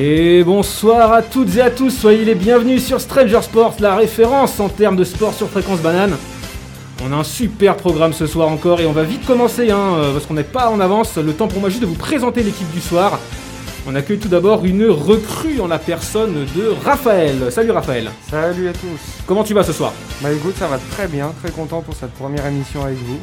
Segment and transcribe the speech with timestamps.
[0.00, 4.60] Et bonsoir à toutes et à tous, soyez les bienvenus sur Stranger Sports, la référence
[4.60, 6.16] en termes de sport sur fréquence banane.
[7.04, 10.12] On a un super programme ce soir encore et on va vite commencer hein, euh,
[10.12, 11.16] parce qu'on n'est pas en avance.
[11.16, 13.18] Le temps pour moi juste de vous présenter l'équipe du soir.
[13.88, 17.50] On accueille tout d'abord une recrue en la personne de Raphaël.
[17.50, 18.08] Salut Raphaël.
[18.30, 19.24] Salut à tous.
[19.26, 19.92] Comment tu vas ce soir?
[20.22, 23.18] Bah écoute, ça va très bien, très content pour cette première émission avec vous.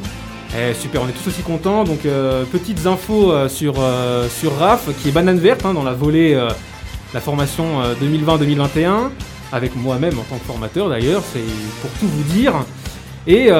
[0.58, 1.84] Eh, super, on est tous aussi contents.
[1.84, 5.82] Donc, euh, petites infos euh, sur, euh, sur RAF, qui est banane verte hein, dans
[5.82, 6.34] la volée,
[7.12, 9.10] la formation euh, 2020-2021,
[9.52, 11.44] avec moi-même en tant que formateur d'ailleurs, c'est
[11.82, 12.54] pour tout vous dire.
[13.28, 13.50] Et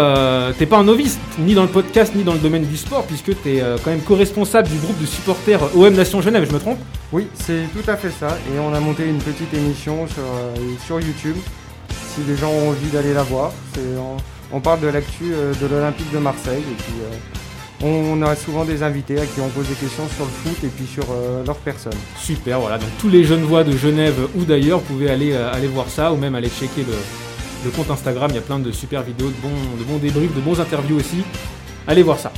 [0.59, 3.43] t'es pas un novice, ni dans le podcast, ni dans le domaine du sport, puisque
[3.43, 6.79] t'es quand même co-responsable du groupe de supporters OM Nation Genève, je me trompe?
[7.13, 8.29] Oui, c'est tout à fait ça.
[8.55, 10.23] Et on a monté une petite émission sur,
[10.87, 11.35] sur YouTube.
[12.15, 14.19] Si les gens ont envie d'aller la voir, c'est, on,
[14.53, 16.63] on parle de l'actu euh, de l'Olympique de Marseille.
[16.71, 17.17] Et puis euh,
[17.83, 20.69] on a souvent des invités à qui on pose des questions sur le foot et
[20.69, 21.93] puis sur euh, leur personne.
[22.19, 22.79] Super, voilà.
[22.79, 25.89] Donc tous les jeunes voix de Genève ou d'ailleurs, vous pouvez aller, euh, aller voir
[25.89, 26.95] ça ou même aller checker le,
[27.65, 28.29] le compte Instagram.
[28.31, 30.97] Il y a plein de super vidéos, de bons, de bons débriefs, de bons interviews
[30.97, 31.23] aussi.
[31.87, 32.33] Allez voir ça.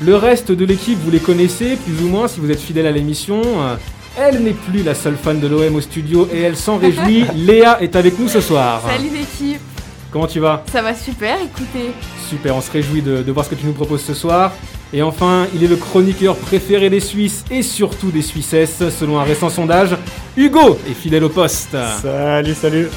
[0.00, 2.90] Le reste de l'équipe, vous les connaissez plus ou moins si vous êtes fidèle à
[2.90, 3.40] l'émission.
[3.62, 3.76] Euh,
[4.18, 7.24] Elle n'est plus la seule fan de l'OM au studio et elle s'en réjouit.
[7.36, 8.82] Léa est avec nous ce soir.
[8.84, 9.60] Salut l'équipe,
[10.14, 11.90] Comment tu vas ça va super, écoutez.
[12.28, 14.52] Super, on se réjouit de, de voir ce que tu nous proposes ce soir.
[14.92, 19.24] Et enfin, il est le chroniqueur préféré des Suisses et surtout des Suissesses, selon un
[19.24, 19.96] récent sondage.
[20.36, 21.76] Hugo est fidèle au poste.
[22.00, 22.90] Salut, salut.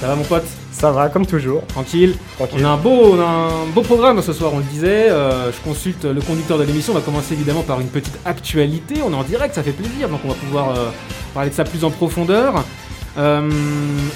[0.00, 1.66] Ça va mon pote Ça va comme toujours.
[1.66, 2.60] Tranquille Tranquille.
[2.62, 5.10] On a un beau, on a un beau programme ce soir, on le disait.
[5.10, 6.94] Euh, je consulte le conducteur de l'émission.
[6.94, 9.02] On va commencer évidemment par une petite actualité.
[9.06, 10.88] On est en direct, ça fait plaisir, donc on va pouvoir euh,
[11.34, 12.64] parler de ça plus en profondeur.
[13.16, 13.48] Euh,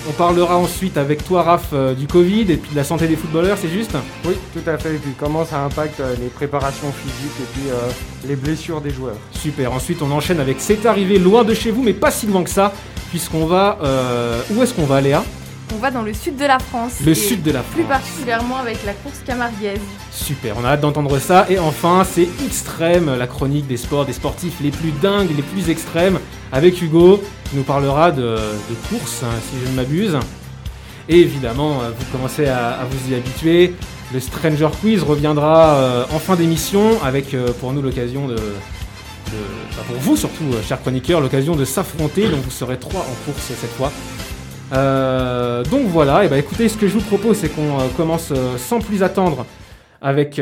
[0.08, 3.14] on parlera ensuite avec toi, Raph, euh, du Covid et puis de la santé des
[3.16, 3.92] footballeurs, c'est juste
[4.24, 4.94] Oui, tout à fait.
[4.96, 9.16] Et puis comment ça impacte euh, les préparations physiques et puis les blessures des joueurs.
[9.32, 9.72] Super.
[9.72, 12.50] Ensuite, on enchaîne avec C'est arrivé loin de chez vous, mais pas si loin que
[12.50, 12.72] ça,
[13.10, 13.78] puisqu'on va.
[13.82, 15.24] euh, où est-ce qu'on va, Léa?
[15.74, 16.94] On va dans le sud de la France.
[17.04, 17.98] Le sud de la Plus France.
[18.00, 19.80] particulièrement avec la course camarguaise.
[20.10, 21.46] Super, on a hâte d'entendre ça.
[21.50, 25.68] Et enfin, c'est Extrême, la chronique des sports, des sportifs les plus dingues, les plus
[25.70, 26.18] extrêmes,
[26.52, 30.16] avec Hugo, qui nous parlera de, de course, hein, si je ne m'abuse.
[31.10, 33.74] Et évidemment, euh, vous commencez à, à vous y habituer.
[34.12, 38.34] Le Stranger Quiz reviendra euh, en fin d'émission, avec euh, pour nous l'occasion de.
[38.36, 38.40] de-
[39.70, 42.28] enfin, pour vous surtout, chers chroniqueurs, l'occasion de s'affronter.
[42.28, 43.92] Donc vous serez trois en course cette fois.
[44.72, 48.32] Euh, donc voilà, et bah écoutez, ce que je vous propose, c'est qu'on euh, commence
[48.32, 49.46] euh, sans plus attendre
[50.00, 50.40] avec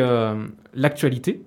[0.75, 1.43] l'actualité.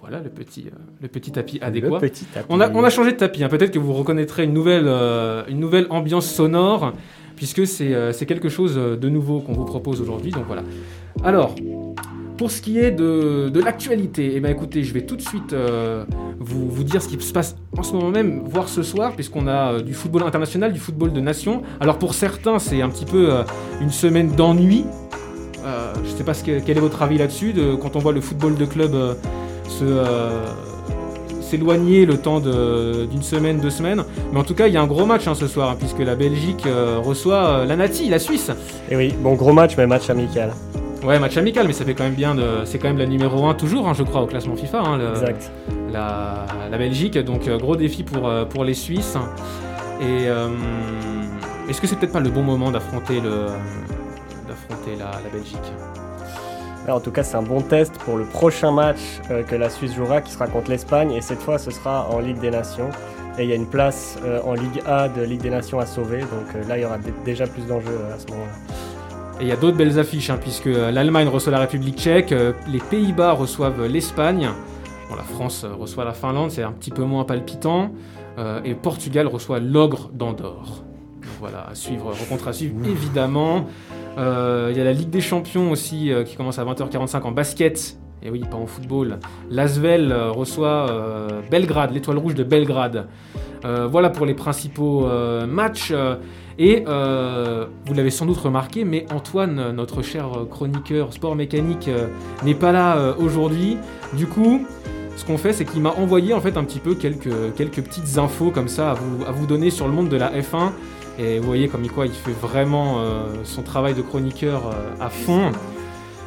[0.00, 0.66] Voilà le petit,
[1.02, 1.88] le petit tapis adéquat.
[1.88, 2.46] Le petit tapis.
[2.48, 3.48] On a, on a changé de tapis, hein.
[3.48, 4.86] peut-être que vous reconnaîtrez une nouvelle,
[5.48, 6.92] une nouvelle ambiance sonore,
[7.34, 10.30] puisque c'est c'est quelque chose de nouveau qu'on vous propose aujourd'hui.
[10.30, 10.62] Donc voilà.
[11.24, 11.56] Alors,
[12.36, 15.52] pour ce qui est de, de l'actualité, eh ben écoutez, je vais tout de suite
[15.54, 16.04] euh,
[16.38, 19.46] vous, vous dire ce qui se passe en ce moment même, voire ce soir, puisqu'on
[19.46, 21.62] a euh, du football international, du football de nation.
[21.80, 23.42] Alors pour certains, c'est un petit peu euh,
[23.80, 24.84] une semaine d'ennui.
[26.04, 28.12] Je ne sais pas ce que- quel est votre avis là-dessus, de- quand on voit
[28.12, 28.92] le football de club
[31.40, 34.04] s'éloigner le temps d'une semaine, deux semaines.
[34.32, 35.98] Mais en tout cas, il y a un gros match hein, ce soir, hein, puisque
[35.98, 36.66] la Belgique
[37.04, 38.50] reçoit la Nati, la Suisse.
[38.90, 40.52] Et oui, bon gros match, mais match amical.
[41.06, 42.64] Ouais, match amical, mais ça fait quand même bien de.
[42.64, 44.80] C'est quand même la numéro 1 toujours, hein, je crois, au classement FIFA.
[44.80, 45.52] hein, le- Exact.
[45.92, 49.16] La, la Belgique, donc euh, gros défi pour, euh, pour les Suisses.
[50.00, 50.48] Et euh,
[51.68, 53.46] est-ce que c'est peut-être pas le bon moment d'affronter le
[54.48, 55.58] d'affronter la, la Belgique?
[56.84, 58.98] Alors, en tout cas, c'est un bon test pour le prochain match
[59.30, 61.12] euh, que la Suisse jouera, qui sera contre l'Espagne.
[61.12, 62.90] Et cette fois, ce sera en Ligue des Nations.
[63.38, 65.86] Et il y a une place euh, en Ligue A de Ligue des Nations à
[65.86, 66.20] sauver.
[66.20, 68.52] Donc là, il y aura dé- déjà plus d'enjeux à ce moment-là.
[69.38, 72.32] Et il y a d'autres belles affiches, hein, puisque euh, l'Allemagne reçoit la République tchèque,
[72.32, 74.48] euh, les Pays-Bas reçoivent euh, l'Espagne,
[75.10, 77.90] bon, la France reçoit la Finlande, c'est un petit peu moins palpitant,
[78.38, 80.84] euh, et Portugal reçoit l'ogre d'Andorre.
[81.38, 83.66] Voilà, à suivre, rencontre à suivre évidemment.
[84.16, 87.32] Euh, Il y a la Ligue des Champions aussi euh, qui commence à 20h45 en
[87.32, 87.98] basket.
[88.22, 89.18] Et oui, pas en football.
[89.50, 90.86] L'Asvel reçoit
[91.50, 93.06] Belgrade, l'étoile rouge de Belgrade.
[93.62, 95.06] Voilà pour les principaux
[95.46, 95.92] matchs.
[96.58, 102.08] Et euh, vous l'avez sans doute remarqué, mais Antoine, notre cher chroniqueur sport mécanique, euh,
[102.44, 103.76] n'est pas là euh, aujourd'hui.
[104.14, 104.64] Du coup,
[105.16, 108.16] ce qu'on fait, c'est qu'il m'a envoyé en fait un petit peu quelques, quelques petites
[108.16, 110.70] infos comme ça à vous, à vous donner sur le monde de la F1.
[111.18, 113.00] Et vous voyez comme quoi il fait vraiment
[113.42, 115.50] son travail de chroniqueur à fond.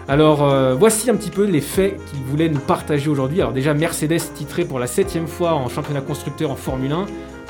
[0.07, 3.39] Alors voici un petit peu les faits qu'il voulait nous partager aujourd'hui.
[3.39, 7.05] Alors déjà Mercedes titré pour la septième fois en championnat constructeur en Formule 1.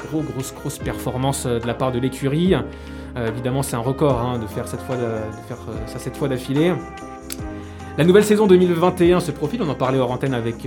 [0.08, 2.54] Gros, grosse, grosse performance euh, de la part de l'écurie.
[2.56, 5.22] Euh, évidemment c'est un record hein, de faire cette fois euh,
[5.88, 6.74] ça cette fois d'affilée.
[7.98, 10.64] La nouvelle saison 2021 se profile, on en parlait hors antenne avec,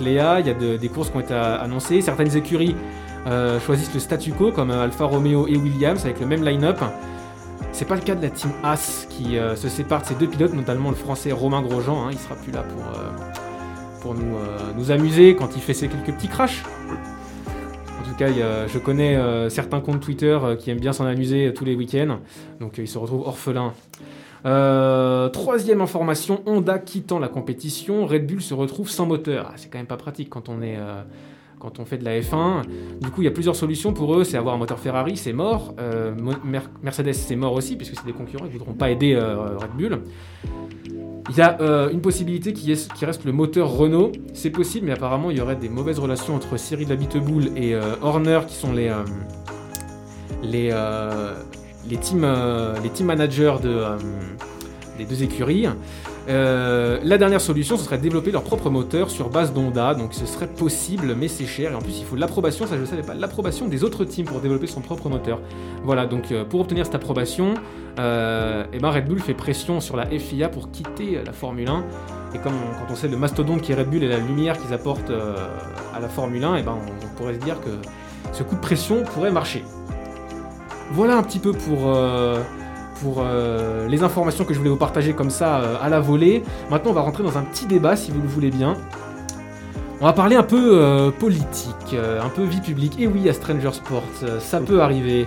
[0.00, 2.76] Léa, il y a de- des courses qui ont été annoncées, certaines écuries
[3.66, 6.78] choisissent le statu quo comme Alfa Romeo et Williams avec le même line-up.
[7.72, 10.54] C'est pas le cas de la team As qui se sépare de ses deux pilotes,
[10.54, 12.84] notamment le français Romain Grosjean, hein, il sera plus là pour,
[14.00, 14.36] pour nous,
[14.76, 16.62] nous amuser quand il fait ses quelques petits crashs.
[18.28, 21.74] Je connais euh, certains comptes Twitter euh, qui aiment bien s'en amuser euh, tous les
[21.74, 22.18] week-ends,
[22.60, 23.72] donc euh, il se retrouve orphelin.
[24.46, 29.48] Euh, troisième information, Honda quittant la compétition, Red Bull se retrouve sans moteur.
[29.50, 30.78] Ah, c'est quand même pas pratique quand on est
[31.58, 32.62] quand on fait de la F1.
[33.02, 34.24] Du coup, il y a plusieurs solutions pour eux.
[34.24, 35.74] C'est avoir un moteur Ferrari, c'est mort.
[36.18, 39.70] Mo- Mer- Mercedes, c'est mort aussi puisque c'est des concurrents, ils voudront pas aider Red
[39.76, 40.00] Bull.
[41.32, 44.10] Il y a euh, une possibilité qui, est- qui reste le moteur Renault.
[44.34, 47.94] C'est possible, mais apparemment, il y aurait des mauvaises relations entre Cyril Abiteboul et euh,
[48.02, 49.04] Horner, qui sont les, euh,
[52.00, 53.84] team, managers de,
[54.98, 55.66] des deux écuries.
[56.28, 59.94] Euh, la dernière solution, ce serait de développer leur propre moteur sur base d'Honda.
[59.94, 61.72] Donc ce serait possible, mais c'est cher.
[61.72, 64.26] Et en plus, il faut l'approbation, ça je ne savais pas, l'approbation des autres teams
[64.26, 65.40] pour développer son propre moteur.
[65.82, 67.54] Voilà, donc euh, pour obtenir cette approbation,
[67.98, 71.84] euh, eh ben Red Bull fait pression sur la FIA pour quitter la Formule 1.
[72.34, 74.72] Et comme quand on sait le mastodonte qui est Red Bull et la lumière qu'ils
[74.72, 77.70] apportent à la Formule 1, eh ben on, on pourrait se dire que
[78.32, 79.64] ce coup de pression pourrait marcher.
[80.92, 81.92] Voilà un petit peu pour,
[83.02, 86.42] pour euh, les informations que je voulais vous partager comme ça euh, à la volée.
[86.70, 88.76] Maintenant, on va rentrer dans un petit débat si vous le voulez bien.
[90.00, 92.98] On va parler un peu euh, politique, euh, un peu vie publique.
[92.98, 95.26] Et oui, à Stranger Sports, euh, ça peut arriver.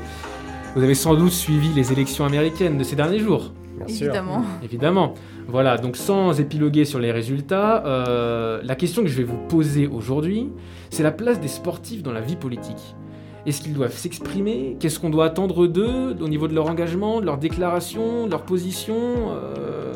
[0.75, 3.51] Vous avez sans doute suivi les élections américaines de ces derniers jours.
[3.77, 4.07] Bien sûr.
[4.07, 4.43] Évidemment.
[4.63, 5.13] Évidemment.
[5.47, 9.87] Voilà, donc sans épiloguer sur les résultats, euh, la question que je vais vous poser
[9.87, 10.49] aujourd'hui,
[10.89, 12.95] c'est la place des sportifs dans la vie politique.
[13.45, 14.77] Est-ce qu'ils doivent s'exprimer?
[14.79, 18.43] Qu'est-ce qu'on doit attendre d'eux au niveau de leur engagement, de leur déclaration, de leur
[18.43, 19.93] position Euh,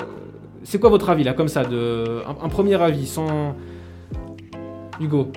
[0.64, 3.56] C'est quoi votre avis là, comme ça, de un, premier avis, sans
[5.00, 5.32] Hugo?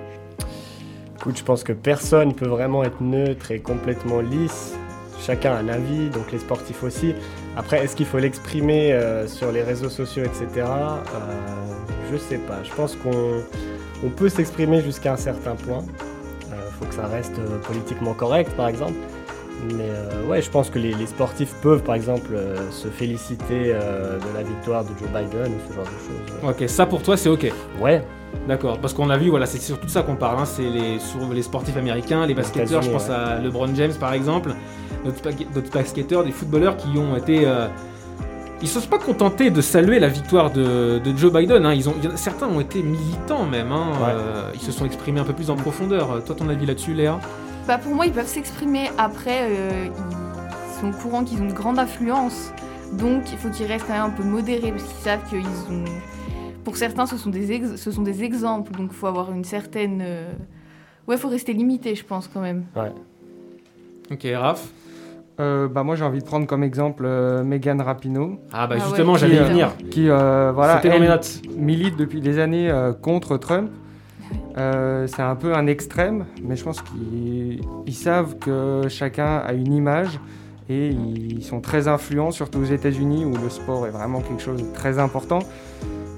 [1.19, 4.75] Écoute, je pense que personne peut vraiment être neutre et complètement lisse.
[5.21, 7.15] Chacun a un avis, donc les sportifs aussi.
[7.57, 10.47] Après, est-ce qu'il faut l'exprimer euh, sur les réseaux sociaux, etc.
[10.57, 11.01] Euh,
[12.11, 12.63] je sais pas.
[12.65, 13.43] Je pense qu'on
[14.05, 15.85] on peut s'exprimer jusqu'à un certain point.
[16.81, 18.95] Faut que ça reste euh, politiquement correct, par exemple.
[19.77, 23.73] Mais euh, ouais, je pense que les, les sportifs peuvent, par exemple, euh, se féliciter
[23.75, 26.51] euh, de la victoire de Joe Biden ou ce genre de choses.
[26.51, 27.53] Ok, ça pour toi c'est ok.
[27.81, 28.03] Ouais,
[28.47, 31.01] D'accord, parce qu'on a vu, voilà, c'est surtout de ça qu'on parle, hein, c'est les,
[31.01, 34.55] sur les sportifs américains, les basketteurs, je pense à LeBron James par exemple,
[35.05, 37.45] d'autres basketteurs, des footballeurs qui ont été...
[38.63, 41.89] ils se sont pas contentés de saluer la victoire de, de Joe Biden, hein, ils
[41.89, 44.09] ont, certains ont été militants même, hein, Ouais.
[44.11, 46.11] euh, ils se sont exprimés un peu plus en profondeur.
[46.13, 47.19] Euh, Toi ton avis là-dessus Léa?
[47.67, 48.91] Bah pour moi, ils peuvent s'exprimer.
[48.99, 52.53] Après, euh, ils sont au courant qu'ils ont une grande influence.
[52.95, 55.85] Donc, il faut qu'ils restent quand même un peu modérés parce qu'ils savent qu'ils ont.
[56.65, 58.73] Pour certains, ce sont des, ex- ce sont des exemples.
[58.73, 60.01] Donc, il faut avoir une certaine.
[61.07, 62.65] Ouais, il faut rester limité, je pense, quand même.
[64.11, 64.67] Ok, Raph?
[65.41, 68.85] Euh, bah, moi, j'ai envie de prendre comme exemple euh, Megan Rapinoe, Ah bah Ah
[68.85, 69.19] justement ouais.
[69.19, 71.41] j'allais y Qui, euh, venir, qui euh, voilà, c'était dans elle, mes notes.
[71.57, 73.71] milite depuis des années euh, contre Trump.
[74.59, 79.53] Euh, c'est un peu un extrême, mais je pense qu'ils ils savent que chacun a
[79.55, 80.21] une image
[80.69, 84.61] et ils sont très influents, surtout aux États-Unis où le sport est vraiment quelque chose
[84.63, 85.41] de très important.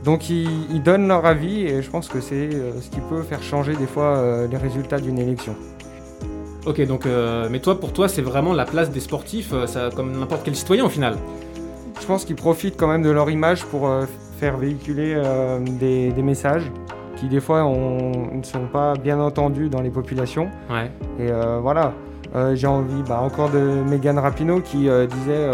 [0.05, 3.23] Donc ils, ils donnent leur avis et je pense que c'est euh, ce qui peut
[3.23, 5.55] faire changer des fois euh, les résultats d'une élection.
[6.65, 9.91] Ok, donc, euh, mais toi pour toi c'est vraiment la place des sportifs, euh, ça,
[9.95, 11.17] comme n'importe quel citoyen au final.
[12.01, 14.05] Je pense qu'ils profitent quand même de leur image pour euh,
[14.39, 16.71] faire véhiculer euh, des, des messages
[17.17, 20.49] qui des fois ne sont pas bien entendus dans les populations.
[20.71, 20.91] Ouais.
[21.21, 21.93] Et voilà,
[22.55, 25.51] j'ai envie bah, encore de Megan Rapinoe qui disait,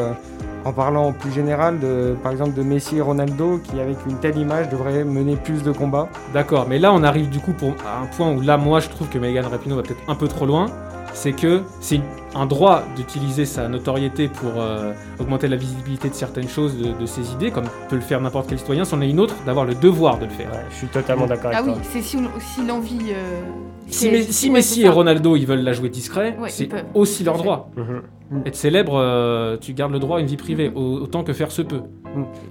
[0.64, 4.38] en parlant plus général, de, par exemple de Messi et Ronaldo, qui avec une telle
[4.38, 6.08] image devraient mener plus de combats.
[6.32, 8.88] D'accord, mais là on arrive du coup pour, à un point où là moi je
[8.88, 10.66] trouve que Megan Rapinoe va peut-être un peu trop loin.
[11.14, 12.00] C'est que c'est
[12.34, 17.06] un droit d'utiliser sa notoriété pour euh, augmenter la visibilité de certaines choses, de, de
[17.06, 18.84] ses idées, comme peut le faire n'importe quel citoyen.
[18.84, 20.46] C'en est une autre d'avoir le devoir de le faire.
[20.52, 21.82] ouais, je suis totalement d'accord Ah avec oui, toi.
[21.90, 22.98] c'est si, si l'envie.
[23.12, 23.40] euh,
[23.88, 24.88] Si, Messi et.
[24.88, 27.70] Ronaldo ils veulent la jouer discret, Ouais, c'est aussi leur droit.
[27.76, 28.42] Mhm.
[28.46, 31.50] Être célèbre, euh, tu gardes le droit à une vie privée, au- autant que faire
[31.50, 31.80] se peut.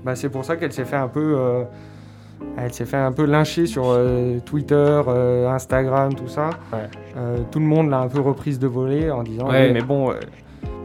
[0.03, 1.63] Bah, c'est pour ça qu'elle s'est fait un peu, euh,
[2.57, 6.49] elle s'est fait un peu lyncher sur euh, Twitter, euh, Instagram, tout ça.
[6.73, 6.79] Ouais.
[7.15, 9.67] Euh, tout le monde l'a un peu reprise de volée en disant, Ouais.
[9.67, 10.13] Oui, mais bon.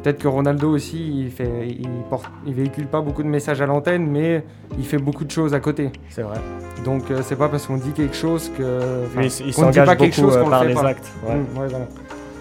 [0.02, 3.66] Peut-être que Ronaldo aussi, il, fait, il, porte, il véhicule pas beaucoup de messages à
[3.66, 4.44] l'antenne, mais
[4.76, 5.90] il fait beaucoup de choses à côté.
[6.08, 6.38] C'est vrai.
[6.84, 9.06] Donc c'est pas parce qu'on dit quelque chose que.
[9.16, 10.88] Mais il, s'engage pas quelque beaucoup chose par le fait les pas.
[10.88, 11.12] actes.
[11.24, 11.36] ouais.
[11.36, 11.86] Mm, ouais, voilà.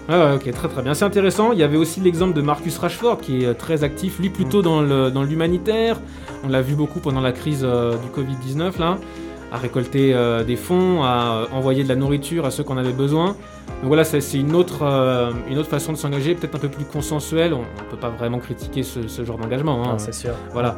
[0.08, 0.94] Ah ouais, ok, très très bien.
[0.94, 1.52] C'est intéressant.
[1.52, 4.60] Il y avait aussi l'exemple de Marcus Rashford qui est euh, très actif, lui plutôt
[4.60, 4.62] Mm.
[4.64, 6.00] dans le- dans l'humanitaire.
[6.44, 8.98] On l'a vu beaucoup pendant la crise euh, du Covid-19 là,
[9.52, 13.26] à récolter euh, des fonds, à envoyer de la nourriture à ceux qu'on avait besoin.
[13.26, 16.84] Donc voilà, c'est une autre euh, une autre façon de s'engager, peut-être un peu plus
[16.84, 17.54] consensuelle.
[17.54, 19.82] On, ne peut pas vraiment critiquer ce, ce genre d'engagement.
[19.84, 19.92] hein.
[19.92, 20.32] Non, c'est sûr.
[20.52, 20.76] Voilà.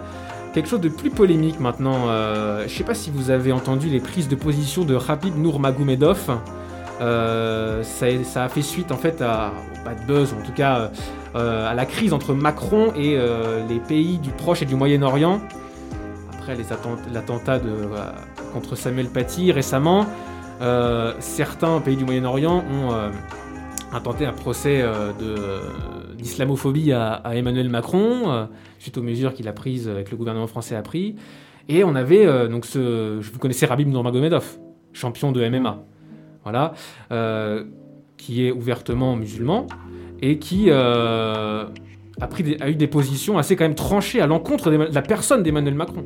[0.53, 2.09] Quelque chose de plus polémique maintenant.
[2.09, 6.37] Euh, je sais pas si vous avez entendu les prises de position de Habib Nurmagomedov.
[7.05, 10.91] Euh, ça, a fait suite en fait à au bad buzz, en tout cas
[11.35, 15.41] euh, à la crise entre Macron et euh, les pays du Proche et du Moyen-Orient.
[16.33, 16.57] Après
[17.13, 17.61] l'attentat
[18.53, 20.07] contre Samuel Paty récemment,
[21.19, 22.93] certains pays du Moyen-Orient ont
[23.93, 24.85] intenté un procès
[26.19, 28.47] d'islamophobie à, Emmanuel Macron,
[28.79, 31.17] suite aux mesures qu'il a prises, que le gouvernement français a pris.
[31.71, 34.59] Et on avait donc ce, vous connaissez Rabib Nurmagomedov,
[34.93, 35.83] champion de MMA,
[36.45, 36.73] voilà,
[37.11, 37.65] euh,
[38.17, 39.67] qui est ouvertement musulman
[40.23, 41.65] et qui euh,
[42.21, 45.03] a, pris des- a eu des positions assez quand même tranchées à l'encontre de la
[45.03, 46.05] personne d'Emmanuel Macron.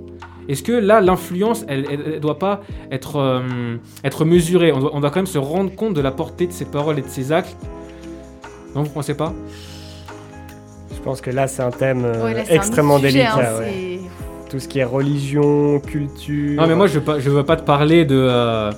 [0.49, 4.73] Est-ce que là, l'influence, elle, elle doit pas être, euh, être mesurée?
[4.73, 6.99] On doit, on doit quand même se rendre compte de la portée de ses paroles
[6.99, 7.57] et de ses actes.
[8.75, 9.35] Non, vous pensez pas?
[10.95, 13.35] Je pense que là, c'est un thème euh, Ouais, là, c'est un extrêmement sujet, délicat.
[13.35, 13.73] hein, ouais.
[13.73, 16.61] c'est- Tout ce qui est religion, culture.
[16.61, 18.73] Non, mais moi, je veux je veux pas te parler de, euh,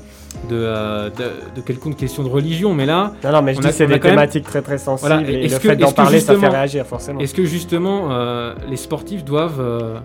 [0.49, 1.25] de, euh, de,
[1.56, 3.94] de quelconque question de religion, mais là, Non, non, mais je On dis c'est des
[3.94, 6.49] même- thématiques très très sensibles Voilà, et est-ce le que- fait d'en parler, ça fait
[6.49, 7.20] réagir forcément.
[7.20, 9.99] Est-ce que justement euh, les sportifs doivent, euh,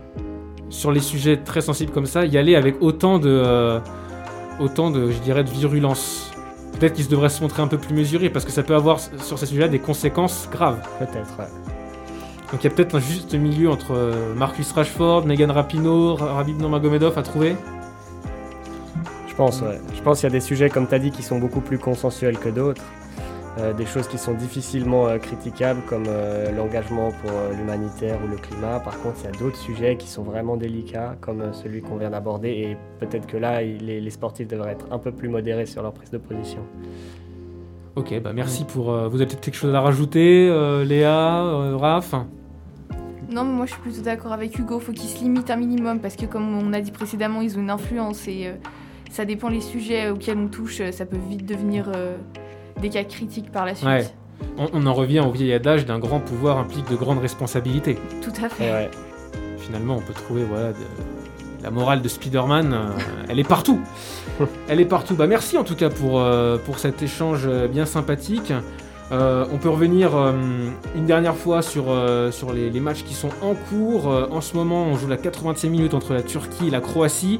[0.69, 3.79] sur les sujets très sensibles comme ça, y aller avec autant de,
[4.59, 6.31] autant de, je dirais, de virulence?
[6.79, 9.39] Peut-être qu'ils devraient se montrer un peu plus mesurés parce que ça peut avoir sur
[9.39, 10.79] ces sujets-là des conséquences graves.
[10.99, 11.45] Peut-être, ouais.
[12.51, 16.59] Donc il y a peut-être un juste milieu entre Marcus Rashford, Megan Rapinoe, Ra- Rabib
[16.59, 17.55] Nurmagomedov à trouver?
[19.35, 19.81] Je pense, ouais.
[19.93, 21.77] Je pense qu'il y a des sujets, comme tu as dit, qui sont beaucoup plus
[21.77, 22.81] consensuels que d'autres.
[23.59, 28.29] Euh, des choses qui sont difficilement euh, critiquables, comme euh, l'engagement pour euh, l'humanitaire ou
[28.29, 28.79] le climat.
[28.79, 31.97] Par contre, il y a d'autres sujets qui sont vraiment délicats, comme euh, celui qu'on
[31.97, 32.49] vient d'aborder.
[32.49, 35.81] Et peut-être que là, il- les, les sportifs devraient être un peu plus modérés sur
[35.83, 36.59] leur prise de position.
[37.97, 38.91] Ok, bah merci pour.
[38.93, 42.13] euh, vous avez peut-être quelque chose à rajouter, euh, Léa, euh, Raph?
[43.31, 44.79] Non, mais moi je suis plutôt d'accord avec Hugo.
[44.79, 47.61] Faut qu'ils se limitent un minimum parce que, comme on a dit précédemment, ils ont
[47.61, 48.53] une influence et euh,
[49.11, 50.81] ça dépend les sujets auxquels on touche.
[50.81, 52.15] euh, Ça peut vite devenir euh,
[52.81, 53.87] des cas critiques par la suite.
[53.87, 54.05] Ouais.
[54.57, 57.97] on, on en revient au vieil adage d'un grand pouvoir implique de grandes responsabilités.
[58.21, 58.71] Tout à fait.
[58.71, 58.91] ouais.
[59.59, 62.89] Finalement, on peut trouver voilà, de- la morale de Spider-Man, euh,
[63.29, 63.79] elle est partout.
[64.67, 65.15] Elle est partout.
[65.15, 68.51] Bah, merci en tout cas pour, euh, pour cet échange bien sympathique.
[69.11, 70.33] Euh, on peut revenir euh,
[70.95, 74.11] une dernière fois sur, euh, sur les, les matchs qui sont en cours.
[74.11, 77.39] Euh, en ce moment, on joue la 80e minute entre la Turquie et la Croatie.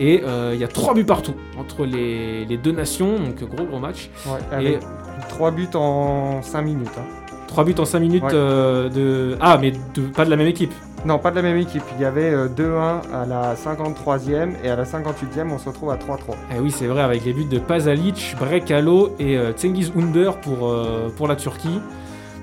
[0.00, 3.66] Et euh, il y a trois buts partout entre les, les deux nations, donc gros
[3.66, 4.08] gros match.
[4.26, 4.80] Ouais, Et avec
[5.28, 6.88] 3 buts en 5 minutes.
[6.98, 7.02] hein.
[7.46, 8.30] trois buts en 5 minutes Ouais.
[8.32, 9.36] euh, de...
[9.40, 10.72] Ah, mais de, pas de la même équipe.
[11.04, 11.82] Non, pas de la même équipe.
[11.96, 15.90] Il y avait euh, 2-1 à la 53e et à la 58e, on se retrouve
[15.90, 16.34] à 3-3.
[16.56, 20.68] Eh oui, c'est vrai, avec les buts de Pazalic, Brekalo et euh, Cengiz Under pour,
[20.68, 21.80] euh, pour la Turquie.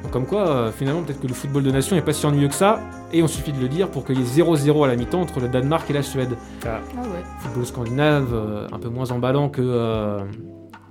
[0.04, 2.48] Donc, comme quoi, euh, finalement, peut-être que le football de nation n'est pas si ennuyeux
[2.48, 2.80] que ça.
[3.12, 5.40] Et on suffit de le dire pour qu'il y ait 0-0 à la mi-temps entre
[5.40, 6.38] le Danemark et la Suède.
[6.66, 7.24] Ah ouais.
[7.40, 10.20] Football scandinave, euh, un peu moins emballant que, euh,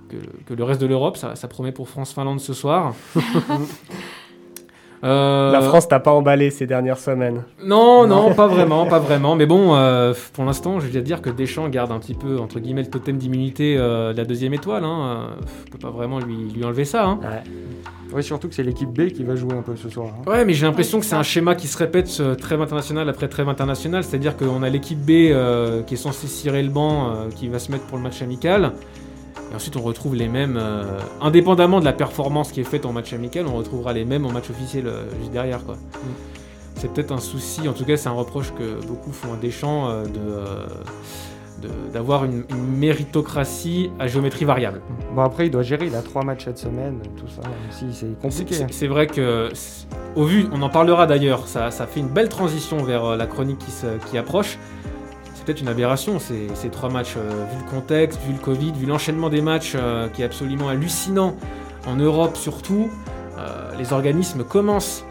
[0.09, 1.17] que, que le reste de l'Europe.
[1.17, 2.95] Ça, ça promet pour France-Finlande ce soir.
[5.07, 7.45] Euh, La France t'a pas emballé ces dernières semaines.
[7.65, 9.37] Non, non, pas vraiment, pas vraiment.
[9.37, 12.59] Mais bon, euh, pour l'instant, je vais dire que Deschamps garde un petit peu, entre
[12.59, 14.85] guillemets, le totem d'immunité euh, de la deuxième étoile.
[14.85, 15.29] Hein.
[15.41, 17.07] Euh, On peut pas vraiment lui, lui enlever ça.
[17.07, 17.21] Hein.
[17.23, 17.43] Ouais.
[18.15, 20.09] Ouais, surtout que c'est l'équipe B qui va jouer un peu ce soir.
[20.27, 20.31] hein.
[20.31, 23.29] Ouais, mais j'ai l'impression que c'est un schéma qui se répète euh, trêve international après
[23.29, 24.05] trêve international.
[24.05, 27.59] C'est-à-dire qu'on a l'équipe B euh, qui est censée cirer le banc, euh, qui va
[27.59, 28.73] se mettre pour le match amical.
[29.53, 32.93] Et ensuite, on retrouve les mêmes, euh, indépendamment de la performance qui est faite en
[32.93, 35.65] match amical, on retrouvera les mêmes en match officiel euh, juste derrière.
[35.65, 35.77] quoi.
[36.75, 39.89] C'est peut-être un souci, en tout cas, c'est un reproche que beaucoup font à Deschamps
[39.89, 40.67] euh, de, euh,
[41.93, 44.83] d'avoir une, une méritocratie à géométrie variable.
[45.15, 45.87] Bon, après, il doit gérer.
[45.87, 47.41] Il a 3 matchs cette semaine, tout ça.
[47.71, 48.67] Si, c'est compliqué.
[48.71, 49.49] C'est vrai que,
[50.17, 53.59] au vu, on en parlera d'ailleurs, ça, ça fait une belle transition vers la chronique
[53.59, 54.59] qui, se- qui approche.
[55.47, 58.85] Peut-être une aberration ces, ces trois matchs, euh, vu le contexte, vu le Covid, vu
[58.85, 61.37] l'enchaînement des matchs euh, qui est absolument hallucinant,
[61.87, 62.91] en Europe surtout.
[63.39, 65.05] euh, les organismes commencent,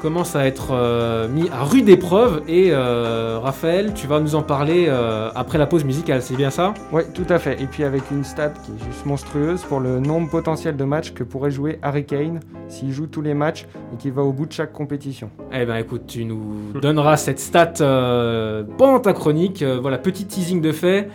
[0.00, 2.42] commencent à être euh, mis à rude épreuve.
[2.48, 6.50] Et euh, Raphaël, tu vas nous en parler euh, après la pause musicale, c'est bien
[6.50, 6.74] ça?
[6.90, 7.60] Ouais, tout à fait.
[7.62, 11.12] Et puis avec une stat qui est juste monstrueuse pour le nombre potentiel de matchs
[11.12, 14.46] que pourrait jouer Harry Kane s'il joue tous les matchs et qu'il va au bout
[14.46, 15.30] de chaque compétition.
[15.52, 17.74] Eh ben écoute, tu nous donneras cette stat
[18.78, 19.62] pendant ta chronique.
[19.62, 21.08] Voilà, petit teasing de fait.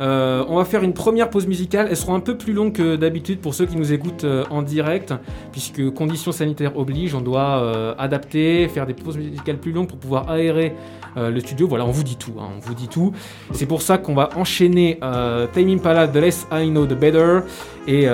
[0.00, 1.88] Euh, on va faire une première pause musicale.
[1.90, 4.62] Elles seront un peu plus longues que d'habitude pour ceux qui nous écoutent euh, en
[4.62, 5.14] direct,
[5.52, 9.98] puisque conditions sanitaires obligent, on doit euh, adapter, faire des pauses musicales plus longues pour
[9.98, 10.74] pouvoir aérer
[11.16, 11.66] le studio.
[11.66, 12.34] Voilà, on vous dit tout.
[12.38, 13.12] hein, on vous dit tout.
[13.50, 17.40] C'est pour ça qu'on va enchaîner Tame Impala, The Less I Know, The Better,
[17.88, 18.06] et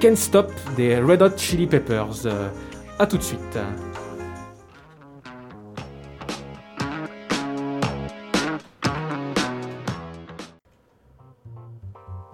[0.00, 2.26] Can't Stop des Red Hot Chili Peppers.
[2.98, 3.58] À tout de suite.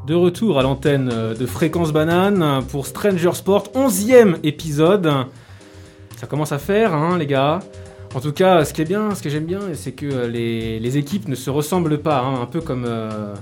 [0.07, 5.13] De retour à l'antenne de Fréquence Banane pour Stranger Sport, 11e épisode.
[6.17, 7.59] Ça commence à faire, hein, les gars.
[8.15, 11.27] En tout cas, ce qui est bien, ce que j'aime bien, c'est que les, équipes
[11.27, 13.35] ne se ressemblent pas, hein, un peu comme, euh,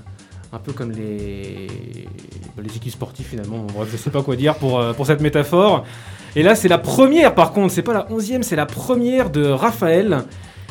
[0.55, 1.67] un peu comme les,
[2.75, 3.67] équipes sportives finalement.
[3.75, 5.85] Bref, je sais pas quoi dire pour, euh, pour cette métaphore.
[6.35, 9.45] Et là, c'est la première, par contre, c'est pas la 11e, c'est la première de
[9.45, 10.25] Raphaël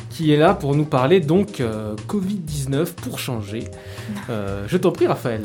[0.09, 3.65] qui est là pour nous parler donc euh, Covid-19 pour changer.
[4.27, 5.43] Je t'en prie, Raphaël.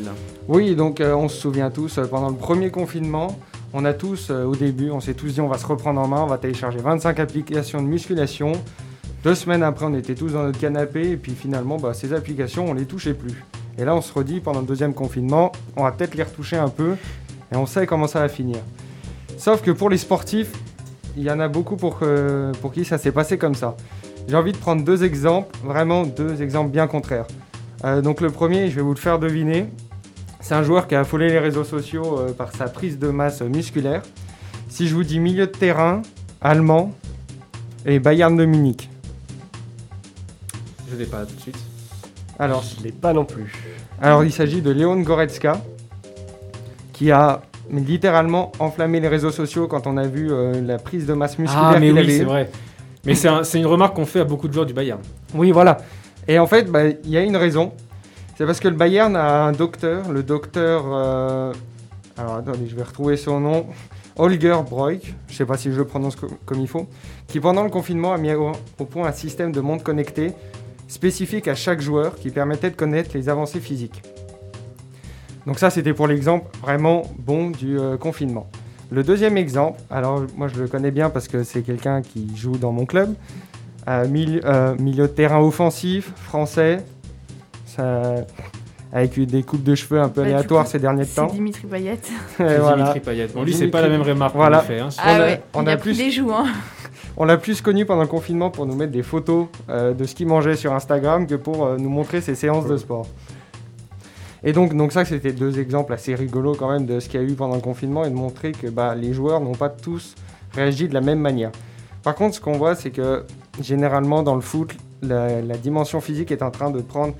[0.49, 3.37] Oui, donc euh, on se souvient tous, euh, pendant le premier confinement,
[3.71, 6.07] on a tous, euh, au début, on s'est tous dit on va se reprendre en
[6.07, 8.53] main, on va télécharger 25 applications de musculation.
[9.23, 12.67] Deux semaines après, on était tous dans notre canapé, et puis finalement, bah, ces applications,
[12.67, 13.45] on les touchait plus.
[13.77, 16.69] Et là, on se redit, pendant le deuxième confinement, on va peut-être les retoucher un
[16.69, 16.95] peu,
[17.53, 18.57] et on sait comment ça va finir.
[19.37, 20.53] Sauf que pour les sportifs,
[21.15, 21.99] il y en a beaucoup pour,
[22.73, 23.77] qui ça s'est passé comme ça.
[24.27, 27.27] J'ai envie de prendre deux exemples, vraiment deux exemples bien contraires.
[28.03, 29.67] Donc le premier, je vais vous le faire deviner.
[30.41, 33.41] C'est un joueur qui a affolé les réseaux sociaux euh, par sa prise de masse
[33.41, 34.01] musculaire.
[34.69, 36.01] Si je vous dis milieu de terrain,
[36.41, 36.93] allemand
[37.85, 38.89] et Bayern de Munich.
[40.91, 41.57] Je l'ai pas tout de suite.
[42.37, 43.51] Alors, Je l'ai pas non plus.
[44.01, 45.61] alors il s'agit de Leon Goretzka
[46.93, 47.41] qui a
[47.71, 51.71] littéralement enflammé les réseaux sociaux quand on a vu euh, la prise de masse musculaire
[51.75, 52.49] Ah, mais oui, c'est vrai.
[53.05, 54.99] Mais c'est un- c'est une remarque qu'on fait à beaucoup de joueurs du Bayern.
[55.33, 55.77] Oui, voilà.
[56.27, 57.71] Et en fait, bah, il y a une raison.
[58.39, 60.85] C'est parce que le Bayern a un docteur, le docteur.
[60.87, 61.51] euh,
[62.17, 63.65] Alors attendez, je vais retrouver son nom.
[64.15, 66.87] Holger Broik, je ne sais pas si je le prononce co- comme il faut,
[67.27, 68.53] qui pendant le confinement a mis au,
[68.89, 70.31] point un système de montre connectée
[70.87, 74.01] spécifique à chaque joueur qui permettait de connaître les avancées physiques.
[75.45, 78.49] Donc ça, c'était pour l'exemple vraiment bon du euh, confinement.
[78.89, 82.55] Le deuxième exemple, alors moi je le connais bien parce que c'est quelqu'un qui joue
[82.55, 83.15] dans mon club,
[83.89, 86.85] euh, milieu de terrain offensif, français,
[87.75, 88.15] ça-
[88.91, 91.27] avec des coupes de cheveux un peu Bah, aléatoires coup, ces derniers C'est temps.
[91.27, 91.99] Dimitri Payet.
[92.39, 92.75] Voilà.
[92.75, 93.27] Dimitri Payet.
[93.27, 94.57] Bon, lui, c'est pas la même remarque Voilà.
[94.57, 94.79] qu'on a fait.
[94.79, 94.89] hein.
[94.97, 96.31] On Ah a- ouais, on a plus- joues.
[96.33, 96.45] Hein.
[97.17, 100.15] On l'a plus connu pendant le confinement pour nous mettre des photos euh, de ce
[100.15, 103.07] qu'il mangeait sur Instagram que pour euh, nous montrer ses séances de sport.
[104.43, 107.23] Et donc, donc ça, c'était deux exemples assez rigolos quand même de ce qu'il y
[107.23, 110.15] a eu pendant le confinement et de montrer que bah, les joueurs n'ont pas tous
[110.55, 111.51] réagi de la même manière.
[112.03, 113.25] Par contre, ce qu'on voit, c'est que
[113.61, 117.13] généralement dans le foot, la, la dimension physique est en train de prendre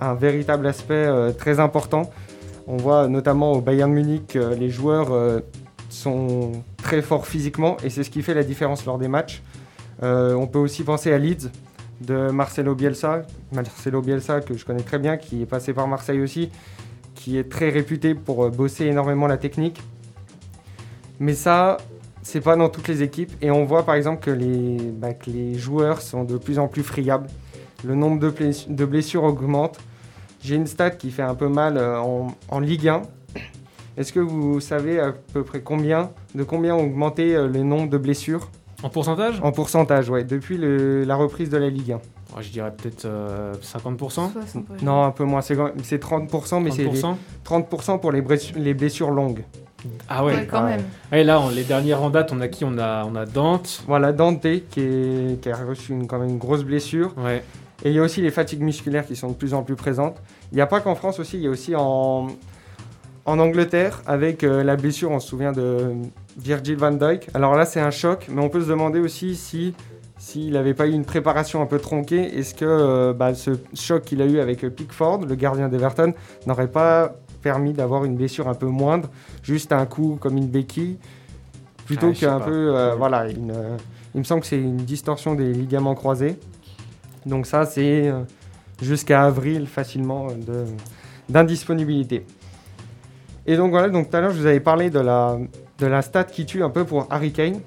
[0.00, 2.10] un véritable aspect euh, très important.
[2.66, 5.40] On voit notamment au Bayern Munich que les joueurs euh,
[5.90, 6.52] sont
[6.82, 9.42] très forts physiquement et c'est ce qui fait la différence lors des matchs.
[10.02, 11.50] Euh, on peut aussi penser à Leeds
[12.00, 16.20] de Marcelo Bielsa, Marcelo Bielsa que je connais très bien, qui est passé par Marseille
[16.20, 16.50] aussi,
[17.14, 19.80] qui est très réputé pour euh, bosser énormément la technique.
[21.20, 21.76] Mais ça,
[22.22, 25.30] c'est pas dans toutes les équipes et on voit par exemple que les, bah, que
[25.30, 27.28] les joueurs sont de plus en plus friables.
[27.86, 29.78] Le nombre de, bless- de blessures augmente.
[30.42, 33.02] J'ai une stat qui fait un peu mal euh, en, en Ligue 1.
[33.96, 37.88] Est-ce que vous savez à peu près combien, de combien ont augmenté euh, le nombre
[37.88, 38.50] de blessures?
[38.82, 39.40] En pourcentage?
[39.42, 42.00] En pourcentage, ouais, depuis le- la reprise de la Ligue 1.
[42.36, 43.98] Oh, Je dirais peut-être euh, 50%.
[44.32, 44.32] 60,
[44.70, 44.76] ouais.
[44.82, 47.14] Non, un peu moins, c'est c'est 30%, mais c'est les 30%.
[47.46, 49.44] 30% pour les blessu- les blessures longues.
[50.08, 50.34] Ah ouais.
[50.34, 50.70] Ouais, quand Ah ouais.
[50.78, 50.84] même.
[51.12, 52.64] Et là, on- les dernières en date, on a qui?
[52.64, 53.84] On a, on a Dante.
[53.86, 57.14] Voilà, Dante qui, est- qui a reçu une, quand même une grosse blessure.
[57.16, 57.44] Ouais.
[57.84, 60.16] Et il y a aussi les fatigues musculaires qui sont de plus en plus présentes.
[60.52, 62.28] Il n'y a pas qu'en France aussi, il y a aussi en,
[63.26, 65.92] en Angleterre avec euh, la blessure, on se souvient de
[66.38, 67.28] Virgil van Dijk.
[67.34, 69.74] Alors là, c'est un choc, mais on peut se demander aussi si
[70.16, 74.04] s'il n'avait pas eu une préparation un peu tronquée, est-ce que euh, bah, ce choc
[74.04, 76.14] qu'il a eu avec Pickford, le gardien d'Everton,
[76.46, 79.10] n'aurait pas permis d'avoir une blessure un peu moindre,
[79.42, 80.96] juste un coup comme une béquille,
[81.84, 83.52] plutôt Ah, qu'un peu, euh, voilà, une,
[84.14, 86.38] il me semble que c'est une distorsion des ligaments croisés.
[87.26, 88.22] Donc ça, c'est euh,
[88.82, 90.66] jusqu'à avril facilement euh,
[91.28, 92.26] d'indisponibilité.
[93.46, 95.38] Et donc voilà, donc tout à l'heure, je vous avais parlé de la,
[95.78, 97.60] de la stat qui tue un peu pour Harry Kane.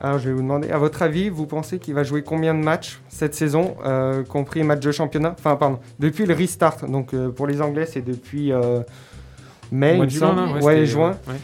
[0.00, 2.62] Alors je vais vous demander, à votre avis, vous pensez qu'il va jouer combien de
[2.62, 5.34] matchs cette saison, euh, compris match de championnat?
[5.36, 6.86] Enfin, pardon, depuis le restart.
[6.86, 8.80] Donc euh, pour les Anglais, c'est depuis euh,
[9.72, 11.16] mai, mois il de me juin, ouais, juin.
[11.26, 11.34] ouais.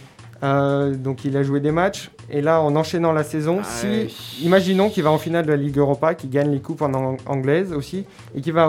[0.44, 2.10] Euh, donc il a joué des matchs.
[2.30, 4.08] Et là, en enchaînant la saison, Ah, si, ouais.
[4.42, 7.16] imaginons qu'il va en finale de la Ligue Europa, qu'il gagne les coupes en ang-
[7.26, 8.04] anglaise aussi,
[8.34, 8.68] et qu'il va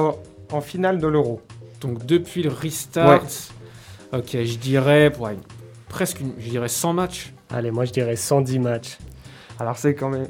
[0.51, 1.41] en- finale de l'Euro.
[1.81, 3.21] Donc depuis le restart,
[4.13, 5.37] ok, je dirais ouais,
[5.89, 7.33] presque, une- je dirais 100 matchs.
[7.49, 8.97] Allez, moi je dirais 110 matchs.
[9.59, 10.27] Alors c'est quand même...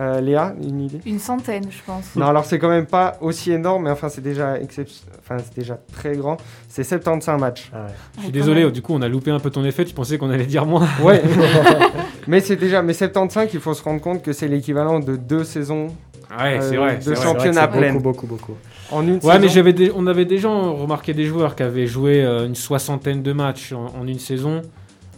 [0.00, 1.00] Euh, Léa, une idée?
[1.06, 2.16] Une centaine, je pense.
[2.16, 5.54] Non, alors c'est quand même pas aussi énorme, mais enfin c'est déjà, excep- enfin, c'est
[5.56, 6.36] déjà très grand.
[6.68, 7.70] C'est 75 matchs.
[7.72, 7.82] Ah ouais.
[8.16, 8.72] Je suis Ouais, désolé, même.
[8.72, 10.88] du coup on a loupé un peu ton effet, tu pensais qu'on allait dire moins.
[11.02, 11.22] Ouais,
[12.26, 15.44] mais c'est déjà, mais 75, il faut se rendre compte que c'est l'équivalent de deux
[15.44, 15.88] saisons
[16.36, 16.96] Ouais, c'est Euh, vrai.
[16.96, 17.14] de c'est vrai.
[17.14, 17.92] C'est vrai championnat c'est plein.
[17.92, 18.56] Beaucoup, beaucoup, beaucoup.
[18.90, 19.38] en une Ouais, saison.
[19.40, 23.32] mais j'avais on avait déjà remarqué des joueurs qui avaient joué euh, une soixantaine de
[23.32, 24.62] matchs en, en une saison,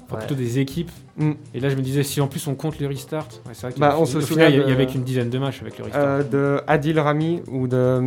[0.04, 0.18] enfin Ouais.
[0.26, 0.90] plutôt des équipes.
[1.16, 1.32] Mm.
[1.54, 3.72] Et là, je me disais, si en plus on compte le restart, ouais, c'est vrai
[3.72, 6.02] qu'il Bah, se final, il y avait qu'une dizaine de matchs avec le restart.
[6.04, 8.00] Euh, de Adil Rami ou de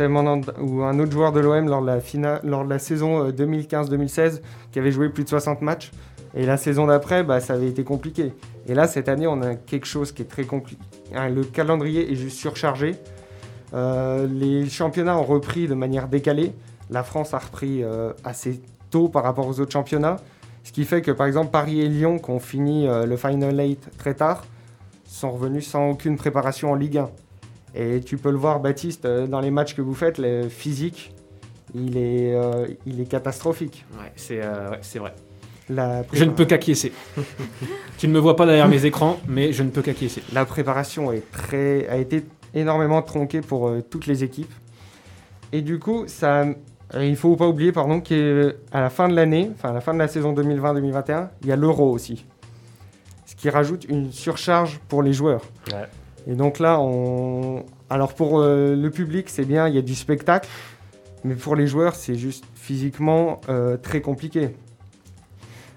[0.00, 3.24] Mandanda- ou un autre joueur de l'OM lors de la finale, lors de la saison
[3.26, 5.90] euh, 2015-2016 qui avait joué plus de 60 matchs.
[6.34, 8.32] Et la saison d'après, bah, ça avait été compliqué.
[8.68, 10.80] Et là, cette année, on a quelque chose qui est très compliqué.
[11.14, 12.94] Hein, Le calendrier est juste surchargé.
[13.74, 16.52] Euh, les championnats ont repris de manière décalée.
[16.90, 20.16] La France a repris euh, assez tôt par rapport aux autres championnats.
[20.68, 23.58] Ce qui fait que, par exemple, Paris et Lyon, qui ont fini euh, le Final
[23.58, 24.44] 8 très tard,
[25.06, 27.10] sont revenus sans aucune préparation en Ligue 1.
[27.74, 31.14] Et tu peux le voir, Baptiste, euh, dans les matchs que vous faites, le physique,
[31.74, 33.86] il est, euh, il est catastrophique.
[33.98, 35.14] Ouais, c'est euh, ouais, vrai.
[35.70, 36.92] La, Je ne peux qu'acquiescer.
[37.96, 40.22] tu ne me vois pas derrière mes écrans, mais je ne peux qu'acquiescer.
[40.34, 44.52] la préparation est très, a été énormément tronquée pour euh, toutes les équipes.
[45.52, 46.44] Et du coup, ça,
[46.94, 48.14] euh, il faut pas oublier pardon, qu'à
[48.72, 51.56] la fin de l'année, enfin à la fin de la saison 2020-2021, il y a
[51.56, 52.24] l'euro aussi.
[53.26, 55.42] Ce qui rajoute une surcharge pour les joueurs.
[55.68, 55.86] Ouais.
[56.26, 57.64] Et donc là, on...
[57.90, 60.48] alors pour euh, le public, c'est bien, il y a du spectacle.
[61.24, 64.54] Mais pour les joueurs, c'est juste physiquement euh, très compliqué.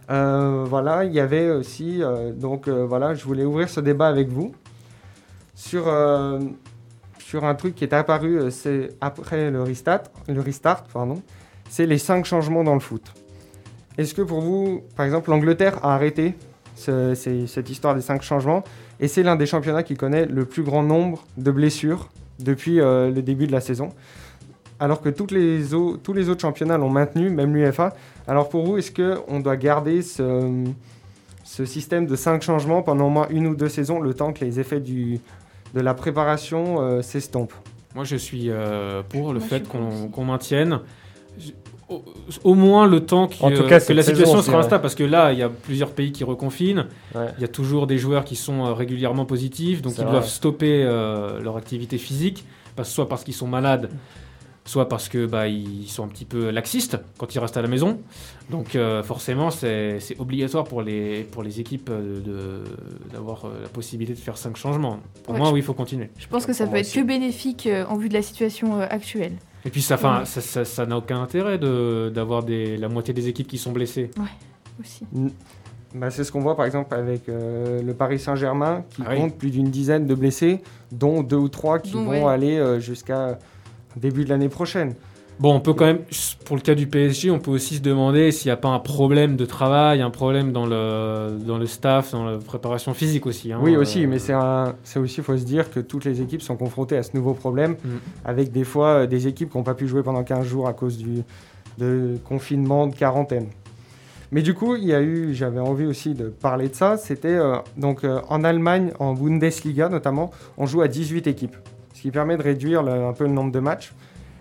[0.09, 4.07] Euh, voilà, il y avait aussi, euh, donc euh, voilà, je voulais ouvrir ce débat
[4.07, 4.53] avec vous
[5.55, 6.39] sur, euh,
[7.31, 10.83] sur un truc qui est apparu euh, c'est après le restart, le restart
[11.69, 13.03] c'est les cinq changements dans le foot.
[13.97, 16.33] Est-ce que pour vous, par exemple, l'Angleterre a arrêté
[16.75, 18.65] cette histoire des cinq changements
[18.99, 23.09] et c'est l'un des championnats qui connaît le plus grand nombre de blessures depuis euh,
[23.09, 23.93] le début de la saison?
[24.81, 27.93] Alors que tous les autres championnats l'ont maintenu, même l'UEFA.
[28.27, 30.65] Alors pour vous, est-ce qu'on doit garder ce,
[31.45, 34.59] système de 5 changements pendant au moins une ou deux saisons, le temps que les
[34.59, 35.21] effets du,
[35.73, 37.53] de la préparation euh, s'estompent
[37.95, 40.79] Moi, je suis euh, pour le Moi, fait qu'on maintienne
[41.39, 41.51] je-
[41.89, 42.03] au,
[42.45, 44.81] au moins le temps qui, En tout euh, cas, que la situation saison, sera instable.
[44.81, 46.85] Parce que là, il y a plusieurs pays qui reconfinent.
[47.13, 47.25] Ouais.
[47.37, 50.11] Il y a toujours des joueurs qui sont euh, régulièrement positifs, donc ils vrai.
[50.11, 52.45] doivent stopper euh, leur activité physique,
[52.77, 53.89] parce- soit parce qu'ils sont malades,
[54.65, 57.67] soit parce que bah, ils sont un petit peu laxistes quand ils restent à la
[57.67, 57.99] maison.
[58.49, 62.63] Donc euh, forcément, c'est c'est obligatoire pour les, pour les équipes euh, de-
[63.11, 64.99] d'avoir euh, la possibilité de faire cinq changements.
[65.23, 66.09] Pour Ouais, moi, je- oui, il faut continuer.
[66.17, 67.01] Je pense que ça peut être aussi.
[67.01, 69.33] que bénéfique en vue de la situation actuelle.
[69.65, 70.25] Et puis ça Ouais.
[70.25, 73.71] ça ça- ça n'a aucun intérêt de- d'avoir des- la moitié des équipes qui sont
[73.71, 74.11] blessées.
[74.79, 75.05] Aussi.
[75.93, 79.17] Bah, C'est ce qu'on voit par exemple avec euh, le Paris Saint-Germain qui Ah oui.
[79.17, 82.31] compte plus d'une dizaine de blessés, dont deux ou trois qui vont ouais.
[82.33, 83.37] aller euh, jusqu'à
[83.97, 84.93] début de l'année prochaine.
[85.39, 86.01] Bon, on peut quand même,
[86.45, 88.77] pour le cas du PSG, on peut aussi se demander s'il n'y a pas un
[88.79, 93.51] problème de travail, un problème dans le, dans le staff, dans la préparation physique aussi.
[93.51, 93.59] hein.
[93.59, 96.57] Oui, aussi, Euh, mais c'est aussi, il faut se dire que toutes les équipes sont
[96.57, 97.89] confrontées à ce nouveau problème, Mm.
[98.25, 100.73] avec des fois euh, des équipes qui n'ont pas pu jouer pendant 15 jours à
[100.73, 101.23] cause du
[101.79, 103.47] de confinement, de quarantaine.
[104.31, 107.29] Mais du coup, il y a eu, j'avais envie aussi de parler de ça, c'était
[107.29, 111.55] euh, donc euh, en Allemagne, en Bundesliga notamment, on joue à 18 équipes,
[112.01, 113.93] qui permet de réduire un peu le nombre de matchs.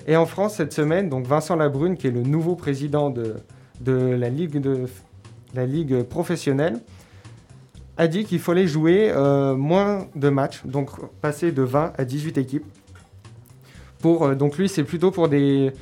[0.07, 3.37] Et en France, cette semaine, donc Vincent Labrune, qui est le nouveau président de,
[3.81, 4.87] de la Ligue de
[5.55, 6.81] la Ligue professionnelle,
[7.99, 12.39] a dit qu'il fallait jouer euh, moins de matchs, donc passer de 20 à 18
[12.39, 12.65] équipes.
[13.99, 15.73] Pour, euh, donc lui, c'est plutôt pour des,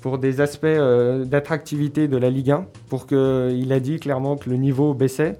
[0.00, 4.36] pour des aspects euh, d'attractivité de la Ligue 1, pour que, il a dit clairement
[4.36, 5.38] que le niveau baissait,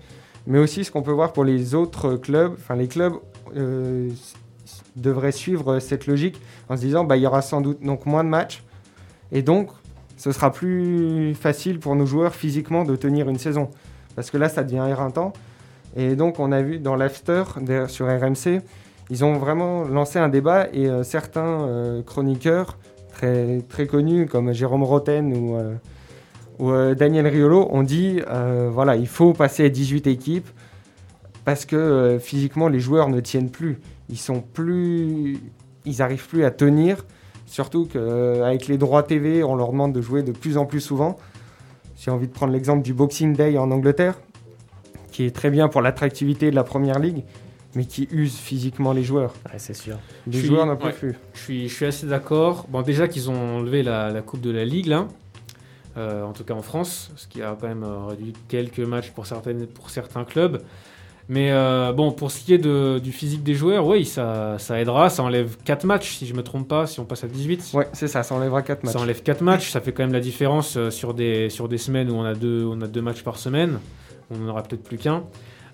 [0.49, 3.15] mais aussi ce qu'on peut voir pour les autres clubs, enfin les clubs
[4.79, 8.07] euh, devraient suivre cette logique en se disant bah, il y aura sans doute donc
[8.07, 8.63] moins de matchs,
[9.33, 9.71] et donc
[10.17, 13.71] ce sera plus facile pour nos joueurs physiquement de tenir une saison,
[14.17, 15.33] parce que là ça devient éreintant.
[15.97, 17.43] Et donc, on a vu dans l'after
[17.89, 18.61] sur RMC,
[19.11, 22.79] ils ont vraiment lancé un débat et euh, certains euh, chroniqueurs
[23.69, 25.75] très, connus comme Jérôme Roten ou, euh,
[26.59, 30.49] ou, euh, Daniel Riolo ont dit euh, voilà, il faut passer à 18 équipes
[31.45, 33.81] parce que euh, physiquement, les joueurs ne tiennent plus.
[34.11, 35.39] Ils sont plus.
[35.87, 37.07] Ils n'arrivent plus à tenir.
[37.47, 41.17] Surtout qu'avec les droits TV, on leur demande de jouer de plus en plus souvent.
[41.97, 44.19] J'ai envie de prendre l'exemple du Boxing Day en Angleterre
[45.11, 47.25] qui est très bien pour l'attractivité de la première ligue.
[47.77, 49.33] mais qui use physiquement les joueurs.
[49.47, 49.97] Ouais, c'est sûr.
[50.27, 50.93] Les Je suis- joueurs n'en peuvent ouais.
[50.93, 51.15] plus.
[51.35, 52.67] Je suis, je suis assez d'accord.
[52.69, 55.07] Bon, déjà qu'ils ont enlevé la, la Coupe de la Ligue, là,
[55.97, 59.11] euh, en tout cas en France, ce qui a quand même euh, réduit quelques matchs
[59.13, 60.61] pour, certaines, pour certains clubs.
[61.33, 64.81] Mais euh, bon, pour ce qui est de- du physique des joueurs, oui, ça, ça
[64.81, 65.11] aidera.
[65.11, 67.71] Ça enlève 4 matchs, si je me trompe pas, si on passe à 18.
[67.73, 68.95] Ouais, c'est ça, ça enlèvera 4 matchs.
[68.95, 71.79] Ça enlève 4 matchs, ça fait quand même la différence euh, sur des, sur des
[71.79, 73.79] semaines où on a deux, on a deux matchs par semaine.
[74.33, 75.23] On n'en aura peut-être plus qu'un.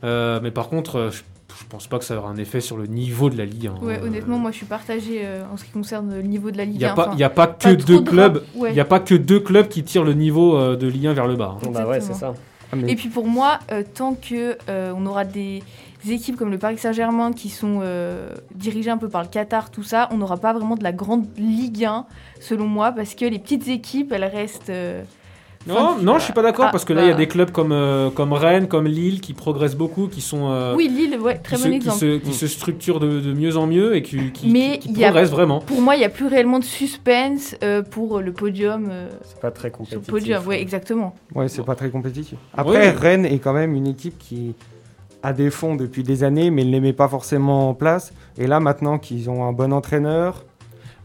[0.04, 1.22] Euh, mais par contre, je,
[1.58, 3.68] je pense pas que ça aura un effet sur le niveau de la Ligue.
[3.68, 3.78] hein.
[3.82, 6.64] Ouais, honnêtement, moi je suis partagée euh, en ce qui concerne le niveau de la
[6.64, 6.94] Il Ligue n'y a, 1.
[6.94, 8.42] pas- Enfin, il y a pas que pas deux de clubs.
[8.56, 8.74] ouais.
[8.74, 11.26] N'y a pas que deux clubs qui tirent le niveau euh, de Ligue 1 vers
[11.26, 11.56] le bas.
[11.64, 11.70] hein.
[11.72, 12.34] Bah ouais, c'est ça.
[12.72, 15.62] Ah, Et puis pour moi, euh, tant que euh, on aura des
[16.08, 19.82] équipes comme le Paris Saint-Germain qui sont euh, dirigées un peu par le Qatar, tout
[19.82, 22.06] ça, on n'aura pas vraiment de la grande Ligue 1,
[22.40, 24.72] selon moi, parce que les petites équipes, elles restent.
[25.66, 27.18] Non, non, je suis pas d'accord Ah, parce que là, il y a bah.
[27.18, 30.50] des clubs comme, euh, comme Rennes, comme Lille qui progressent beaucoup, qui sont.
[30.50, 31.98] euh, Oui, Lille, ouais, très bon se, qui, exemple.
[31.98, 34.94] se, qui se structurent de, de mieux en mieux et qui, qui, Mais qui- qui
[34.94, 35.58] il y a- progressent vraiment.
[35.60, 38.88] Pour moi, il n'y a plus réellement de suspense euh, pour le podium.
[38.90, 40.10] euh, C'est pas très sur le compétitif.
[40.10, 41.14] podium, ouais, exactement.
[41.34, 42.38] Ouais, c'est pas très compétitif.
[42.56, 42.90] Après, Ouais.
[42.90, 44.54] Rennes est quand même une équipe qui
[45.22, 48.12] a des fonds depuis des années, mais ne les met pas forcément en place.
[48.38, 50.44] Et là, maintenant qu'ils ont un bon entraîneur,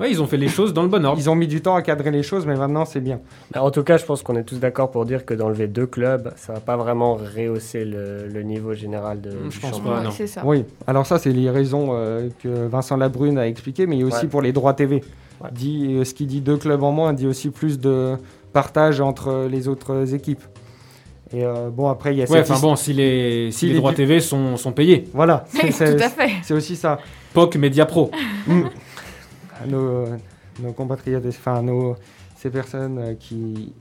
[0.02, 1.20] Ouais, ils ont fait les choses dans le bon ordre.
[1.20, 3.20] ils ont mis du temps à cadrer les choses, mais maintenant c'est bien.
[3.56, 6.34] En tout cas, je pense qu'on est tous d'accord pour dire que d'enlever deux clubs,
[6.36, 9.98] ça va pas vraiment rehausser le, le niveau général de, Je du pense championnat.
[10.00, 10.12] pas, non.
[10.12, 10.42] c'est ça.
[10.44, 14.04] Oui, alors ça, c'est les raisons euh, que Vincent Labrune a expliquées, mais il y
[14.04, 14.28] a aussi Ouais.
[14.28, 15.04] pour les droits TV.
[15.42, 15.50] Ouais.
[15.52, 18.16] Dit, euh, ce qui dit deux clubs en moins dit aussi plus de
[18.54, 20.42] partage entre les autres équipes.
[21.34, 23.74] Et euh, bon, après, il y a Ouais, enfin bon, si les, si Si les
[23.74, 25.06] les droits TV sont, sont payés.
[25.14, 26.30] Voilà, c'est- tout c'est à fait.
[26.44, 27.00] c'est aussi ça.
[27.34, 28.12] POC, Media Pro.
[28.48, 28.64] Mm.
[29.68, 30.06] Nos,
[30.62, 31.96] nos compatriotes, enfin nos,
[32.36, 33.74] ces personnes euh, qui...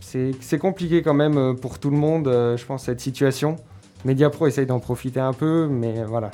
[0.00, 3.56] C'est c'est compliqué quand même euh, pour tout le monde, euh, je pense, cette situation.
[4.04, 6.30] Mediapro essaye d'en profiter un peu, mais voilà.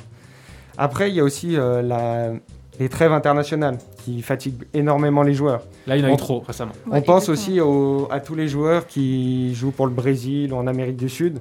[0.77, 2.33] Après, il y a aussi euh, la,
[2.79, 5.63] les trêves internationales qui fatiguent énormément les joueurs.
[5.87, 6.73] Là, il y en a eu trop récemment.
[6.87, 7.33] Ouais, On pense exactement.
[7.33, 11.09] aussi au- à tous les joueurs qui jouent pour le Brésil ou en Amérique du
[11.09, 11.39] Sud,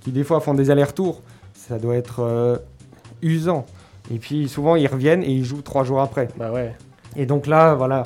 [0.00, 1.22] qui des fois font des allers-retours.
[1.54, 2.56] Ça doit être euh,
[3.22, 3.64] usant.
[4.12, 6.26] Et puis souvent, ils reviennent et ils jouent trois jours après.
[6.36, 6.74] Bah ouais.
[7.16, 8.04] Et donc là, voilà,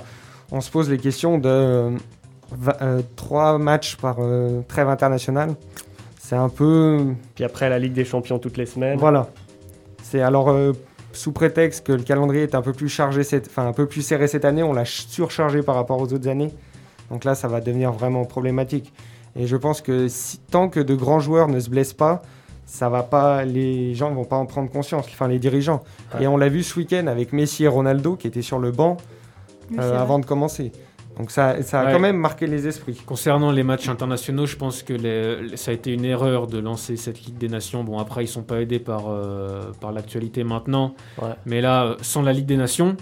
[0.52, 1.90] on se pose les questions de euh,
[2.52, 5.54] va- euh, trois matchs par euh, trêve internationale.
[6.18, 7.00] C'est un peu.
[7.34, 8.98] Puis après, la Ligue des Champions toutes les semaines.
[8.98, 9.28] Voilà.
[10.02, 10.72] C'est alors euh,
[11.12, 14.02] sous prétexte que le calendrier est un peu plus chargé, cette, enfin un peu plus
[14.02, 16.52] serré cette année, on l'a ch- surchargé par rapport aux autres années.
[17.10, 18.92] Donc là, ça va devenir vraiment problématique.
[19.36, 22.22] Et je pense que si, tant que de grands joueurs ne se blessent pas,
[22.66, 25.82] ça va pas, les gens vont pas en prendre conscience, enfin les dirigeants.
[26.14, 26.24] Ouais.
[26.24, 28.96] Et on l'a vu ce week-end avec Messi et Ronaldo qui étaient sur le banc
[29.78, 30.72] euh, avant de commencer.
[31.18, 31.92] Donc ça, ça a Ouais.
[31.92, 33.00] quand même marqué les esprits.
[33.06, 36.96] Concernant les matchs internationaux, je pense que les- ça a été une erreur de lancer
[36.96, 37.84] cette Ligue des Nations.
[37.84, 40.94] Bon, après, ils sont pas aidés par, euh, par l'actualité maintenant.
[41.22, 41.28] Ouais.
[41.46, 42.96] Mais là, sans la Ligue des Nations,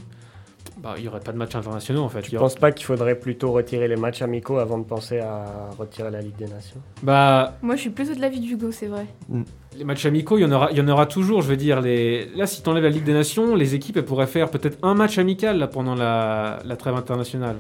[0.83, 2.21] bah, il n'y aurait pas de matchs internationaux en fait.
[2.21, 4.85] Il Je y aurait- pense pas qu'il faudrait plutôt retirer les matchs amicaux avant de
[4.85, 5.45] penser à
[5.79, 6.81] retirer la Ligue des Nations?
[7.03, 9.07] Bah, Moi, je suis plutôt de l'avis d'Hugo, c'est vrai.
[9.79, 11.41] les matchs amicaux, il y en aura, il y en aura toujours.
[11.43, 12.27] Je veux dire, les...
[12.37, 14.95] là, si tu enlèves la Ligue des Nations, les équipes elles pourraient faire peut-être un
[14.95, 17.57] match amical là, pendant la, la trêve internationale.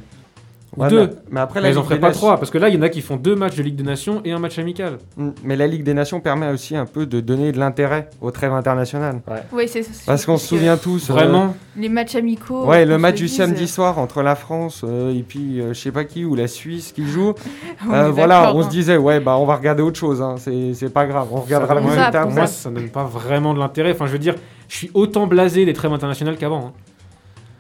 [0.75, 1.01] Ou Ouais, deux.
[1.07, 2.57] Mais, mais après, Mais la ils en Ligue feraient des pas Nations- trois, parce que
[2.57, 4.39] là, il y en a qui font deux matchs de Ligue des Nations et un
[4.39, 4.99] match amical.
[5.19, 8.31] Mm, Mais la Ligue des Nations permet aussi un peu de donner de l'intérêt aux
[8.31, 9.21] trêves internationales.
[9.53, 11.11] Oui, c'est c'est- Parce qu'on se souvient tous.
[11.11, 12.65] euh, Vraiment Les matchs amicaux.
[12.67, 15.79] Ouais, le match du dise, samedi soir entre la France euh, et puis euh, je
[15.81, 17.35] sais pas qui ou la Suisse qui joue.
[17.87, 18.65] on Euh, est voilà, on hein.
[18.65, 20.23] se disait ouais bah on va regarder autre chose.
[20.23, 20.37] Hein.
[20.39, 22.23] C'est c'est pas grave, on regardera Ça, le résultat.
[22.23, 22.63] Pour moi, ça.
[22.63, 23.93] ça donne pas vraiment de l'intérêt.
[23.93, 24.37] Enfin, je veux dire,
[24.69, 26.69] je suis autant blasé des trêves internationales qu'avant.
[26.69, 26.73] hein.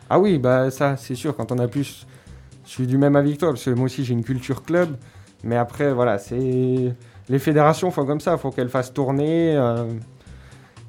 [0.08, 2.06] Ah oui bah ça c'est sûr quand on a plus.
[2.64, 4.96] Je suis du même avis que toi parce que moi aussi j'ai une culture club.
[5.44, 6.94] Mais après voilà c'est
[7.28, 9.54] les fédérations font comme ça, faut qu'elles fassent tourner.
[9.56, 9.84] euh,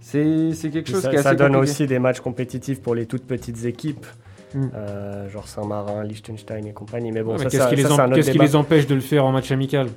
[0.01, 1.71] C'est c'est quelque chose ça, qui est assez ça donne compliqué.
[1.71, 4.05] aussi des matchs compétitifs pour les toutes petites équipes,
[4.53, 4.61] Mm.
[4.75, 7.11] euh, genre Saint-Marin, Liechtenstein et compagnie.
[7.11, 7.83] Mais bon, Ouais, mais ça, qu'est-ce ça- qui, les,
[8.21, 9.87] qu'est-ce qui empêche de le faire en match amical?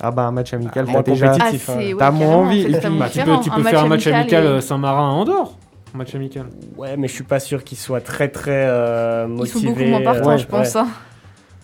[0.00, 1.28] Ah bah un match amical moins t'as déjà.
[1.32, 1.68] compétitif.
[1.68, 1.76] Ah, hein.
[1.78, 3.40] ouais, T'as moins envie, et puis- Bah, tu peux, différent.
[3.40, 5.52] tu peux faire un match amical euh, Saint-Marin à Andorre.
[5.94, 6.46] Match amical.
[6.76, 9.60] Ouais, mais je suis pas sûr qu'ils soient très très euh, Ils motivés.
[9.60, 10.74] sont beaucoup moins partants, je pense.
[10.74, 10.80] ouais.
[10.80, 10.88] hein.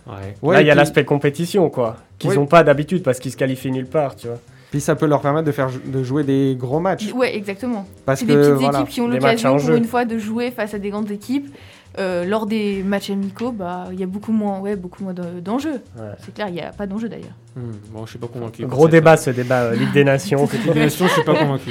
[0.07, 0.35] Ouais.
[0.43, 2.37] Ouais, Là, il y a puis- l'aspect compétition, quoi, qu'ils Ouais.
[2.37, 4.38] n'ont pas d'habitude parce qu'ils se qualifient nulle part, tu vois.
[4.71, 7.87] Puis ça peut leur permettre de faire de jouer des gros matchs Ouais, exactement.
[8.05, 8.81] parce que des petites voilà.
[8.81, 9.77] équipes qui ont l'occasion pour jeu.
[9.79, 11.55] une fois de jouer face à des grandes équipes.
[11.99, 15.41] Euh, lors des matchs amicaux, bah, il y a beaucoup moins, ouais, beaucoup moins de-
[15.41, 15.81] d'enjeux.
[15.99, 16.11] Ouais.
[16.25, 17.35] C'est clair, il n'y a pas d'enjeux d'ailleurs.
[17.57, 18.64] Hmm, Bon, je suis pas convaincu.
[18.67, 20.47] Gros débat, ce débat euh, Ligue des Nations.
[20.53, 21.71] Ligue des Nations, je suis pas convaincu.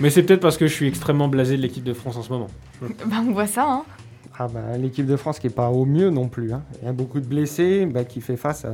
[0.00, 2.30] Mais c'est peut-être parce que je suis extrêmement blasé de l'équipe de France en ce
[2.32, 2.48] moment.
[3.06, 3.82] Bah, on voit ça, hein.
[4.38, 6.52] Ah bah, l'équipe de France qui est pas au mieux non plus.
[6.52, 6.62] hein.
[6.82, 8.72] Il y a beaucoup de blessés bah, qui fait face à,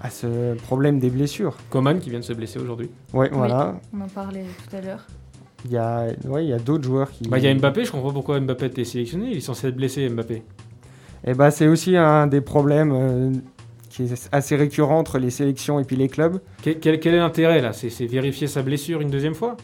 [0.00, 1.56] à ce problème des blessures.
[1.70, 2.90] Coman qui vient de se blesser aujourd'hui.
[3.12, 3.36] Ouais, Oui.
[3.38, 3.80] voilà.
[3.92, 5.04] On en parlait tout à l'heure.
[5.64, 7.28] il y a, ouais, il y a d'autres joueurs qui.
[7.28, 9.30] Bah, il y a Mbappé, je comprends pas pourquoi Mbappé a été sélectionné.
[9.32, 10.44] Il est censé être blessé, Mbappé.
[11.26, 13.32] Et bah, c'est aussi un des problèmes euh,
[13.90, 16.38] qui est assez récurrent entre les sélections et puis les clubs.
[16.62, 17.72] Quel, quel- quel est l'intérêt là?
[17.72, 19.56] C'est c'est vérifier sa blessure une deuxième fois?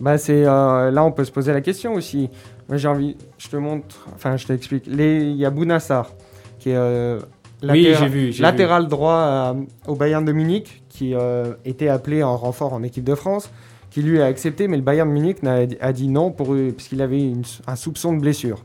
[0.00, 2.30] Bah, c'est euh, là, on peut se poser la question aussi.
[2.72, 4.84] J'ai envie, je te montre, enfin, je t'explique.
[4.86, 6.12] Il y a Bounassar,
[6.58, 7.20] qui est euh,
[7.68, 8.30] Oui, vu.
[8.40, 9.56] latéral droit à-
[9.88, 13.50] au Bayern de Munich, qui euh, était appelé en renfort en équipe de France,
[13.90, 15.38] qui lui a accepté, mais le Bayern de Munich
[15.80, 18.64] a dit non pour eux, puisqu'il avait une- un soupçon de blessure.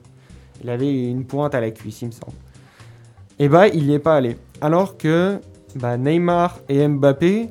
[0.63, 2.37] Il avait une pointe à la cuisse, il me semble.
[3.39, 4.37] Et bah, il n'y est pas allé.
[4.61, 5.39] Alors que
[5.75, 7.49] bah, Neymar et Mbappé,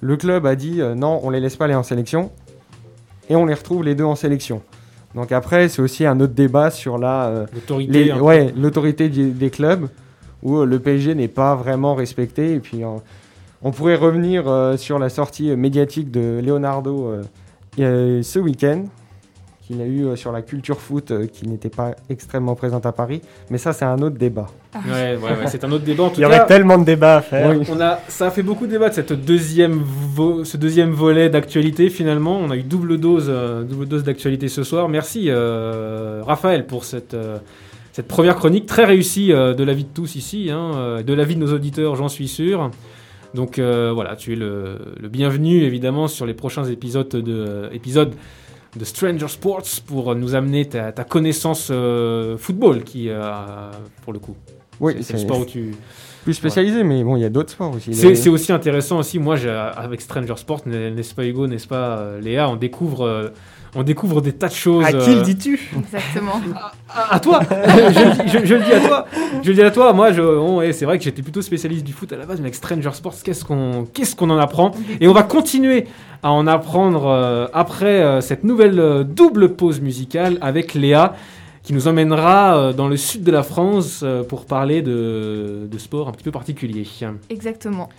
[0.00, 2.30] le club a dit euh, non, on les laisse pas aller en sélection,
[3.28, 4.62] et on les retrouve les deux en sélection.
[5.14, 7.46] Donc après, c'est aussi un autre débat sur la, euh.
[7.52, 8.10] L'autorité.
[8.10, 8.20] hein.
[8.20, 9.88] ouais, l'autorité des clubs
[10.42, 12.54] où euh, le PSG n'est pas vraiment respecté.
[12.54, 12.88] Et puis, euh,
[13.62, 17.12] on pourrait revenir euh, sur la sortie médiatique de Leonardo
[17.76, 18.84] ce week-end,
[19.62, 23.22] qu'il a eu sur la culture foot qui n'était pas extrêmement présente à Paris.
[23.50, 24.46] Mais ça, c'est un autre débat.
[24.74, 26.04] Ouais, ouais, ouais, c'est un autre débat.
[26.04, 27.56] En tout Il y cas, aurait tellement de débats à faire.
[27.70, 31.30] On a, ça a fait beaucoup de débat de cette deuxième vo- ce deuxième volet
[31.30, 32.36] d'actualité finalement.
[32.38, 34.88] On a eu double dose, euh, double dose d'actualité ce soir.
[34.88, 37.38] Merci euh, Raphaël pour cette, euh,
[37.92, 41.34] cette première chronique très réussie euh, de l'avis de tous ici, hein, euh, de l'avis
[41.36, 42.70] de nos auditeurs, j'en suis sûr.
[43.34, 48.12] Donc euh, voilà, tu es le, le bienvenu évidemment sur les prochains épisodes de, épisodes
[48.76, 53.70] de Stranger Sports pour nous amener ta, ta connaissance euh, football qui, euh,
[54.02, 54.36] pour le coup,
[54.80, 55.74] Oui, c'est- le sport où tu,
[56.24, 57.94] plus spécialisé, mais bon, il y a d'autres sports aussi.
[57.94, 59.18] c'est Les- aussi intéressant aussi.
[59.18, 59.36] Moi,
[59.76, 63.28] avec Stranger Sport, n'est-ce pas Hugo, n'est-ce pas euh, Léa, on découvre, euh,
[63.74, 64.84] on découvre des tas de choses.
[64.84, 66.40] À qui le euh, dis-tu Exactement.
[66.88, 69.06] à, à toi je, le dis- je- je le dis à toi.
[69.42, 69.92] Je le dis à toi.
[69.92, 72.38] Moi, je, bon, ouais, c'est vrai que j'étais plutôt spécialiste du foot à la base,
[72.38, 75.86] mais avec Stranger Sports, qu'est-ce qu'on, qu'est-ce qu'on en apprend Et on va continuer
[76.22, 81.14] à en apprendre euh, après euh, cette nouvelle euh, double pause musicale avec Léa
[81.62, 86.12] qui nous emmènera dans le sud de la France pour parler de, de sport un
[86.12, 86.86] petit peu particulier.
[87.28, 87.90] Exactement.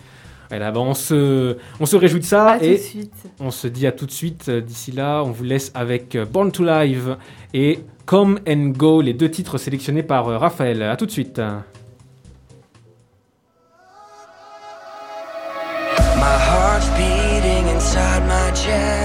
[0.50, 3.12] Voilà, bah, on, se, on se réjouit de ça À tout de et suite.
[3.38, 4.50] on se dit à tout de suite.
[4.50, 7.16] D'ici là, on vous laisse avec euh, Born to Live
[7.54, 10.82] et Come and Go, les deux titres sélectionnés par euh, Raphaël.
[10.82, 11.40] À tout de suite.
[16.16, 18.99] My heart's beating inside my chest,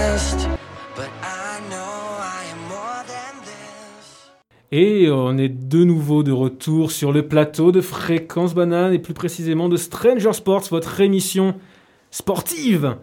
[4.78, 9.14] Et on est de nouveau de retour sur le plateau de Fréquence Banane et plus
[9.14, 11.54] précisément de Stranger Sports, votre émission
[12.10, 12.96] sportive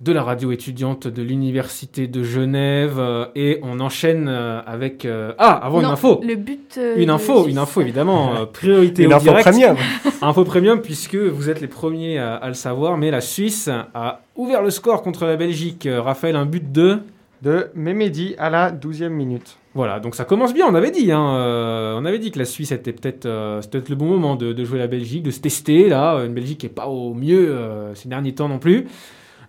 [0.00, 2.96] de la radio étudiante de l'Université de Genève.
[2.98, 5.04] Euh, Et on enchaîne euh, avec...
[5.04, 6.74] euh, Ah, avant Non, une info Le but.
[6.78, 9.48] euh, Une info, une info évidemment, euh, priorité Une au info direct.
[9.48, 9.76] premium.
[10.22, 14.22] Info premium puisque vous êtes les premiers à, à le savoir, mais la Suisse a
[14.34, 15.88] ouvert le score contre la Belgique.
[15.88, 16.98] Raphaël, un but de...
[17.40, 19.58] De Memedi à la 12e minute.
[19.78, 21.12] Voilà, donc ça commence bien, on avait dit.
[21.12, 24.52] Hein, euh, on avait dit que la Suisse était peut-être euh, le bon moment de,
[24.52, 25.88] de jouer la Belgique, de se tester.
[25.88, 28.88] Là, une Belgique qui n'est pas au mieux euh, ces derniers temps non plus.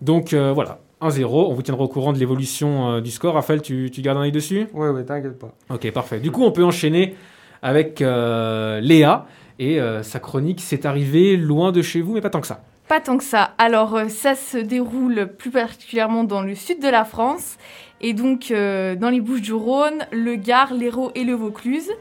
[0.02, 1.26] Donc euh, voilà, 1-0.
[1.26, 3.34] On vous tiendra au courant de l'évolution euh, du score.
[3.34, 4.68] Raphaël, tu, tu gardes un œil dessus?
[4.72, 5.52] Ouais, ouais, t'inquiète pas.
[5.72, 6.20] Ok, parfait.
[6.20, 7.16] Du coup, on peut enchaîner
[7.64, 9.26] avec euh, Léa.
[9.58, 12.62] Et euh, sa chronique, c'est arrivé loin de chez vous, mais pas tant que ça.
[12.88, 13.52] Pas tant que ça.
[13.58, 17.58] Alors, ça se déroule plus particulièrement dans le sud de la France,
[18.02, 21.92] et donc euh, dans les Bouches-du-Rhône, le Gard, l'Hérault et le Vaucluse.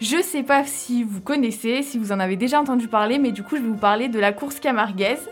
[0.00, 3.42] Je sais pas si vous connaissez, si vous en avez déjà entendu parler, mais du
[3.42, 5.28] coup, je vais vous parler de la course camarguaise.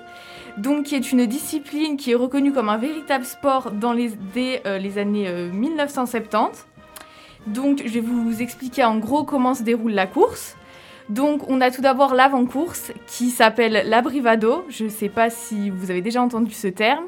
[0.56, 4.62] Donc, qui est une discipline qui est reconnue comme un véritable sport dans les, dès
[4.66, 6.66] euh, les années euh, 1970.
[7.48, 10.56] Donc, je vais vous expliquer en gros comment se déroule la course.
[11.10, 14.64] Donc, on a tout d'abord l'avant-course qui s'appelle l'abrivado.
[14.70, 17.04] Je ne sais pas si vous avez déjà entendu ce terme.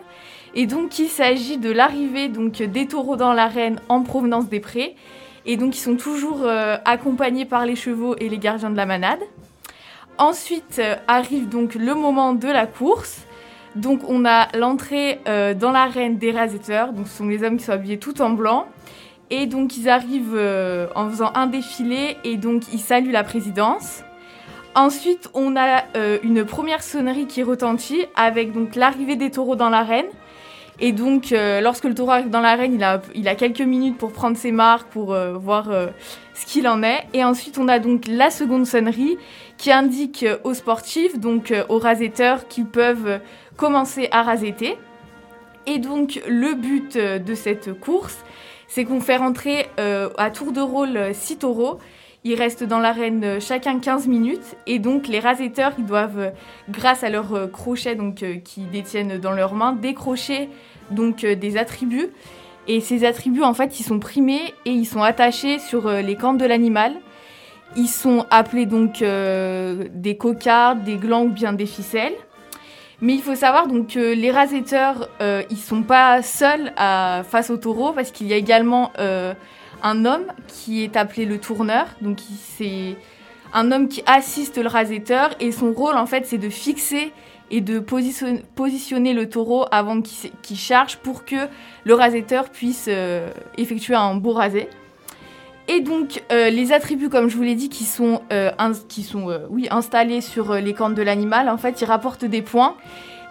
[0.59, 4.97] Et donc, il s'agit de l'arrivée des taureaux dans l'arène en provenance des prés.
[5.45, 8.87] Et donc, ils sont toujours euh, accompagnés par les chevaux et les gardiens de la
[8.87, 9.21] manade.
[10.17, 13.27] Ensuite euh, arrive donc le moment de la course.
[13.75, 16.95] Donc, on a l'entrée euh, dans l'arène des rasetteurs.
[16.95, 18.67] Donc, ce sont les hommes qui sont habillés tout en blanc.
[19.29, 20.39] Et donc ils arrivent
[20.95, 24.05] en faisant un défilé et donc ils saluent la présidence.
[24.77, 25.83] Ensuite, on a
[26.23, 30.07] une première sonnerie qui retentit avec donc l'arrivée des taureaux dans l'arène.
[30.79, 32.75] Et donc, euh, lorsque le taureau arrive dans l'arène,
[33.15, 35.87] il a, quelques minutes pour prendre ses marques, pour euh, voir euh,
[36.35, 37.05] ce qu'il en est.
[37.15, 39.17] Et ensuite, on a donc la seconde sonnerie
[39.57, 43.21] qui indique aux sportifs, donc aux rasetteurs, qu'ils peuvent
[43.57, 44.77] commencer à rasetter.
[45.67, 48.19] Et donc, le but de cette course,
[48.69, 51.79] c'est qu'on fait rentrer à tour de rôle 6 taureaux.
[52.29, 56.31] Ils restent dans l'arène euh, chacun 15 minutes et donc les rasetteurs, ils doivent, euh,
[56.69, 60.49] grâce à leurs euh, crochets donc, qu'ils détiennent dans leurs mains, décrocher
[60.91, 62.09] donc, des attributs
[62.67, 66.37] Et ces attributs, en fait, ils sont primés et ils sont attachés sur les cornes
[66.37, 66.95] de l'animal.
[67.77, 72.15] Ils sont appelés donc des cocardes, des glands ou bien des ficelles.
[73.01, 77.51] Mais il faut savoir donc que les rasetteurs, euh, ils sont pas seuls à- face
[77.51, 78.91] au taureau parce qu'il y a également
[79.83, 81.87] un homme qui est appelé le tourneur.
[82.01, 82.19] Donc
[82.57, 82.97] c'est
[83.53, 87.13] un homme qui assiste le rasetteur et son rôle en fait c'est de fixer
[87.51, 91.37] et de position- positionner le taureau avant qu'il charge pour que
[91.85, 94.69] le rasetteur puisse euh, effectuer un beau rasé.
[95.69, 98.51] Et donc euh, les attributs, comme je vous l'ai dit, qui sont, euh,
[99.71, 102.77] installés sur les cornes de l'animal, en fait, ils rapportent des points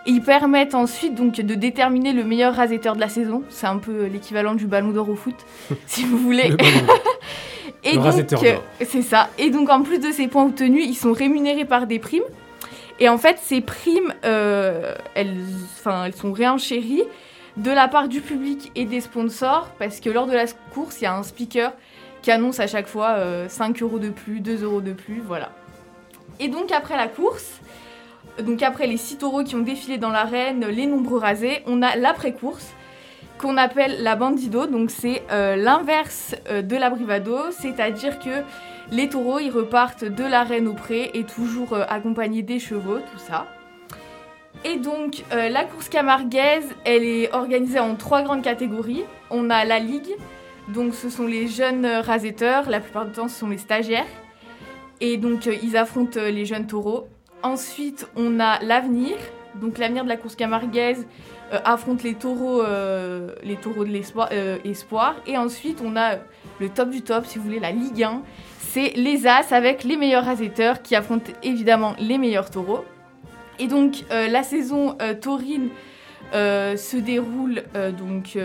[0.06, 3.44] ils permettent ensuite donc de déterminer le meilleur rasetteur de la saison.
[3.50, 5.36] C'est un peu l'équivalent du ballon d'or au foot,
[5.88, 6.50] si vous voulez.
[6.50, 6.58] Le.
[7.86, 9.30] Et Le donc, rasetteur euh, c'est ça.
[9.38, 12.24] Et donc, en plus de ces points obtenus, ils sont rémunérés par des primes.
[13.00, 15.38] Et en fait, ces primes, euh, elles,
[16.06, 17.04] elles sont réenchéries
[17.58, 21.04] de la part du public et des sponsors, parce que lors de la course, il
[21.04, 21.74] y a un speaker
[22.22, 25.52] qui annonce à chaque fois euh, 5 euros de plus, 2 euros de plus, voilà.
[26.40, 27.62] Et donc, après la course,
[28.44, 31.96] donc après les 6 taureaux qui ont défilé dans l'arène, les nombreux rasés, on a
[31.96, 32.74] l'après-course
[33.38, 34.66] qu'on appelle la bandido.
[34.66, 38.44] Donc c'est euh, l'inverse euh, de la brivado, c'est-à-dire que
[38.92, 43.20] les taureaux ils repartent de l'arène au pré et toujours euh, accompagnés des chevaux, tout
[43.20, 43.48] ça.
[44.64, 49.04] Et donc la course camarguaise, elle est organisée en trois grandes catégories.
[49.30, 50.16] On a la ligue,
[50.70, 54.08] donc ce sont les jeunes rasetteurs, la plupart du temps ce sont les stagiaires.
[55.02, 57.08] Et donc ils affrontent les jeunes taureaux.
[57.44, 59.16] Ensuite on a l'avenir,
[59.62, 61.06] donc l'avenir de la course camarguaise
[61.54, 64.58] euh, affronte les taureaux, euh, les taureaux de l'espoir, euh.
[65.28, 66.16] Et ensuite, on a
[66.60, 68.24] le top du top, si vous voulez, la Ligue 1.
[68.60, 72.84] C'est les As avec les meilleurs rasetteurs qui affrontent évidemment les meilleurs taureaux.
[73.60, 75.70] Et donc, la saison taurine
[76.34, 77.64] se déroule
[77.98, 78.38] donc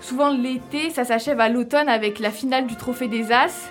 [0.00, 3.70] souvent l'été, ça s'achève à l'automne avec la finale du Trophée des As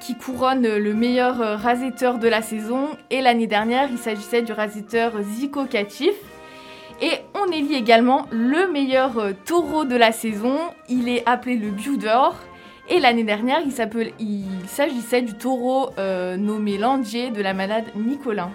[0.00, 2.88] qui couronne le meilleur euh, rasetteur de la saison.
[3.10, 6.14] Et l'année dernière, il s'agissait du rasetteur Zico Catif.
[7.00, 10.58] Et on élit également le meilleur euh, taureau de la saison.
[10.88, 12.36] Il est appelé le Biudor.
[12.90, 13.72] Et l'année dernière, il,
[14.66, 18.50] s'agissait du taureau euh, nommé Landier de la manade Nicolin.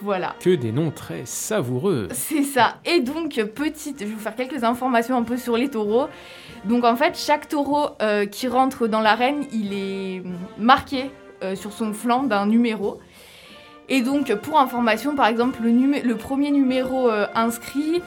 [0.00, 0.36] Voilà.
[0.38, 2.08] Que des noms très savoureux.
[2.12, 2.76] C'est ça.
[2.84, 6.06] Et donc, petite, je vais vous faire quelques informations un peu sur les taureaux.
[6.64, 10.22] Donc, en fait, chaque taureau euh, qui rentre dans l'arène, il est
[10.56, 11.10] marqué
[11.42, 13.00] euh, sur son flanc d'un numéro.
[13.88, 18.02] Et donc, pour information, par exemple, le, numé- le premier numéro euh, inscrit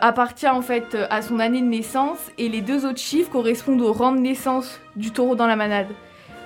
[0.00, 3.92] appartient en fait à son année de naissance et les deux autres chiffres correspondent au
[3.92, 5.88] rang de naissance du taureau dans la manade.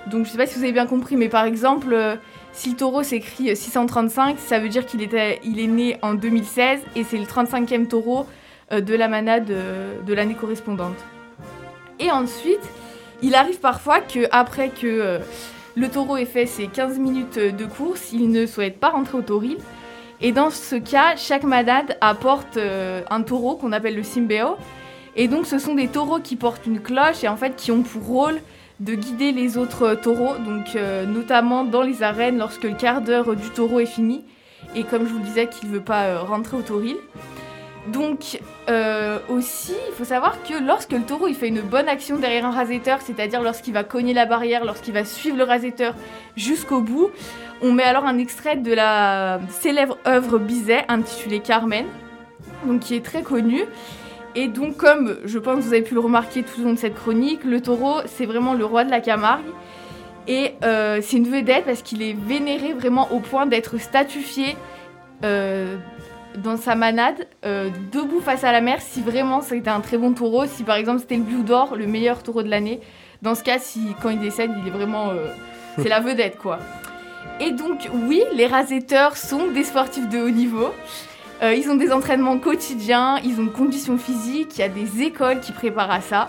[0.09, 2.18] Donc, je sais pas si vous avez bien compris, mais par exemple,
[2.53, 7.05] si le taureau s'écrit 635, ça veut dire qu'il il est né en 2016 et
[7.05, 8.26] c'est le 35e taureau
[8.72, 10.96] euh, de la manade euh, de l'année correspondante.
[11.98, 12.61] Et ensuite,
[13.22, 15.18] il arrive parfois que après que euh,
[15.76, 19.22] le taureau ait fait ses 15 minutes de course, il ne souhaite pas rentrer au
[19.22, 19.59] tauril.
[20.22, 24.57] Et dans ce cas, chaque manade apporte euh, un taureau qu'on appelle le simbeo.
[25.16, 27.82] Et donc, ce sont des taureaux qui portent une cloche et en fait qui ont
[27.82, 28.40] pour rôle
[28.81, 33.37] de guider les autres taureaux, donc euh, notamment dans les arènes lorsque le quart d'heure
[33.37, 34.24] du taureau est fini,
[34.74, 36.97] et comme je vous le disais qu'il ne veut pas euh, rentrer au tauril.
[37.89, 42.45] Donc euh, aussi, il faut savoir que lorsque le taureau fait une bonne action derrière
[42.45, 45.95] un rasetteur, c'est-à-dire lorsqu'il va cogner la barrière, lorsqu'il va suivre le rasetteur
[46.37, 47.11] jusqu'au bout,
[47.62, 51.87] on met alors un extrait de la célèbre œuvre Bizet intitulée Carmen,
[52.66, 53.64] donc qui est très connue.
[54.35, 56.78] Et donc, comme je pense que vous avez pu le remarquer tout au long de
[56.78, 59.45] cette chronique, le taureau, c'est vraiment le roi de la Camargue.
[60.28, 64.57] Et euh, c'est une vedette parce qu'il est vénéré vraiment au point d'être statufié
[65.24, 65.76] euh,
[66.37, 70.12] dans sa manade, euh, debout face à la mer, si vraiment c'était un très bon
[70.12, 70.47] taureau.
[70.47, 72.81] Si par exemple c'était le Blue d'Or, le meilleur taureau de l'année.
[73.22, 75.12] Dans ce cas, si quand il décède, il est vraiment.
[75.76, 76.59] c'est la vedette, quoi.
[77.41, 80.72] Et donc, oui, les rasetteurs sont des sportifs de haut niveau.
[81.43, 85.03] Euh, ils ont des entraînements quotidiens, ils ont une condition physique, il y a des
[85.03, 86.28] écoles qui préparent à ça.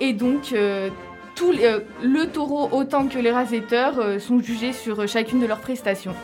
[0.00, 0.88] Et donc, euh,
[1.36, 5.40] tous les- euh, le taureau autant que les rasetteurs euh, sont jugés sur euh, chacune
[5.40, 6.14] de leurs prestations.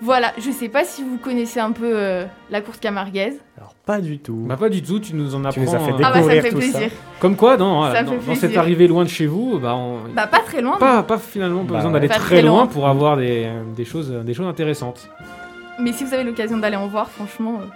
[0.00, 3.38] Voilà, je sais pas si vous connaissez un peu euh, la course camarguaise.
[3.56, 4.44] Alors, pas du tout.
[4.46, 5.52] Bah pas du tout, tu nous en apprends.
[5.52, 6.78] Tu nous as fait euh, Ah bah ça me Découvrir fait tout ça.
[6.78, 6.90] plaisir.
[7.20, 9.98] Comme quoi, dans, Ça dans, fait dans cette arrivée loin de chez vous, bah, on...
[10.14, 12.66] Bah pas très loin, pas, pas finalement pas Bah besoin d'aller très loin loin.
[12.66, 15.08] pour avoir des, des choses, des choses intéressantes.
[15.78, 17.66] Mais si vous avez l'occasion d'aller en voir, franchement, euh,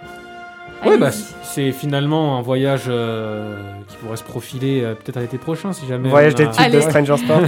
[0.89, 1.09] Ouais, bah,
[1.43, 3.57] c'est finalement un voyage euh,
[3.89, 6.07] qui pourrait se profiler euh, peut-être à l'été prochain si jamais.
[6.07, 6.79] Voyage on des a- types de.
[6.79, 7.41] Stranger Sports.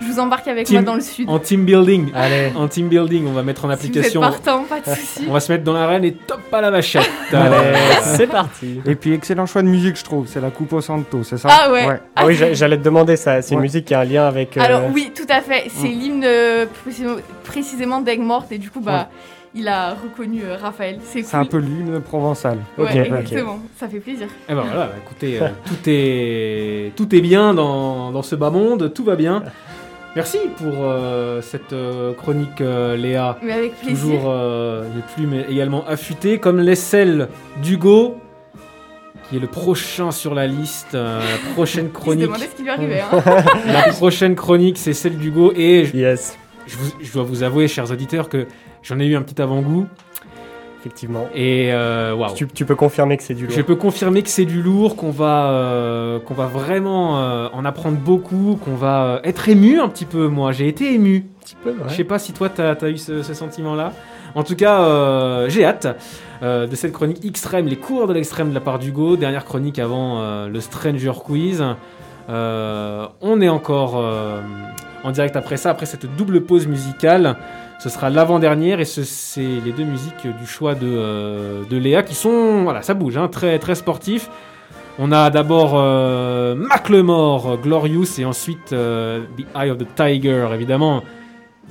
[0.00, 1.28] Je vous embarque avec Team- moi dans le sud.
[1.30, 2.10] En team building.
[2.16, 2.50] Allez.
[2.56, 4.20] En team building, on va mettre en Si vous êtes application.
[4.22, 5.24] partant, pas de soucis.
[5.28, 7.08] on va se mettre dans l'arène et top à la vachette.
[7.32, 7.54] Allez,
[8.02, 8.80] c'est parti.
[8.86, 10.26] Et puis excellent choix de musique, je trouve.
[10.26, 11.86] C'est la Coupe au Santo, c'est ça Ah ouais.
[12.16, 13.40] Ah oui, j'a- j'allais te demander ça.
[13.42, 14.56] C'est une musique qui a un lien avec.
[14.56, 15.66] euh, Alors oui, tout à fait.
[15.68, 16.00] C'est Mm.
[16.00, 16.26] l'hymne
[16.82, 19.08] précisément- précisément d'Aigues Mortes et du coup bah
[19.54, 20.98] il a reconnu euh, Raphaël.
[21.04, 21.28] C'est cool.
[21.30, 22.58] C'est un peu l'hymne provençal.
[22.78, 23.58] Ouais, exactement.
[23.78, 24.28] Ça fait plaisir.
[24.48, 28.92] Et ben voilà, écoutez, euh, tout, est, tout est bien dans, dans ce bas monde,
[28.94, 29.42] tout va bien.
[30.14, 33.38] Merci pour euh, cette euh, chronique, euh, Léa.
[33.42, 33.98] Mais avec plaisir.
[33.98, 37.28] Toujours euh, les plumes également affûtées, comme les celles
[37.62, 38.16] d'Hugo,
[39.30, 40.94] qui est le prochain sur la liste.
[40.94, 42.24] euh, la prochaine chronique.
[42.26, 43.00] demandait ce qui lui arrivait.
[43.00, 43.22] Hein.
[43.66, 45.52] La prochaine chronique, c'est celle d'Hugo.
[45.56, 46.36] Et je, Yes,
[46.66, 48.46] je vous- je dois vous avouer, chers auditeurs, que
[48.82, 49.86] j'en ai eu un petit avant-goût.
[50.82, 51.28] effectivement.
[51.34, 52.16] Et euh.
[52.34, 53.56] Tu, tu peux confirmer que c'est du lourd.
[53.56, 57.64] Je peux confirmer que c'est du lourd, qu'on va, euh, qu'on va vraiment euh, en
[57.64, 60.26] apprendre beaucoup, qu'on va être ému un petit peu.
[60.26, 61.26] Moi, j'ai été ému.
[61.40, 61.76] Un petit peu, ouais.
[61.88, 63.92] Je sais pas si toi, t'as as eu ce, ce sentiment-là.
[64.34, 65.86] En tout cas, j'ai hâte
[66.42, 69.16] de cette chronique extrême, les cours de l'extrême de la part d'Hugo.
[69.16, 71.62] Dernière chronique avant le Stranger Quiz.
[72.30, 74.02] On est encore
[75.04, 77.36] en direct après ça, après cette double pause musicale.
[77.82, 82.02] Ce sera l'avant-dernière et ce- c'est les deux musiques du choix de, euh, de Léa
[82.02, 84.30] qui sont, voilà, ça bouge, hein, très, très sportif.
[84.98, 91.02] On a d'abord euh, Macklemore, Glorious, et ensuite euh, The Eye of the Tiger, évidemment.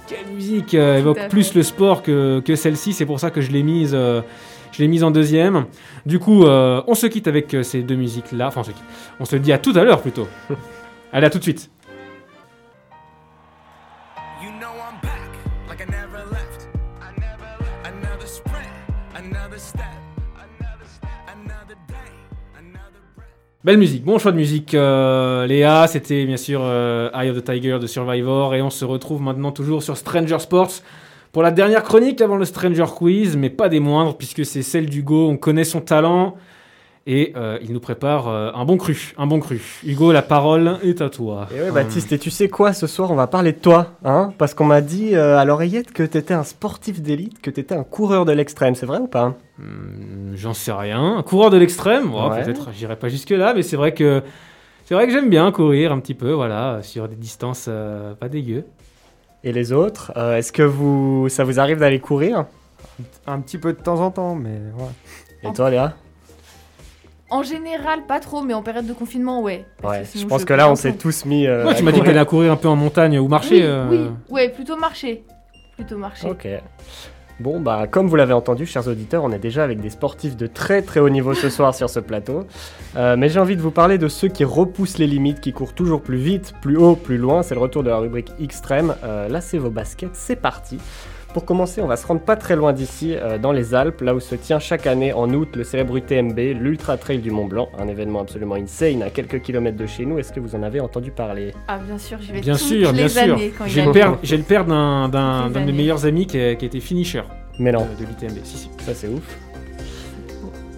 [0.07, 3.51] Quelle musique euh, évoque plus le sport que, que celle-ci, c'est pour ça que je
[3.51, 5.65] l'ai mise, je l'ai mise en deuxième.
[6.05, 8.83] Du coup, euh, on se quitte avec euh, ces deux musiques-là, enfin on se quitte.
[9.19, 10.27] On se dit à tout à l'heure plutôt.
[11.13, 11.69] Allez, à tout de suite.
[23.63, 24.73] Belle musique, bon choix de musique.
[24.73, 28.55] euh, Léa, c'était bien sûr euh, Eye of the Tiger de Survivor.
[28.55, 30.71] Et on se retrouve maintenant toujours sur Stranger Sports
[31.31, 34.89] pour la dernière chronique avant le Stranger Quiz, mais pas des moindres, puisque c'est celle
[34.89, 35.29] d'Hugo.
[35.29, 36.33] On connaît son talent
[37.05, 39.13] et euh, il nous prépare un bon cru.
[39.19, 39.61] Un bon cru.
[39.85, 41.47] Hugo, la parole est à toi.
[41.55, 44.33] Et ouais, Baptiste, et tu sais quoi, ce soir, on va parler de toi, hein
[44.39, 48.25] Parce qu'on m'a dit à l'oreillette que t'étais un sportif d'élite, que t'étais un coureur
[48.25, 49.35] de l'extrême, c'est vrai ou pas?
[49.61, 51.17] Hmm, J'en sais rien.
[51.17, 52.43] Un coureur de l'extrême oh, Ouais.
[52.43, 54.23] Peut-être, j'irai pas jusque-là, mais c'est vrai que.
[54.85, 58.27] C'est vrai que j'aime bien courir un petit peu, voilà, sur des distances euh, pas
[58.27, 58.65] dégueu.
[59.43, 62.45] Et les autres, euh, est-ce que vous, ça vous arrive d'aller courir?
[63.25, 64.91] Un petit peu de temps en temps, mais voilà.
[65.43, 65.93] Et toi, Léa?
[67.29, 69.65] En général, pas trop, mais en période de confinement, ouais.
[69.81, 71.47] Parce Ouais, que je pense que là, on s'est tous mis.
[71.47, 73.61] euh, Ouais, tu m'as dit qu'elle allait courir un peu en montagne ou marcher.
[73.61, 75.23] Oui, euh, oui, ouais, plutôt marcher.
[75.75, 76.29] Plutôt marcher.
[76.29, 76.45] Ok.
[77.41, 80.45] Bon, bah, comme vous l'avez entendu, chers auditeurs, on est déjà avec des sportifs de
[80.45, 82.45] très très haut niveau ce soir sur ce plateau.
[82.95, 85.73] Euh, mais j'ai envie de vous parler de ceux qui repoussent les limites, qui courent
[85.73, 87.41] toujours plus vite, plus haut, plus loin.
[87.41, 88.93] C'est le retour de la rubrique extrême.
[89.03, 90.77] Euh, là, c'est vos baskets, c'est parti.
[91.33, 94.13] Pour commencer, on va se rendre pas très loin d'ici, euh, dans les Alpes, là
[94.13, 97.69] où se tient chaque année en août le célèbre UTMB, l'Ultra Trail du Mont Blanc,
[97.79, 100.19] un événement absolument insane à quelques kilomètres de chez nous.
[100.19, 101.53] Est-ce que vous en avez entendu parler?
[101.69, 103.21] Ah, bien sûr, j'y vais Bien toutes sûr, bien sûr.
[103.35, 105.07] années quand J'ai a le père, j'ai le père d'un,
[105.49, 107.21] de mes meilleurs amis qui, a- qui était finisher
[107.59, 107.87] Mais de, non.
[107.97, 108.39] de l'UTMB.
[108.43, 108.69] Si, si.
[108.79, 109.37] Ça c'est ouf.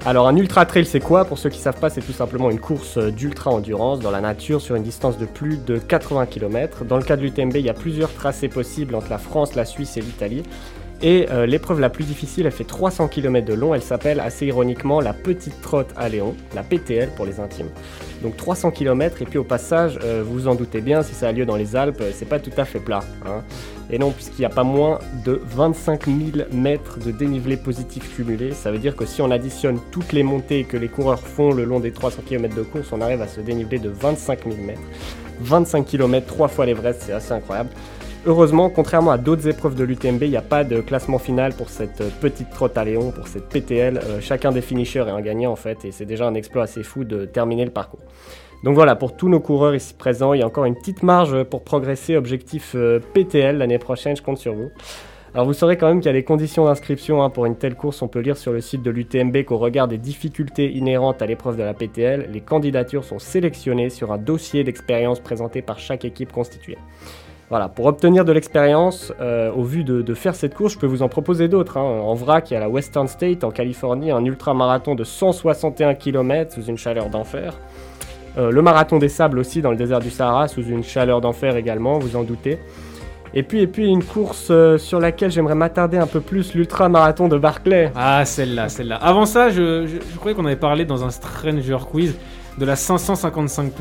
[0.05, 1.23] Alors un ultra trail c'est quoi?
[1.23, 4.19] Pour ceux qui savent pas, c'est tout simplement une course euh, d'ultra endurance dans la
[4.19, 6.83] nature sur une distance de plus de 80 km.
[6.83, 9.63] Dans le cas de l'UTMB, il y a plusieurs tracés possibles entre la France, la
[9.63, 10.43] Suisse et l'Italie.
[11.05, 14.45] Et euh, l'épreuve la plus difficile, elle fait 300 km de long, elle s'appelle assez
[14.45, 17.67] ironiquement la Petite Trotte à Léon, la PTL pour les intimes.
[18.21, 21.27] Donc 300 km et puis au passage, euh, vous vous en doutez bien, si ça
[21.27, 23.01] a lieu dans les Alpes, euh, c'est pas tout à fait plat.
[23.25, 23.43] hein.
[23.91, 26.17] Et non, puisqu'il n'y a pas moins de 25 000
[26.53, 30.63] mètres de dénivelé positif cumulé, ça veut dire que si on additionne toutes les montées
[30.63, 33.41] que les coureurs font le long des 300 km de course, on arrive à ce
[33.41, 34.79] dénivelé de 25 000 mètres.
[35.41, 37.69] 25 km, trois fois l'Everest, c'est assez incroyable.
[38.25, 41.67] Heureusement, contrairement à d'autres épreuves de l'UTMB, il n'y a pas de classement final pour
[41.69, 43.97] cette euh, petite trotte à Léon, pour cette PTL.
[43.97, 46.83] Euh, chacun des finishers est un gagnant en fait, et c'est déjà un exploit assez
[46.83, 47.99] fou de terminer le parcours.
[48.63, 51.43] Donc voilà, pour tous nos coureurs ici présents, il y a encore une petite marge
[51.43, 52.15] pour progresser.
[52.15, 54.71] Objectif euh, PTL l'année prochaine, je compte sur vous.
[55.33, 57.75] Alors vous saurez quand même qu'il y a des conditions d'inscription hein, pour une telle
[57.75, 58.01] course.
[58.03, 61.57] On peut lire sur le site de l'UTMB qu'au regard des difficultés inhérentes à l'épreuve
[61.57, 66.31] de la PTL, les candidatures sont sélectionnées sur un dossier d'expérience présenté par chaque équipe
[66.31, 66.77] constituée.
[67.49, 71.03] Voilà, pour obtenir de l'expérience, euh, au vu de, faire cette course, je peux vous
[71.03, 71.77] en proposer d'autres.
[71.77, 71.81] hein.
[71.81, 76.53] En vrac, il y a la Western State en Californie, un ultra-marathon de 161 km
[76.53, 77.53] sous une chaleur d'enfer.
[78.37, 81.55] Euh, le marathon des sables aussi dans le désert du Sahara sous une chaleur d'enfer
[81.55, 82.57] également, vous en doutez.
[83.35, 87.27] Et puis, et puis une course euh, sur laquelle j'aimerais m'attarder un peu plus, l'ultra-marathon
[87.27, 87.91] de Barclay.
[87.95, 88.95] Ah, celle-là, celle-là.
[88.95, 92.15] Avant ça, je, je, je croyais qu'on avait parlé dans un Stranger Quiz
[92.57, 93.71] de la 555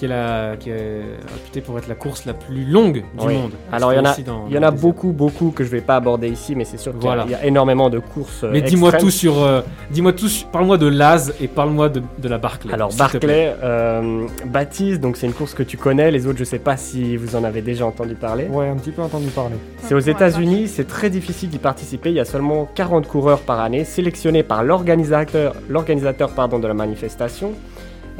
[0.00, 1.02] qui est, la, qui est
[1.34, 3.34] réputée pour être la course la plus longue du Oui.
[3.36, 3.50] monde.
[3.70, 4.16] Alors, il y en a,
[4.48, 6.92] il y en a beaucoup, beaucoup que je vais pas aborder ici, mais c'est sûr
[6.92, 7.24] qu'il y a- Voilà.
[7.26, 8.42] il y, a énormément de courses.
[8.44, 9.42] euh, Mais dis-moi tout sur.
[9.42, 10.28] euh, dis-moi tout.
[10.28, 12.72] sur- Parle-moi de Laz et parle-moi de, de la Barclay.
[12.72, 12.90] Alors.
[12.96, 16.78] Barclay, euh, Baptiste, donc c'est une course que tu connais, les autres je sais pas
[16.78, 18.46] si vous en avez déjà entendu parler.
[18.46, 19.56] Ouais, un petit peu entendu parler.
[19.82, 23.60] C'est aux États-Unis, c'est très difficile d'y participer, il y a seulement 40 coureurs par
[23.60, 27.52] année sélectionnés par l'organisateur l'organisateur pardon de la manifestation.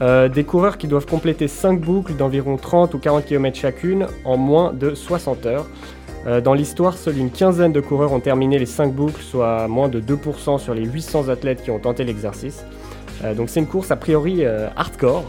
[0.00, 4.38] Euh, des coureurs qui doivent compléter 5 boucles d'environ 30 ou 40 km chacune en
[4.38, 5.66] moins de 60 heures.
[6.26, 9.88] Euh, dans l'histoire, seule une quinzaine de coureurs ont terminé les 5 boucles, soit moins
[9.88, 12.64] de 2% sur les 800 athlètes qui ont tenté l'exercice.
[13.24, 15.24] Euh, donc c'est une course a priori hardcore.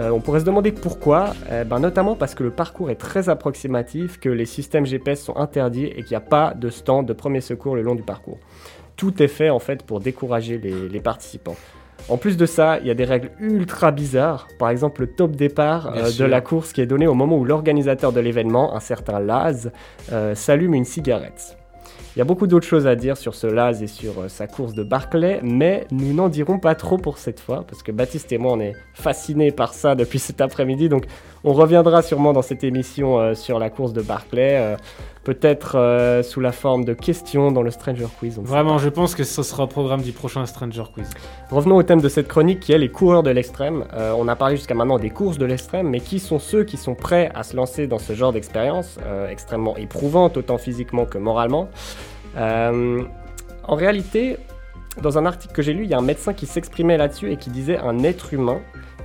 [0.00, 1.32] On pourrait se demander pourquoi,
[1.66, 5.86] ben, notamment parce que le parcours est très approximatif, que les systèmes GPS sont interdits
[5.86, 8.38] et qu'il n'y a pas de stand de premier secours le long du parcours.
[8.94, 11.56] Tout est fait en fait pour décourager les participants.
[12.08, 14.48] En plus de ça, il y a des règles ultra bizarres.
[14.58, 17.44] Par exemple, le top départ euh, de la course qui est donné au moment où
[17.44, 19.70] l'organisateur de l'événement, un certain Laz,
[20.10, 21.58] euh, s'allume une cigarette.
[22.16, 24.46] Il y a beaucoup d'autres choses à dire sur ce Laz et sur euh, sa
[24.46, 28.32] course de Barclay, mais nous n'en dirons pas trop pour cette fois, parce que Baptiste
[28.32, 31.04] et moi, on est fascinés par ça depuis cet après-midi, donc
[31.44, 34.76] on reviendra sûrement dans cette émission euh, sur la course de Barclay, euh,
[35.24, 38.38] peut-être euh, sous la forme de questions dans le Stranger Quiz.
[38.42, 41.08] Vraiment, je pense que ce sera au programme du prochain Stranger Quiz.
[41.50, 43.84] Revenons au thème de cette chronique qui est les coureurs de l'extrême.
[44.16, 46.94] On a parlé jusqu'à maintenant des courses de l'extrême, mais qui sont ceux qui sont
[46.94, 48.98] prêts à se lancer dans ce genre d'expérience
[49.30, 51.68] extrêmement éprouvante, autant physiquement que moralement
[52.36, 54.38] En réalité,
[55.02, 57.36] dans un article que j'ai lu, il y a un médecin qui s'exprimait là-dessus et
[57.36, 58.60] qui disait un être humain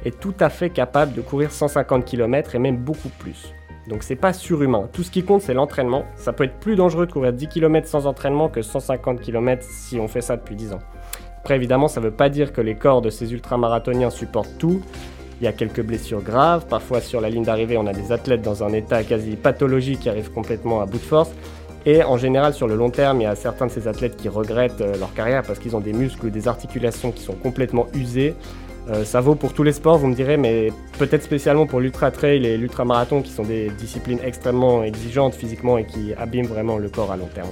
[0.06, 3.54] est tout à fait capable de courir 150 km et même beaucoup plus.
[3.88, 4.89] Donc c'est pas surhumain.
[4.93, 6.06] Tout ce qui compte c'est l'entraînement.
[6.16, 9.99] Ça peut être plus dangereux de courir 10 km sans entraînement que 150 km si
[9.99, 10.80] on fait ça depuis 10 ans.
[11.43, 14.82] Après, évidemment, ça veut pas dire que les corps de ces ultramarathoniens supportent tout.
[15.41, 16.66] Il y a quelques blessures graves.
[16.68, 20.10] Parfois, sur la ligne d'arrivée, on a des athlètes dans un état quasi pathologique qui
[20.10, 21.32] arrivent complètement à bout de force.
[21.86, 24.30] Et en général, sur le long terme, il y a certains de ces athlètes qui
[24.30, 27.88] regrettent euh, leur carrière parce qu'ils ont des muscles ou des articulations qui sont complètement
[27.93, 28.36] usés.
[28.89, 32.11] Euh, ça vaut pour tous les sports, vous me direz, mais peut-être spécialement pour l'ultra
[32.11, 36.77] trail et l'ultra marathon qui sont des disciplines extrêmement exigeantes physiquement et qui abîment vraiment
[36.77, 37.49] le corps à long terme.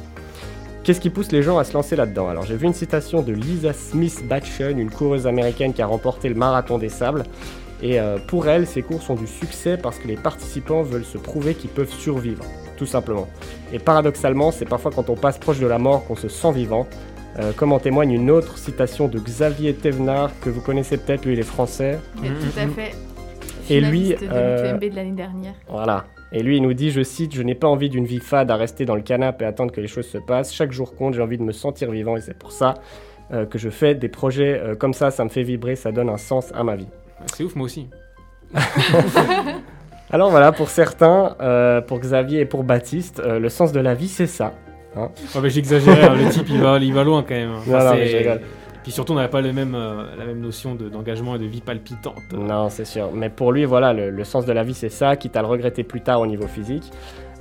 [0.83, 2.27] Qu'est-ce qui pousse les gens à se lancer là-dedans?
[2.27, 6.27] Alors j'ai vu une citation de Lisa Smith Batchen, une coureuse américaine qui a remporté
[6.27, 7.23] le marathon des sables.
[7.83, 11.17] Et euh, pour elle, ces courses ont du succès parce que les participants veulent se
[11.17, 12.43] prouver qu'ils peuvent survivre,
[12.77, 13.27] tout simplement.
[13.71, 16.87] Et paradoxalement, c'est parfois quand on passe proche de la mort qu'on se sent vivant.
[17.39, 21.33] Euh, comme en témoigne une autre citation de Xavier Thévenard, que vous connaissez peut-être, lui
[21.33, 21.99] il est français.
[22.21, 22.71] Mais Mhm, tout à mhm.
[22.73, 22.91] fait.
[23.69, 25.53] Et lui, euh, de l'année dernière.
[25.69, 26.05] Voilà.
[26.33, 28.55] Et lui, il nous dit, je cite, Je n'ai pas envie d'une vie fade à
[28.55, 30.53] rester dans le canapé et attendre que les choses se passent.
[30.53, 32.75] Chaque jour compte, j'ai envie de me sentir vivant et c'est pour ça
[33.33, 35.11] euh, que je fais des projets euh, comme ça.
[35.11, 36.87] Ça me fait vibrer, ça donne un sens à ma vie.
[37.33, 37.87] C'est ouf, moi aussi.
[40.13, 43.93] Alors voilà, pour certains, euh, pour Xavier et pour Baptiste, euh, le sens de la
[43.93, 44.53] vie, c'est ça.
[44.95, 47.51] Ouais, j'exagérais, hein, le type il va, il va loin quand même.
[47.67, 48.41] Non, non, rigole.
[48.83, 51.45] Puis surtout, on n'avait pas le même, euh, la même notion de- d'engagement et de
[51.45, 52.15] vie palpitante.
[52.33, 53.09] Non, c'est sûr.
[53.13, 55.47] Mais pour lui, voilà, le, le sens de la vie, c'est ça, quitte à le
[55.47, 56.91] regretter plus tard au niveau physique.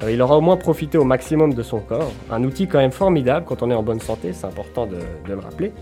[0.03, 2.13] Euh, il aura au moins profité au maximum de son corps.
[2.31, 5.33] Un outil quand même formidable quand on est en bonne santé, c'est important de, de
[5.35, 5.73] le rappeler.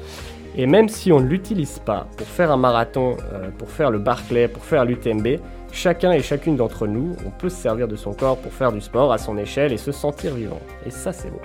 [0.56, 3.98] Et même si on ne l'utilise pas pour faire un marathon, euh, pour faire le
[3.98, 5.38] Barclay, pour faire l'UTMB,
[5.72, 8.80] chacun et chacune d'entre nous, on peut se servir de son corps pour faire du
[8.80, 10.60] sport à son échelle et se sentir vivant.
[10.86, 11.40] Et ça, c'est beau.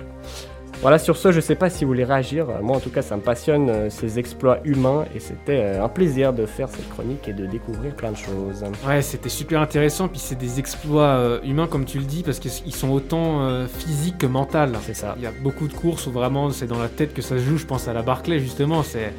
[0.83, 2.45] Voilà, sur ce, je sais pas si vous voulez réagir.
[2.61, 5.87] Moi, en tout cas, ça me passionne euh, ces exploits humains et c'était euh, un
[5.87, 8.65] plaisir de faire cette chronique et de découvrir plein de choses.
[8.85, 10.09] Ouais, c'était super intéressant.
[10.09, 14.17] Puis c'est des exploits euh, humains, comme tu le dis, parce qu'ils sont autant physiques
[14.17, 14.77] que mentaux.
[14.81, 15.13] C'est ça.
[15.15, 17.43] Il y a beaucoup de courses où vraiment c'est dans la tête que ça se
[17.43, 17.57] joue.
[17.57, 18.83] Je pense à la Barclay justement.
[18.83, 19.13] C'est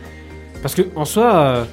[0.60, 1.66] parce que en soi,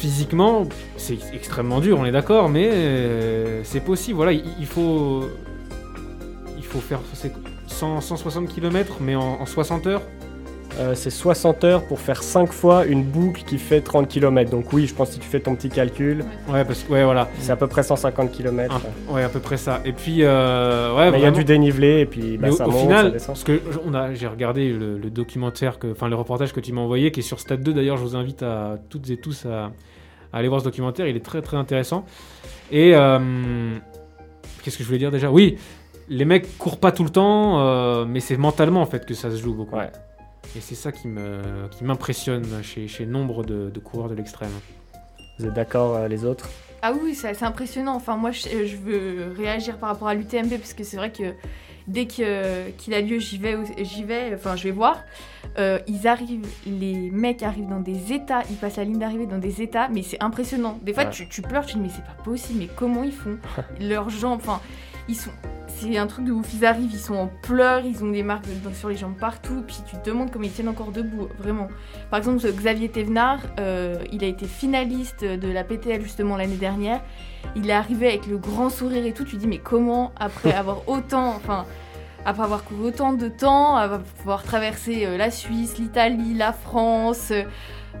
[0.00, 1.98] physiquement, c'est extrêmement dur.
[2.00, 4.16] On est d'accord, mais euh, c'est possible.
[4.16, 5.24] Voilà, il, il faut
[6.56, 7.32] il faut faire c'est
[7.66, 10.02] 100 160 km, mais en, en 60 heures.
[10.78, 14.50] Euh, c'est 60 heures pour faire 5 fois une boucle qui fait 30 km.
[14.50, 17.02] Donc oui, je pense que si tu fais ton petit calcul, Ouais, parce que ouais,
[17.04, 18.80] voilà, c'est à peu près 150 km.
[19.10, 19.80] Ouais, à peu près ça.
[19.84, 22.56] Et puis euh, ouais, Mais il y a du dénivelé et puis bah, Mais au,
[22.56, 23.26] ça au monte, ça final, descend.
[23.34, 26.60] parce que j- on a, j'ai regardé le, le documentaire, que, enfin le reportage que
[26.60, 27.72] tu m'as envoyé, qui est sur Stade 2.
[27.72, 29.72] D'ailleurs, je vous invite à toutes et tous à,
[30.32, 31.06] à aller voir ce documentaire.
[31.06, 32.04] Il est très très intéressant.
[32.70, 33.74] Et euh,
[34.62, 35.30] qu'est-ce que je voulais dire déjà?
[35.30, 35.58] Oui,
[36.08, 39.30] les mecs courent pas tout le temps, euh, mais c'est mentalement en fait que ça
[39.30, 39.76] se joue beaucoup.
[39.76, 39.90] Ouais.
[40.56, 44.50] Et c'est ça qui me, qui m'impressionne chez, chez nombre de, de coureurs de l'extrême.
[45.38, 46.48] Vous êtes d'accord euh, les autres?
[46.82, 47.94] Ah oui, c'est c'est impressionnant.
[47.94, 51.34] Enfin, moi, je, je veux réagir par rapport à l'UTMB parce que c'est vrai que
[51.90, 54.32] dès que- qu'il a lieu, j'y vais, j'y vais.
[54.34, 54.98] Enfin, je vais voir.
[55.58, 59.38] Euh, ils arrivent, les mecs arrivent dans des états, ils passent la ligne d'arrivée dans
[59.38, 60.78] des états, mais c'est impressionnant.
[60.82, 61.10] Des fois, Ouais.
[61.10, 63.36] tu, tu pleures, tu te dis mais c'est pas possible, mais comment ils font?
[63.80, 64.60] Leurs jambes, enfin,
[65.08, 65.30] ils sont.
[65.66, 66.46] C'est un truc de ouf.
[66.52, 69.62] Ils arrivent, ils sont en pleurs, ils ont des marques de- sur les jambes partout,
[69.66, 71.68] puis tu te demandes comment ils tiennent encore debout, vraiment.
[72.10, 77.00] Par exemple, Xavier Thévenard, euh, il a été finaliste de la PTL justement l'année dernière.
[77.56, 79.24] Il est arrivé avec le grand sourire et tout.
[79.24, 81.64] Tu te dis, mais comment, après avoir autant, enfin,
[82.24, 87.42] après avoir couru autant de temps, avoir traversé euh, la Suisse, l'Italie, la France, euh,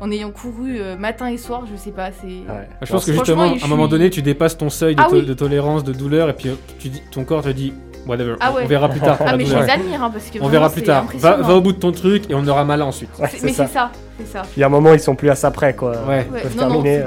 [0.00, 2.26] en ayant couru euh, matin et soir, je sais pas, c'est.
[2.26, 2.68] Ouais.
[2.82, 5.08] Je pense que justement, je à un moment donné, tu dépasses ton seuil de, Ah
[5.08, 5.26] to- oui.
[5.26, 7.72] de tolérance, de douleur, et puis tu dis, ton corps te dit,
[8.06, 8.62] whatever, Ah on- ouais.
[8.64, 9.18] on verra plus tard.
[9.20, 11.06] Ah, mais je les admire, hein, parce que On vraiment, verra plus tard.
[11.16, 13.10] Va, au bout de ton truc et on aura mal ensuite.
[13.18, 13.66] Ouais, Mais ça.
[13.66, 14.42] c'est ça, c'est ça.
[14.56, 15.92] Il y a un moment, ils sont plus à ça près, quoi.
[16.06, 16.26] Ouais.
[16.56, 17.02] Non, non, terminer,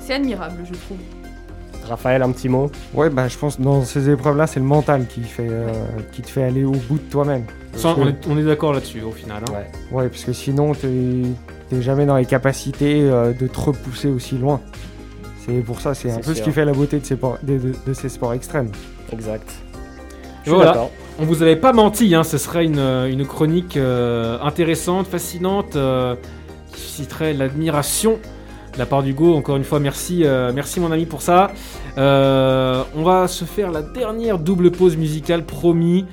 [0.00, 0.98] c'est admirable, je trouve.
[1.90, 5.06] Raphaël, un petit mot Ouais, bah, je pense que dans ces épreuves-là, c'est le mental
[5.06, 5.68] qui, fait, euh,
[6.12, 7.44] qui te fait aller au bout de toi-même.
[7.74, 9.42] Ça, on est, on est d'accord là-dessus au final.
[9.48, 9.52] hein.
[9.52, 9.96] Ouais.
[10.02, 14.60] Ouais, parce que sinon, t'es jamais dans les capacités euh, de te repousser aussi loin.
[15.44, 17.58] C'est pour ça, c'est un peu ce qui fait la beauté de ces, por- de,
[17.58, 18.70] de- de ces sports extrêmes.
[19.12, 19.50] Exact.
[20.44, 20.88] Je voilà.
[21.18, 26.14] On vous avait pas menti, hein, ce serait une, une chronique euh, intéressante, fascinante, euh,
[26.72, 28.18] qui susciterait l'admiration
[28.80, 29.36] la part d'Hugo.
[29.36, 31.52] Encore une fois, merci, euh, merci mon ami pour ça.
[31.98, 36.06] Euh, on va se faire la dernière double pause musicale promis.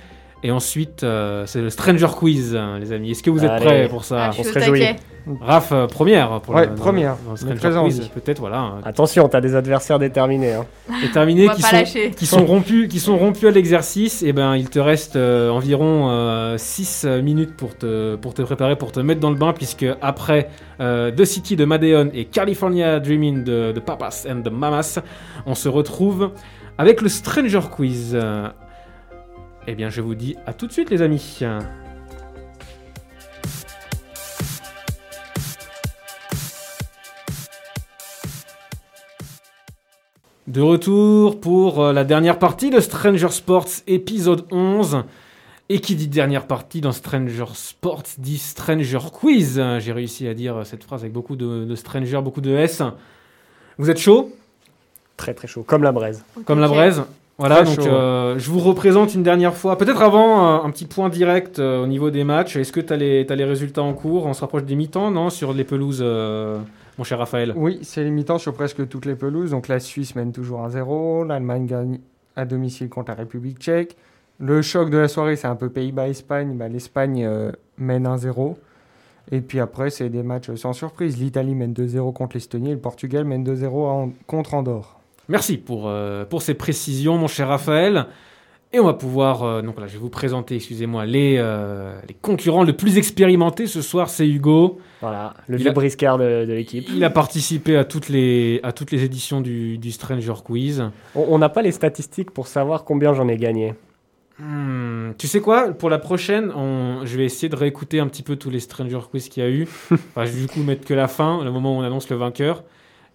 [0.44, 3.12] Et ensuite, euh, c'est le Stranger Quiz, hein, les amis.
[3.12, 3.66] Est-ce que vous êtes Allez.
[3.66, 4.80] prêts pour ça Ah, je suis on au se réjouit.
[4.82, 4.96] taquet.
[5.42, 7.18] Raph, euh, première pour Ouais, le, première.
[7.26, 8.60] dans le peut-être, voilà.
[8.60, 10.54] hein, Attention, t'as des adversaires déterminés.
[10.54, 10.66] Hein.
[11.04, 12.12] est terminé, On va qui sont, lâcher.
[12.12, 16.56] qui sont rompus, qui sont rompus à l'exercice, et ben il te reste euh, environ
[16.58, 20.50] 6 minutes pour te, pour te préparer, pour te mettre dans le bain, puisque après
[20.80, 25.00] euh, The City de Madeon et California Dreaming de, de Papas and the Mamas,
[25.46, 26.32] on se retrouve
[26.78, 28.12] avec le Stranger Quiz.
[28.14, 28.48] Euh,
[29.68, 31.40] Eh bien, je vous dis à tout de suite, les amis.
[40.58, 45.04] De retour pour euh, la dernière partie de Stranger Sports épisode 11.
[45.70, 49.62] Et qui dit dernière partie dans Stranger Sports dit Stranger Quiz.
[49.78, 52.82] J'ai réussi à dire cette phrase avec beaucoup de, de Stranger, beaucoup de S.
[53.78, 54.32] Vous êtes chaud?
[55.16, 56.26] Très très chaud, comme la braise.
[56.46, 57.04] Comme la braise?
[57.38, 59.78] Voilà, Très donc chaud, euh, je vous représente une dernière fois.
[59.78, 62.56] Peut-être avant, euh, un petit point direct euh, au niveau des matchs.
[62.56, 64.26] Est-ce que tu as, les t'as les résultats en cours?
[64.26, 65.30] On se rapproche des mi-temps, non?
[65.30, 66.58] Sur les pelouses, euh,
[66.98, 69.52] mon cher Raphaël Oui, c'est limitant sur presque toutes les pelouses.
[69.52, 71.28] Donc la Suisse mène toujours 1-0.
[71.28, 72.00] L'Allemagne gagne
[72.36, 73.96] à domicile contre la République tchèque.
[74.40, 76.56] Le choc de la soirée, c'est un peu Pays-Bas-Espagne.
[76.58, 78.56] Bah, L'Espagne euh, mène 1-0.
[79.32, 81.18] Et puis après, c'est des matchs sans surprise.
[81.18, 85.00] L'Italie mène 2-0 contre l'Estonie et le Portugal mène 2-0 en- contre Andorre.
[85.28, 88.06] Merci pour, euh, pour ces précisions, mon cher Raphaël.
[88.74, 92.14] Et on va pouvoir, euh, donc là, je vais vous présenter, excusez-moi, les, euh, les
[92.14, 94.80] concurrents le plus expérimentés ce soir, c'est Hugo.
[95.02, 96.86] Voilà, le vieux briscard de, de l'équipe.
[96.94, 100.84] Il a participé à toutes les, à toutes les éditions du, du Stranger Quiz.
[101.16, 103.74] On on n'a pas les statistiques pour savoir combien j'en ai gagné.
[104.40, 108.22] Hmm, tu sais quoi Pour la prochaine, on- je vais essayer de réécouter un petit
[108.22, 109.64] peu tous les Stranger Quiz qu'il y a eu.
[109.92, 112.18] Enfin, je vais du coup mettre que la fin, le moment où on annonce le
[112.18, 112.64] vainqueur.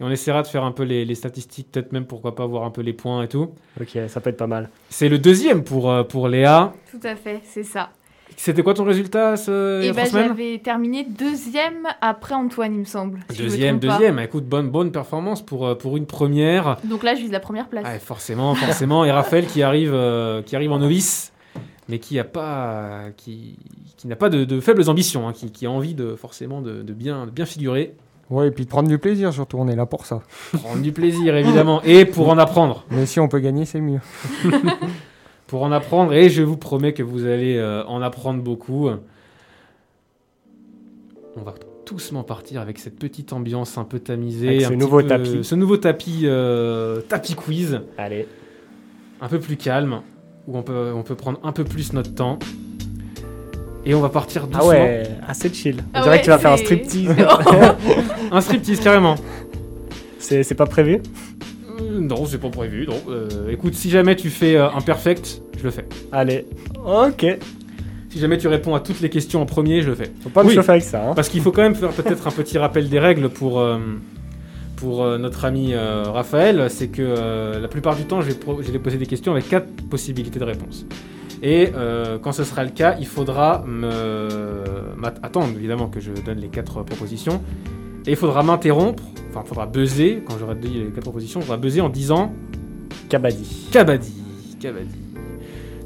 [0.03, 2.65] Et on essaiera de faire un peu les, les statistiques, peut-être même pourquoi pas voir
[2.65, 3.51] un peu les points et tout.
[3.81, 4.69] Ok, ça peut être pas mal.
[4.91, 6.73] C'est le deuxième pour, euh, pour Léa.
[6.91, 7.91] Tout à fait, c'est ça.
[8.37, 10.29] C'était quoi ton résultat ce bah, trois semaines?
[10.29, 13.21] j'avais terminé deuxième après Antoine, il me semble.
[13.31, 13.87] si je me Deuxième, pas.
[13.99, 14.19] deuxième.
[14.19, 16.79] Écoute, bonne, bonne performance pour, euh, pour une première.
[16.85, 17.85] Donc là, je vise la première place.
[17.85, 19.05] Ouais, forcément, forcément.
[19.05, 21.33] Et Raphaël qui arrive, euh, qui arrive en novice,
[21.89, 23.57] mais qui a pas, qui,
[23.99, 26.83] qui n'a pas de, de faibles ambitions, hein, qui, qui a envie de forcément de,
[26.83, 27.95] de bien, de bien figurer,
[28.31, 30.23] Ouais, et puis de prendre du plaisir surtout, on est là pour ça.
[30.53, 34.01] prendre du plaisir évidemment, et pour en apprendre, Mais si on peut gagner, c'est mieux.
[35.47, 36.15] pour en apprendre.
[36.15, 38.89] Et je vous promets que vous allez euh, en apprendre beaucoup.
[41.37, 41.55] On va
[41.87, 45.07] doucement partir avec cette petite ambiance un peu tamisée, Avec un ce petit nouveau peu-
[45.09, 45.45] tapis.
[45.45, 47.81] ce nouveau tapis, euh, tapis quiz.
[47.99, 48.27] Allez,
[49.21, 50.01] un peu plus calme,
[50.47, 52.39] où on peut, on peut prendre un peu plus notre temps.
[53.85, 54.63] Et on va partir doucement.
[54.65, 55.77] ah ouais, assez chill.
[55.79, 57.09] On Ah dirait ouais, que tu vas faire un striptease.
[58.33, 59.17] Un striptease, carrément.
[60.19, 61.01] c'est c'est pas prévu
[61.81, 62.87] Euh, non, c'est pas prévu.
[62.87, 62.95] Non.
[63.09, 65.85] Euh, écoute, si jamais tu fais euh, un perfect, je le fais.
[66.13, 66.47] Allez,
[66.85, 67.27] ok.
[68.11, 70.11] Si jamais tu réponds à toutes les questions en premier, je le fais.
[70.23, 70.55] Faut pas me Oui.
[70.55, 71.09] chauffer avec ça.
[71.09, 71.15] Hein.
[71.15, 73.79] Parce qu'il faut quand même faire peut-être un petit rappel des règles pour, euh,
[74.77, 76.67] pour euh, notre ami euh, Raphaël.
[76.69, 79.33] C'est que euh, la plupart du temps, je vais, pro- je vais poser des questions
[79.33, 80.85] avec quatre possibilités de réponse.
[81.43, 84.29] Et euh, quand ce sera le cas, il faudra me
[85.23, 87.43] attendre évidemment que je donne les quatre propositions.
[88.07, 91.81] Et il faudra m'interrompre enfin, faudra buzzer, quand j'aurai dit les quatre propositions, faudra buzzer
[91.81, 92.33] en disant
[93.09, 93.69] Kabaddi.
[93.73, 94.13] Kabaddi.
[94.61, 94.95] Kabaddi.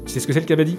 [0.05, 0.77] Tu sais ce que c'est le Kabaddi?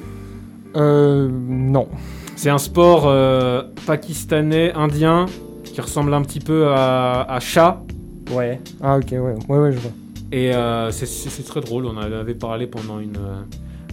[0.76, 1.88] Euh, non.
[2.36, 5.26] C'est un sport euh, pakistanais, indien,
[5.64, 7.82] qui ressemble un petit peu à, à chat.
[8.30, 8.60] Ouais.
[8.82, 9.90] Ah, ok, ouais, ouais, ouais, je vois.
[10.30, 13.18] Et euh, c'est- très drôle, on en avait parlé pendant une,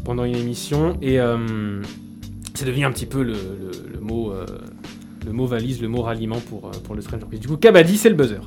[0.05, 0.97] pendant une émission.
[1.01, 1.81] Et euh,
[2.53, 3.35] c'est devenu un petit peu le,
[3.99, 4.45] mot, euh,
[5.25, 7.39] le mot valise, le mot ralliement pour, euh, pour le Stranger Quiz.
[7.41, 8.41] Du coup, Kabaddi, c'est le buzzer.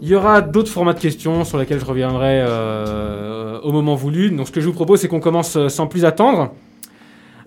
[0.00, 4.30] Il y aura d'autres formats de questions sur lesquels je reviendrai euh, au moment voulu.
[4.30, 6.54] Donc, ce que je vous propose, c'est qu'on commence euh, sans plus attendre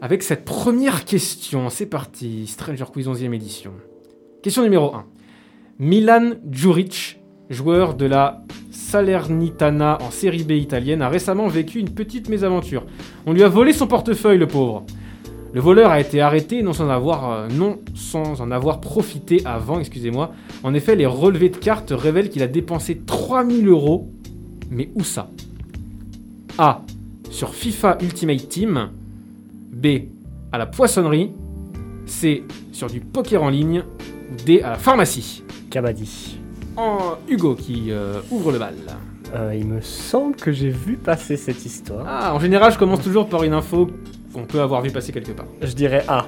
[0.01, 1.69] avec cette première question.
[1.69, 3.71] C'est parti, Stranger Quiz 11e édition.
[4.41, 5.05] Question numéro 1.
[5.79, 7.20] Milan Djuric,
[7.53, 12.83] joueur de la Salernitana en série B italienne, a récemment vécu une petite mésaventure.
[13.25, 14.85] On lui a volé son portefeuille, le pauvre.
[15.53, 20.31] Le voleur a été arrêté non sans, euh, en avoir profité avant, excusez-moi.
[20.63, 24.09] En effet, les relevés de cartes révèlent qu'il a dépensé 3000 euros.
[24.69, 25.29] Mais où ça?
[26.57, 26.81] A.
[27.29, 28.89] Sur FIFA Ultimate Team.
[29.73, 29.87] B.
[30.53, 31.31] À la poissonnerie.
[32.05, 32.43] C.
[32.71, 33.83] Sur du poker en ligne.
[34.45, 34.61] D.
[34.61, 35.43] À la pharmacie.
[35.69, 36.40] Kabaddi.
[36.77, 38.75] En Hugo qui euh, ouvre le bal.
[39.33, 42.05] Euh, il me semble que j'ai vu passer cette histoire.
[42.07, 43.89] Ah, en général, je commence toujours par une info
[44.33, 45.45] qu'on peut avoir vu passer quelque part.
[45.61, 46.25] Je dirais A.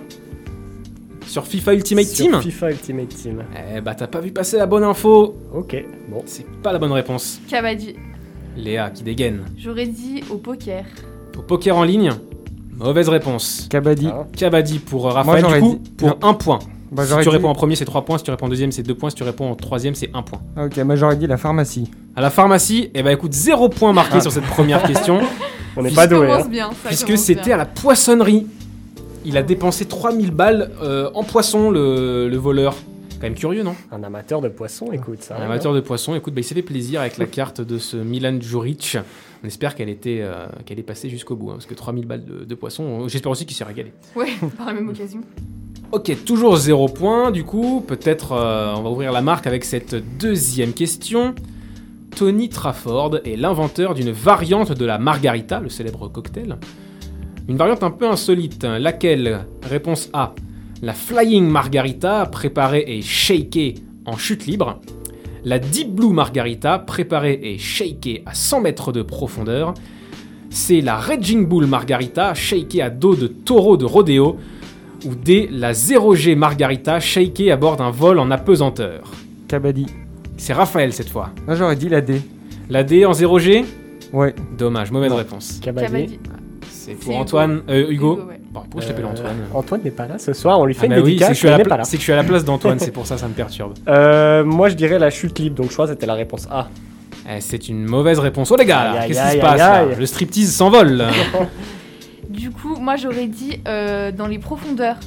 [1.26, 3.44] Sur FIFA Ultimate Sur Team FIFA Ultimate Team.
[3.76, 5.36] Eh bah, t'as pas vu passer la bonne info.
[5.54, 6.22] Ok, bon.
[6.26, 7.40] C'est pas la bonne réponse.
[7.50, 7.96] Kabaddi.
[8.58, 9.46] Léa qui dégaine.
[9.58, 10.86] J'aurais dit au poker.
[11.38, 12.12] Au poker en ligne
[12.76, 13.68] Mauvaise réponse.
[13.70, 14.08] Kabaddi.
[14.12, 14.26] Ah.
[14.36, 15.42] Kabaddi pour euh, Raphaël.
[15.44, 16.18] j'aurais du coup, dit- pour non.
[16.22, 16.60] un point.
[16.94, 18.18] Bah, si tu dit- réponds en premier, c'est 3 points.
[18.18, 19.10] Si tu réponds en deuxième, c'est 2 points.
[19.10, 20.42] Si tu réponds en troisième, c'est 1 point.
[20.58, 21.90] Ok, bah, j'aurais dit la pharmacie.
[22.16, 24.22] À la pharmacie, eh bah écoute, 0 point marqué Ah.
[24.22, 25.22] sur cette première question.
[25.76, 26.32] On n'est pas doué.
[26.32, 26.46] hein.
[26.48, 26.70] bien.
[26.86, 28.46] puisque c'était à la poissonnerie.
[29.26, 32.76] Il a dépensé 3000 balles euh, en poisson, le, le voleur.
[33.16, 33.74] Quand même curieux, non?
[33.92, 35.38] Un amateur de poisson, écoute ça.
[35.38, 37.96] Un amateur de poisson, écoute, bah, il s'est fait plaisir avec la carte de ce
[37.96, 38.98] Milan Djuric.
[39.42, 42.26] On espère qu'elle était, euh, qu'elle est passée jusqu'au bout, hein, parce que 3000 balles
[42.26, 43.94] de, de poisson, euh, j'espère aussi qu'il s'est régalé.
[44.16, 44.28] Ouais,
[44.58, 45.22] par la même occasion.
[45.94, 49.94] Ok, toujours 0 point, du coup, peut-être euh, on va ouvrir la marque avec cette
[50.18, 51.36] deuxième question.
[52.16, 56.58] Tony Trafford est l'inventeur d'une variante de la margarita, le célèbre cocktail.
[57.48, 59.46] Une variante un peu insolite, hein, laquelle?
[59.62, 60.34] Réponse A.
[60.82, 63.76] La Flying Margarita, préparée et shakée
[64.08, 64.82] en chute libre.
[65.46, 69.76] La Deep Blue Margarita, préparée et shakée à 100 mètres de profondeur.
[70.50, 74.40] C'est la Raging Bull Margarita, shakée à dos de taureau de rodéo.
[75.06, 75.50] Ou D.
[75.52, 79.02] La 0G Margarita, shakée à bord d'un vol en apesanteur.
[79.48, 79.86] Kabaddi.
[80.38, 81.30] C'est Raphaël cette fois.
[81.48, 82.22] J'aurais dit la D.
[82.70, 83.66] La D en 0G
[84.14, 84.34] Ouais.
[84.58, 85.18] Dommage, mauvaise Non.
[85.18, 85.60] réponse.
[85.62, 86.20] Kabaddi.
[86.70, 87.62] C'est pour Antoine.
[87.70, 88.16] euh, Hugo.
[88.28, 88.40] ouais.
[88.52, 90.82] Bon, pourquoi je t'appelle Euh, Antoine Antoine n'est pas là ce soir, on lui fait
[90.84, 91.78] Ah une bah oui, c'est que, dédicace, je suis à la il n'est pla- pas
[91.78, 91.84] là.
[91.86, 93.74] c'est que je suis à la place d'Antoine, c'est pour ça ça me perturbe.
[93.88, 96.68] Euh, moi je dirais la chute libre, donc je crois que c'était la réponse A.
[97.28, 98.52] Eh, c'est une mauvaise réponse.
[98.52, 99.96] Oh les gars, là, Aïe, qu'est-ce qui se passe aïe, là aïe.
[99.98, 101.04] Le striptease s'envole.
[102.34, 104.98] Du coup, moi j'aurais dit euh, dans les profondeurs.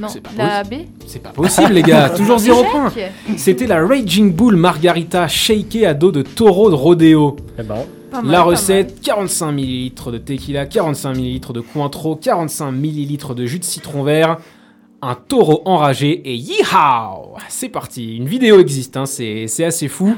[0.00, 0.74] Non, C'est pas la B.
[1.06, 2.90] C'est pas possible les gars, toujours 0 points.
[2.90, 3.12] Échec.
[3.36, 7.36] C'était la Raging Bull Margarita shakée à dos de taureau de rodéo.
[7.58, 7.76] Eh ben,
[8.10, 13.46] Pas mal, La recette 45 ml de tequila, 45 ml de Cointreau, 45 ml de
[13.46, 14.36] jus de citron vert,
[15.02, 20.14] un taureau enragé et yeehaw C'est parti, une vidéo existe, hein, c'est c'est assez fou.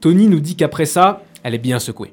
[0.00, 2.12] Tony nous dit qu'après ça, elle est bien secouée.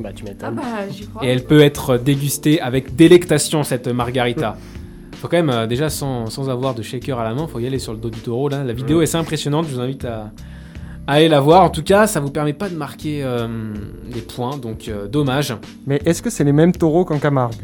[0.00, 0.36] Bah tu mal.
[0.42, 0.64] Ah m'étonnes.
[0.64, 1.24] bah j'y crois.
[1.24, 4.56] Et elle peut être dégustée avec délectation, cette margarita.
[5.16, 7.66] Faut quand même, euh, déjà sans, sans avoir de shaker à la main, faut y
[7.66, 8.48] aller sur le dos du taureau.
[8.48, 8.64] Là.
[8.64, 10.32] La vidéo est assez impressionnante, je vous invite à,
[11.06, 11.62] à aller la voir.
[11.62, 13.46] En tout cas, ça vous permet pas de marquer euh,
[14.12, 15.54] des points, donc euh, dommage.
[15.86, 17.54] Mais est-ce que c'est les mêmes taureaux qu'en Camargue?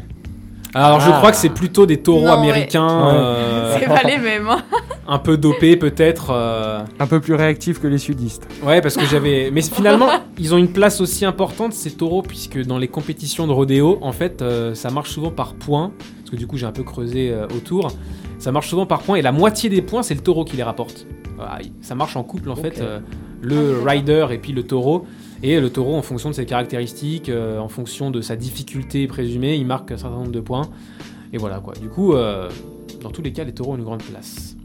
[0.73, 1.17] Alors je Ah.
[1.17, 3.13] crois que c'est plutôt des taureaux Non, américains, Ouais.
[3.13, 4.47] euh, C'est pas les mêmes.
[4.49, 4.61] hein.
[5.07, 6.29] un peu dopés peut-être.
[6.31, 6.79] euh.
[6.99, 8.47] Un peu plus réactifs que les sudistes.
[8.63, 9.49] Ouais, parce que j'avais.
[9.51, 10.07] Mais finalement,
[10.39, 14.13] ils ont une place aussi importante ces taureaux, puisque dans les compétitions de rodéo, en
[14.13, 15.91] fait, euh, ça marche souvent par points.
[16.19, 17.89] Parce que du coup, j'ai un peu creusé euh, autour.
[18.39, 20.63] Ça marche souvent par points, et la moitié des points, c'est le taureau qui les
[20.63, 21.05] rapporte.
[21.35, 22.99] Voilà, ça marche en couple en fait, euh,
[23.41, 25.05] le rider et puis le taureau.
[25.43, 29.55] Et le taureau, en fonction de ses caractéristiques, euh, en fonction de sa difficulté présumée,
[29.55, 30.69] il marque un certain nombre de points.
[31.33, 31.73] Et voilà quoi.
[31.81, 32.49] Du coup, euh,
[33.01, 34.55] dans tous les cas, les taureaux ont une grande place.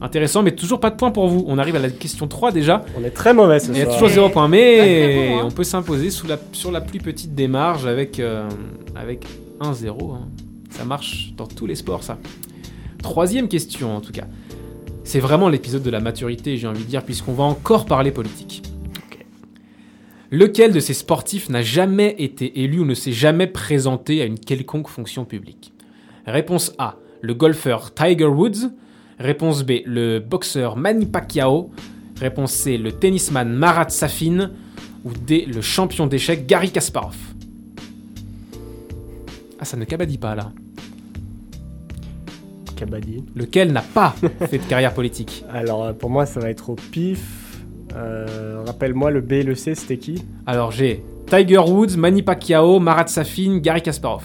[0.00, 1.44] Intéressant, mais toujours pas de points pour vous.
[1.48, 2.84] On arrive à la question 3 déjà.
[2.98, 5.42] On est très mauvais ce Il y a toujours 0 points, mais bon, hein.
[5.46, 8.48] on peut s'imposer la, sur la plus petite des marges avec, euh,
[8.94, 9.26] avec
[9.60, 10.14] 1-0.
[10.14, 10.28] hein.
[10.70, 12.18] Ça marche dans tous les sports, ça.
[13.02, 14.26] Troisième question, en tout cas.
[15.04, 18.62] C'est vraiment l'épisode de la maturité, j'ai envie de dire, puisqu'on va encore parler politique.
[20.32, 24.38] Lequel de ces sportifs n'a jamais été élu ou ne s'est jamais présenté à une
[24.38, 25.72] quelconque fonction publique?
[26.26, 28.70] Réponse A, le golfeur Tiger Woods.
[29.18, 31.70] Réponse B, le boxeur Manny Pacquiao.
[32.20, 34.50] Réponse C, le tennisman Marat Safin.
[35.04, 37.16] Ou D, le champion d'échecs Gary Kasparov.
[39.60, 40.52] Ah, ça ne cabadit pas là.
[42.74, 43.24] Kabaddi.
[43.34, 44.14] Lequel n'a pas
[44.50, 45.44] fait de carrière politique?
[45.50, 47.45] Alors pour moi, ça va être au pif.
[47.96, 52.78] Euh, Rappelle-moi, le B et le C, c'était qui Alors j'ai Tiger Woods, Manny Pacquiao,
[52.78, 54.22] Marat Safin, Gary Kasparov.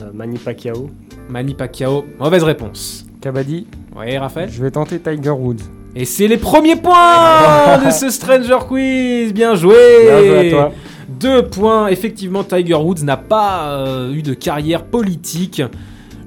[0.00, 0.90] Euh, Manny Pacquiao.
[1.28, 3.06] Manny Pacquiao, mauvaise réponse.
[3.20, 5.62] Kabaddi, Oui, Raphaël je vais tenter Tiger Woods.
[5.96, 9.76] Et c'est les premiers points de ce Stranger Quiz Bien joué
[10.06, 10.72] Bien joué à toi.
[11.08, 11.86] Deux points.
[11.88, 15.62] Effectivement, Tiger Woods n'a pas euh, eu de carrière politique.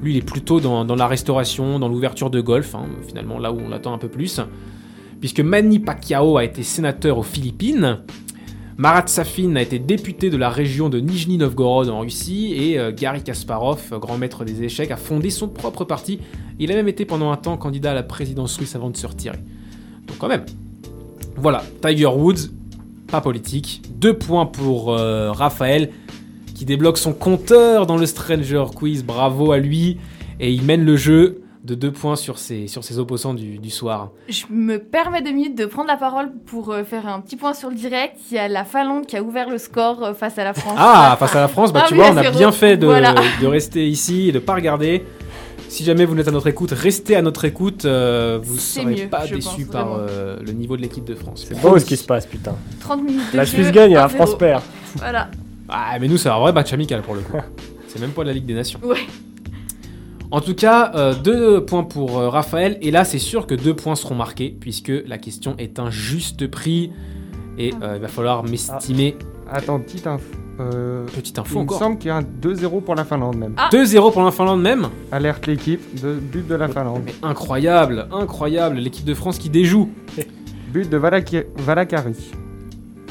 [0.01, 3.51] Lui, il est plutôt dans, dans la restauration, dans l'ouverture de golf, hein, finalement là
[3.51, 4.39] où on l'attend un peu plus.
[5.19, 7.99] Puisque Manny Pacquiao a été sénateur aux Philippines.
[8.77, 12.53] Marat Safin a été député de la région de Nijni Novgorod en Russie.
[12.55, 16.19] Et euh, Gary Kasparov, euh, grand maître des échecs, a fondé son propre parti.
[16.59, 19.07] Il a même été pendant un temps candidat à la présidence russe avant de se
[19.07, 19.39] retirer.
[20.05, 20.45] Donc quand même.
[21.35, 22.51] Voilà, Tiger Woods,
[23.07, 23.81] pas politique.
[23.95, 25.89] Deux points pour euh, Raphaël,
[26.53, 29.03] qui débloque son compteur dans le Stranger Quiz.
[29.03, 29.97] Bravo à lui.
[30.39, 33.69] Et il mène le jeu de deux points sur ses, sur ses opposants du, du
[33.69, 34.11] soir.
[34.29, 37.53] Je me permets deux minutes de prendre la parole pour euh, faire un petit point
[37.53, 38.15] sur le direct.
[38.31, 40.77] Il y a la Finlande qui a ouvert le score euh, face à la France.
[40.77, 42.85] Ah, face à la France, bah, Ah tu oui, vois, on a bien fait de,
[42.87, 43.13] Voilà.
[43.41, 45.03] de rester ici et de pas regarder.
[45.69, 47.83] Si jamais vous n'êtes à notre écoute, restez à notre écoute.
[47.83, 51.45] euh, vous ne serez mieux, pas déçus par euh, le niveau de l'équipe de France.
[51.49, 52.55] C'est beau ce qui se passe, putain.
[52.79, 54.09] 30 minutes de La Suisse gagne et la 1-0.
[54.11, 54.63] France perd.
[54.95, 55.27] Voilà.
[55.67, 57.35] Ah, mais nous, c'est un vrai match amical pour le coup.
[57.89, 58.79] c'est même pas la Ligue des Nations.
[58.81, 58.99] Ouais.
[60.31, 62.77] En tout cas, euh, deux points pour euh, Raphaël.
[62.81, 66.47] Et là, c'est sûr que deux points seront marqués, puisque la question est un juste
[66.47, 66.91] prix.
[67.57, 69.15] Et euh, il va falloir m'estimer.
[69.49, 70.25] Attends, petite info.
[70.59, 71.77] Euh, Petite il info me encore.
[71.79, 73.53] semble qu'il y a un 2-0 pour la Finlande même.
[73.57, 73.69] Ah.
[73.71, 74.89] 2-0 pour la Finlande même.
[75.11, 77.03] Alerte l'équipe, de, but de la Finlande.
[77.05, 78.77] Mais incroyable, incroyable.
[78.77, 79.89] L'équipe de France qui déjoue.
[80.73, 82.15] But de Valaki- Valakari.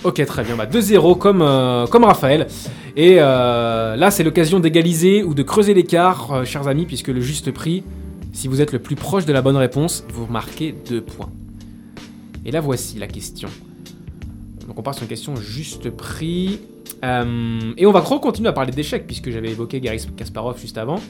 [0.07, 0.55] Ok, très bien.
[0.55, 2.47] Bah, 2-0 comme, euh, comme Raphaël.
[2.95, 7.21] Et euh, là, c'est l'occasion d'égaliser ou de creuser l'écart, euh, chers amis, puisque le
[7.21, 7.83] juste prix,
[8.33, 11.33] si vous êtes le plus proche de la bonne réponse, vous marquez 2 points.
[12.45, 13.49] Et là, voici la question.
[14.69, 16.61] Donc, on part sur une question juste prix.
[17.03, 21.01] Et on va continuer à parler d'échecs, puisque j'avais évoqué Gary Kasparov juste avant.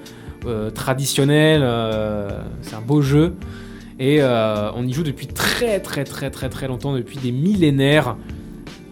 [0.47, 2.30] euh, traditionnel, euh,
[2.61, 3.36] c'est un beau jeu.
[3.99, 8.18] Et euh, on y joue depuis très très très très très longtemps, depuis des millénaires.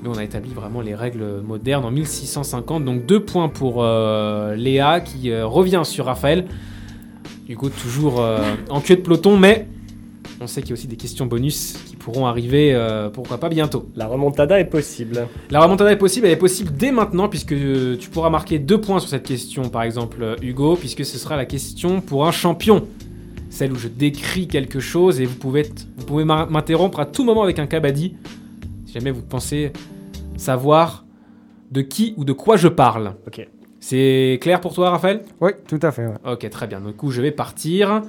[0.04, 2.84] Mais on a établi vraiment les règles modernes en 1650.
[2.84, 6.46] Donc deux points pour euh, Léa qui euh, revient sur Raphaël.
[7.48, 8.40] Hugo toujours euh,
[8.70, 9.68] en queue de peloton, mais
[10.42, 12.78] on sait qu'il y a aussi des questions bonus qui pourront arriver,
[13.14, 13.88] pourquoi pas bientôt.
[13.96, 15.28] La remontada est possible.
[15.50, 17.56] La remontada est possible, elle est possible dès maintenant, puisque
[18.00, 21.46] tu pourras marquer deux points sur cette question, par exemple, Hugo, puisque ce sera la
[21.46, 22.86] question pour un champion.
[23.50, 25.64] Celle où je décris quelque chose et vous pouvez,
[25.98, 28.16] vous pouvez m'in- m'interrompre à tout moment avec un cabadi,
[28.94, 29.74] si jamais vous pensez
[30.38, 31.04] savoir
[31.72, 33.16] de qui ou de quoi je parle.
[33.26, 33.48] Ok.
[33.80, 35.24] C'est clair pour toi, Raphaël?
[35.42, 36.06] Oui, tout à fait.
[36.06, 36.14] ouais.
[36.32, 36.80] Ok, très bien.
[36.80, 38.04] Du coup, je vais partir.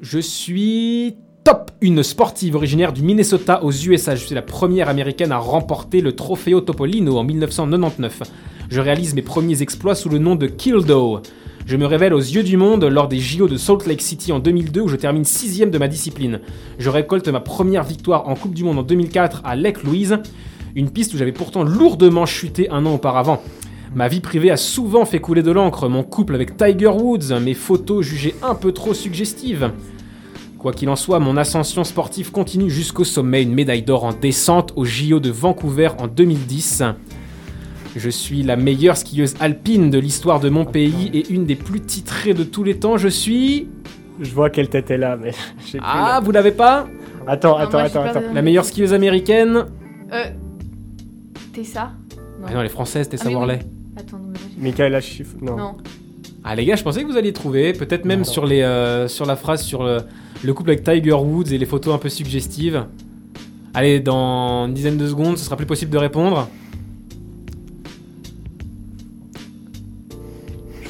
[0.00, 4.14] Je suis top, une sportive originaire du Minnesota aux USA.
[4.16, 8.22] Je suis la première américaine à remporter le Trofeo Topolino en 1999.
[8.70, 11.20] Je réalise mes premiers exploits sous le nom de Kildo.
[11.66, 14.38] Je me révèle aux yeux du monde lors des JO de Salt Lake City en
[14.38, 16.40] 2002 où je termine sixième de ma discipline.
[16.78, 20.18] Je récolte ma première victoire en Coupe du Monde en 2004 à Lake Louise,
[20.74, 23.40] une piste où j'avais pourtant lourdement chuté un an auparavant.
[23.94, 27.54] Ma vie privée a souvent fait couler de l'encre, mon couple avec Tiger Woods, mes
[27.54, 29.72] photos jugées un peu trop suggestives.
[30.58, 34.74] Quoi qu'il en soit, mon ascension sportive continue jusqu'au sommet, une médaille d'or en descente
[34.76, 36.82] au JO de Vancouver en 2010.
[37.96, 41.80] Je suis la meilleure skieuse alpine de l'histoire de mon pays et une des plus
[41.80, 42.96] titrées de tous les temps.
[42.96, 43.68] Je suis...
[44.20, 45.30] Je vois quelle tête est là, mais
[45.70, 46.86] plus Ah, vous l'avez pas
[47.26, 48.20] Attends, attends, moi, attends, attends.
[48.20, 49.64] de- La meilleure skieuse américaine
[50.12, 50.24] Euh,
[51.52, 51.92] Tessa
[52.40, 52.46] Non.
[52.48, 53.38] Ah non, les françaises, Tessa Ah oui, oui.
[53.38, 53.58] Worley.
[53.96, 55.34] Attends, non, Michaela Schiff.
[55.40, 55.56] Non.
[55.56, 55.76] Non.
[56.42, 58.24] Ah les gars, je pensais que vous alliez trouver, peut-être même Non.
[58.24, 59.98] sur, les, euh, sur la phrase sur le,
[60.42, 62.84] le couple avec Tiger Woods et les photos un peu suggestives.
[63.72, 66.48] Allez, dans une dizaine de secondes, ce sera plus possible de répondre.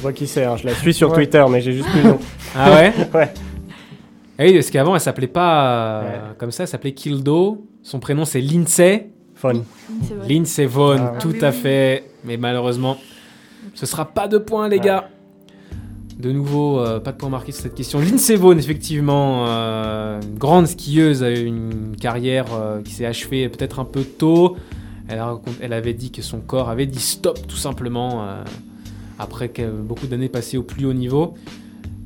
[0.05, 1.15] Vois qui c'est, hein, je la suis sur Ouais.
[1.15, 2.19] Twitter, mais j'ai juste plus le nom.
[2.55, 3.33] Ah ouais Ouais.
[4.37, 6.19] Ah oui, parce qu'avant, elle s'appelait pas euh, Ouais.
[6.37, 7.65] comme ça, elle s'appelait Kildo.
[7.83, 9.09] Son prénom, c'est Lindsay.
[9.41, 9.53] Vrai.
[10.27, 11.55] Lindsay Vaughn, Ah tout Ah à oui.
[11.55, 12.03] fait.
[12.23, 12.97] Mais malheureusement,
[13.73, 14.83] ce sera pas de points, les Ouais.
[14.85, 15.09] gars.
[16.17, 17.99] De nouveau, euh, pas de points marqués sur cette question.
[17.99, 23.49] Lindsay Vaughn, effectivement, euh, une grande skieuse, a eu une carrière euh, qui s'est achevée
[23.49, 24.55] peut-être un peu tôt.
[25.09, 28.43] Elle, a racont- elle avait dit que son corps avait dit stop, tout simplement, euh,
[29.19, 29.51] après
[29.83, 31.33] beaucoup d'années passées au plus haut niveau.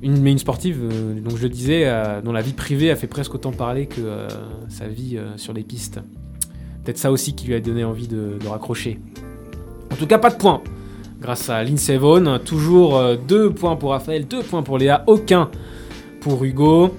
[0.01, 2.95] Une, mais une sportive, euh, donc je le disais, euh, dont la vie privée a
[2.95, 4.27] fait presque autant parler que euh,
[4.69, 5.99] sa vie euh, sur les pistes.
[6.83, 8.97] Peut-être ça aussi qui lui a donné envie de, de raccrocher.
[9.91, 10.61] En tout cas, pas de points.
[11.19, 12.97] Grâce à Lindsay Vaughn, toujours
[13.27, 15.49] 2 points pour Raphaël, 2 points pour Léa, aucun
[16.21, 16.95] pour Hugo.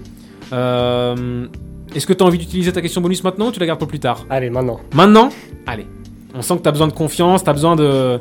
[0.52, 3.88] Est-ce que tu as envie d'utiliser ta question bonus maintenant ou tu la gardes pour
[3.88, 4.26] plus tard?
[4.28, 4.78] Allez, maintenant.
[4.92, 5.30] Maintenant?
[5.66, 5.86] Allez.
[6.34, 8.20] On sent que tu as besoin de confiance, tu as besoin de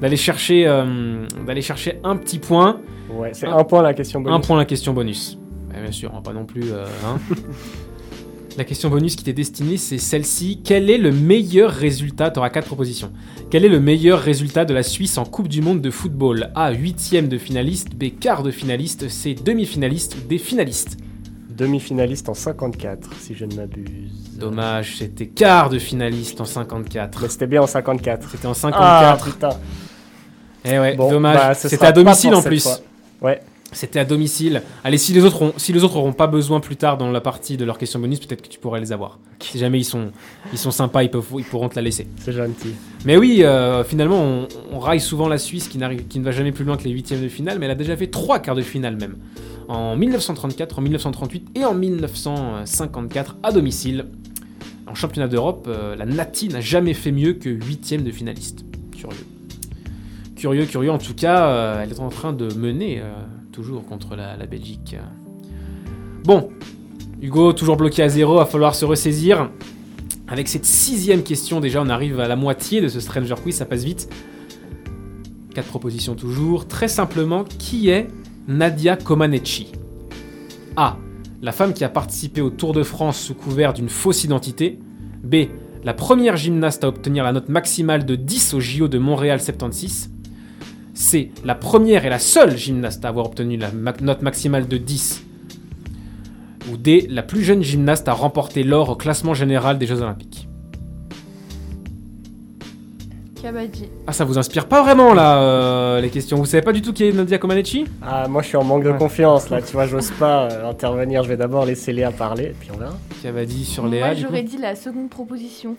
[0.00, 2.80] d'aller chercher, euh, d'aller chercher un petit point.
[3.12, 4.36] Ouais, c'est Un- un point la question bonus.
[4.36, 5.38] Un point la question bonus.
[5.74, 6.72] Ouais, bien sûr, pas non plus.
[6.72, 7.18] euh, hein.
[8.58, 10.60] la question bonus qui t'est destinée, c'est celle-ci.
[10.64, 12.30] Quel est le meilleur résultat?
[12.30, 13.12] Tu auras quatre propositions.
[13.50, 16.50] Quel est le meilleur résultat de la Suisse en Coupe du Monde de football?
[16.54, 16.70] A.
[16.72, 17.94] Huitième de finaliste.
[17.94, 18.10] B.
[18.18, 19.08] Quart de finaliste.
[19.08, 19.34] C.
[19.34, 20.16] Demi-finaliste.
[20.16, 20.38] Ou D.
[20.38, 20.96] Finaliste.
[21.50, 24.38] Demi-finaliste en 54, si je ne m'abuse.
[24.38, 27.20] Dommage, c'était quart de finaliste en 54.
[27.22, 28.30] Mais c'était bien en 54.
[28.30, 29.24] C'était en Ah 54.
[29.26, 29.48] putain.
[30.64, 31.36] Eh ouais, Bon, dommage.
[31.36, 32.62] bah, c'était à domicile en plus.
[32.62, 32.78] fois.
[33.22, 33.40] Ouais.
[33.72, 34.62] C'était à domicile.
[34.82, 37.20] Allez, si les autres ont, si les autres auront pas besoin plus tard dans la
[37.20, 39.20] partie de leur question bonus, peut-être que tu pourrais les avoir.
[39.38, 40.10] Si jamais ils sont,
[40.52, 42.08] ils sont sympas, ils, peuvent, ils pourront te la laisser.
[42.18, 42.74] C'est gentil.
[43.04, 46.32] Mais oui, euh, finalement, on, on raille souvent la Suisse qui, n'arrive, qui ne va
[46.32, 48.56] jamais plus loin que les huitièmes de finale, mais elle a déjà fait trois quarts
[48.56, 49.16] de finale même.
[49.68, 54.06] En 1934, en 1938 et en 1954 à domicile.
[54.88, 58.64] En championnat d'Europe, euh, la Nati n'a jamais fait mieux que huitième de finaliste.
[58.98, 59.16] Curieux.
[60.40, 60.90] Curieux, curieux.
[60.90, 63.12] En tout cas, euh, elle est en train de mener euh,
[63.52, 64.96] toujours contre la, Belgique.
[66.24, 66.48] Bon,
[67.20, 69.50] Hugo, toujours bloqué à zéro, va falloir se ressaisir.
[70.28, 73.66] Avec cette sixième question, déjà, on arrive à la moitié de ce Stranger Quiz, ça
[73.66, 74.08] passe vite.
[75.54, 76.66] Quatre propositions toujours.
[76.66, 78.08] Très simplement, qui est
[78.48, 79.72] Nadia Comaneci?
[80.74, 80.96] A.
[81.42, 84.78] La femme qui a participé au Tour de France sous couvert d'une fausse identité.
[85.22, 85.48] B.
[85.84, 90.08] La première gymnaste à obtenir la note maximale de 10 au JO de Montréal 76.
[90.94, 91.30] C.
[91.44, 95.24] La première et la seule gymnaste à avoir obtenu la ma- note maximale de 10.
[96.72, 97.06] Ou D.
[97.10, 100.46] La plus jeune gymnaste à remporter l'or au classement général des Jeux Olympiques.
[103.40, 103.88] Kabadji.
[104.06, 106.36] Ah, ça vous inspire pas vraiment là, euh, les questions?
[106.36, 107.86] Vous savez pas du tout qui est Nadia Comaneci?
[108.02, 108.98] Ah, moi je suis en manque de Ouais.
[108.98, 111.22] confiance là, tu vois, j'ose pas euh, intervenir.
[111.22, 113.44] Je vais d'abord laisser Léa parler, et puis on verra.
[113.46, 115.76] Dit sur Léa Moi, j'aurais dit la seconde proposition.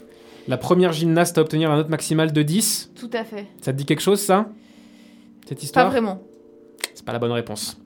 [0.47, 2.91] La première gymnaste à obtenir la note maximale de 10.
[2.99, 3.45] Tout à fait.
[3.62, 4.47] Ça te dit quelque chose ça?
[5.60, 6.22] Cette Pas vraiment.
[6.93, 7.78] C'est pas la bonne réponse.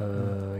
[0.00, 0.58] Euh,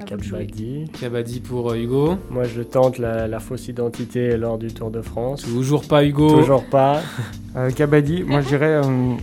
[1.43, 5.43] pour euh, Hugo Moi je tente la, la fausse identité lors du Tour de France.
[5.43, 6.29] Toujours pas Hugo.
[6.41, 7.01] Toujours pas.
[7.55, 9.15] Euh, Kabaddi, moi je dirais euh,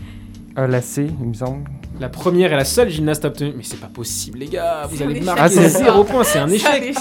[0.60, 1.64] euh, la C, il me semble.
[2.00, 3.56] La première et la seule gymnaste à obtenir.
[3.58, 4.86] Mais c'est pas possible, les gars.
[4.88, 5.04] Vous
[5.36, 6.24] Ah, c'est- zéro point.
[6.24, 6.94] C'est un échec.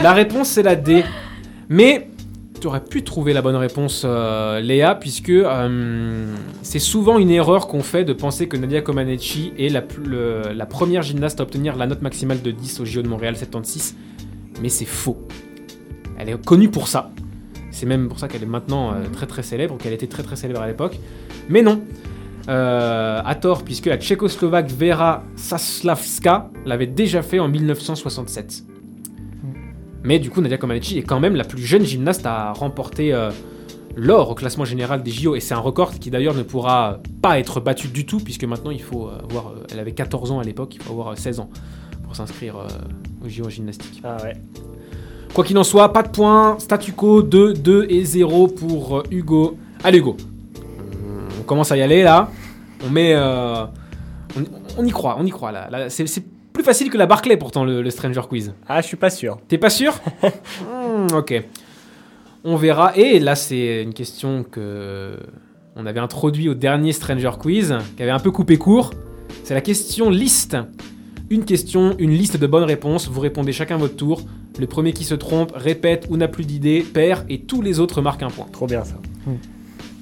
[0.00, 1.02] La réponse c'est la D.
[1.68, 2.08] Mais
[2.58, 7.68] tu aurais pu trouver la bonne réponse, euh, Léa, puisque euh, c'est souvent une erreur
[7.68, 12.02] qu'on fait de penser que Nadia Comaneci est la, première gymnaste à obtenir la note
[12.02, 13.96] maximale de 10 au JO de Montréal 76.
[14.60, 15.18] Mais c'est faux.
[16.18, 17.10] Elle est connue pour ça.
[17.70, 20.36] C'est même pour ça qu'elle est maintenant euh, très très célèbre, qu'elle était très très
[20.36, 20.98] célèbre à l'époque.
[21.48, 21.82] Mais non.
[22.50, 28.67] À tort, puisque la tchécoslovaque Vera Saslavska l'avait déjà fait en 1967.
[30.08, 33.30] Mais du coup, Nadia Comaneci est quand même la plus jeune gymnaste à remporter euh,
[33.94, 35.36] l'or au classement général des JO.
[35.36, 38.70] Et c'est un record qui d'ailleurs ne pourra pas être battu du tout, puisque maintenant
[38.70, 39.48] il faut euh, avoir.
[39.48, 41.50] euh, elle avait 14 ans à l'époque, il faut avoir euh, 16 ans
[42.04, 42.54] pour s'inscrire
[43.22, 44.00] aux JO en gymnastique.
[44.02, 44.32] Ah ouais.
[45.34, 49.58] Quoi qu'il en soit, pas de points, statu quo 2, 2 et 0 pour Hugo.
[49.84, 50.16] Allez Hugo,
[51.38, 52.30] on commence à y aller là.
[52.82, 53.12] On met.
[53.14, 53.64] euh,
[54.38, 54.44] on,
[54.78, 55.90] on y croit, on y croit là.
[55.90, 56.06] C'est
[56.58, 58.52] plus facile que la Barclay pourtant le, le Stranger Quiz.
[58.68, 59.38] Ah, je suis pas sûr.
[59.46, 60.00] T'es pas sûr
[60.60, 61.40] Hmm, Ok.
[62.42, 62.96] On verra.
[62.96, 65.16] Et là, c'est une question que
[65.76, 68.90] on avait introduit au dernier Stranger Quiz, qui avait un peu coupé court.
[69.44, 70.56] C'est la question liste.
[71.30, 73.08] Une question, une liste de bonnes réponses.
[73.08, 74.22] Vous répondez chacun votre tour.
[74.58, 78.02] Le premier qui se trompe répète ou n'a plus d'idée perd et tous les autres
[78.02, 78.46] marquent un point.
[78.50, 78.96] Trop bien ça.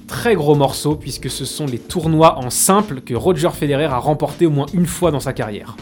[0.07, 4.47] très gros morceau puisque ce sont les tournois en simple que Roger Federer a remporté
[4.47, 5.75] au moins une fois dans sa carrière.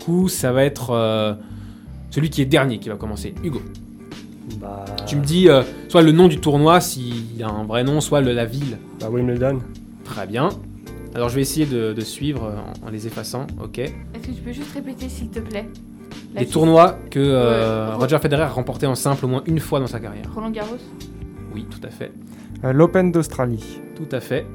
[0.00, 1.34] Du coup, ça va être euh,
[2.10, 3.34] celui qui est dernier qui va commencer.
[3.44, 3.60] Hugo,
[4.58, 8.00] Bah, tu me dis euh, soit le nom du tournoi s'il a un vrai nom,
[8.00, 8.78] soit le- la ville.
[8.98, 9.58] bah Wimbledon.
[10.04, 10.48] Très bien.
[11.14, 13.46] Alors je vais essayer de, de suivre euh, en, en les effaçant.
[13.62, 13.78] Ok.
[13.78, 15.68] Est-ce que tu peux juste répéter, s'il te plaît
[16.34, 17.94] La Les tournois que euh, Ouais.
[17.96, 20.24] Roger Federer a remporté en simple au moins une fois dans sa carrière.
[20.34, 20.76] Roland Garros
[21.54, 22.10] Oui, tout à fait.
[22.64, 23.80] Euh, L'Open d'Australie.
[23.96, 24.46] Tout à fait.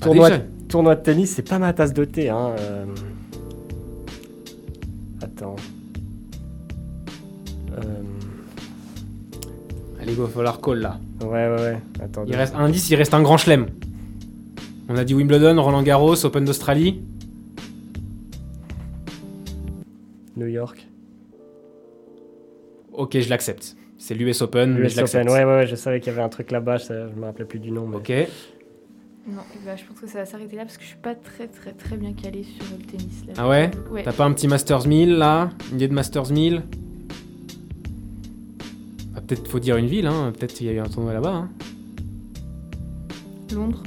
[0.00, 0.42] Tournoi, déjà.
[0.68, 2.28] tournoi de tennis, c'est pas ma tasse de thé.
[2.28, 2.54] Hein.
[2.58, 2.84] euh.
[5.22, 5.56] Attends.
[7.72, 7.80] Euh,
[10.00, 10.98] Allez, il va falloir call là.
[11.20, 11.78] Ouais, ouais, ouais.
[12.02, 12.24] Attends.
[12.26, 13.66] Il reste un indice, il reste un grand chelem.
[14.88, 17.00] On a dit Wimbledon, Roland Garros, Open d'Australie.
[20.36, 20.86] New York.
[22.92, 23.76] Ok, je l'accepte.
[23.98, 25.28] C'est l'US Open, mais US je l'accepte.
[25.28, 25.36] Open.
[25.38, 26.76] Ouais, ouais, ouais, je savais qu'il y avait un truc là-bas.
[26.76, 27.86] Je, je me rappelais plus du nom.
[27.86, 27.96] Mais...
[27.96, 28.12] Ok.
[29.28, 31.48] Non, ben, je pense que ça va s'arrêter là parce que je suis pas très
[31.48, 33.24] très très bien calée sur le tennis.
[33.26, 33.32] Là.
[33.36, 34.02] Ah ouais Ouais.
[34.04, 36.62] T'as pas un petit Masters 1000 là Une idée de Masters 1000
[39.16, 40.32] Ah, Peut-être faut dire une ville, hein.
[40.38, 41.34] peut-être qu'il y a eu un tournoi là-bas.
[41.34, 41.48] hein.
[43.54, 43.82] Londres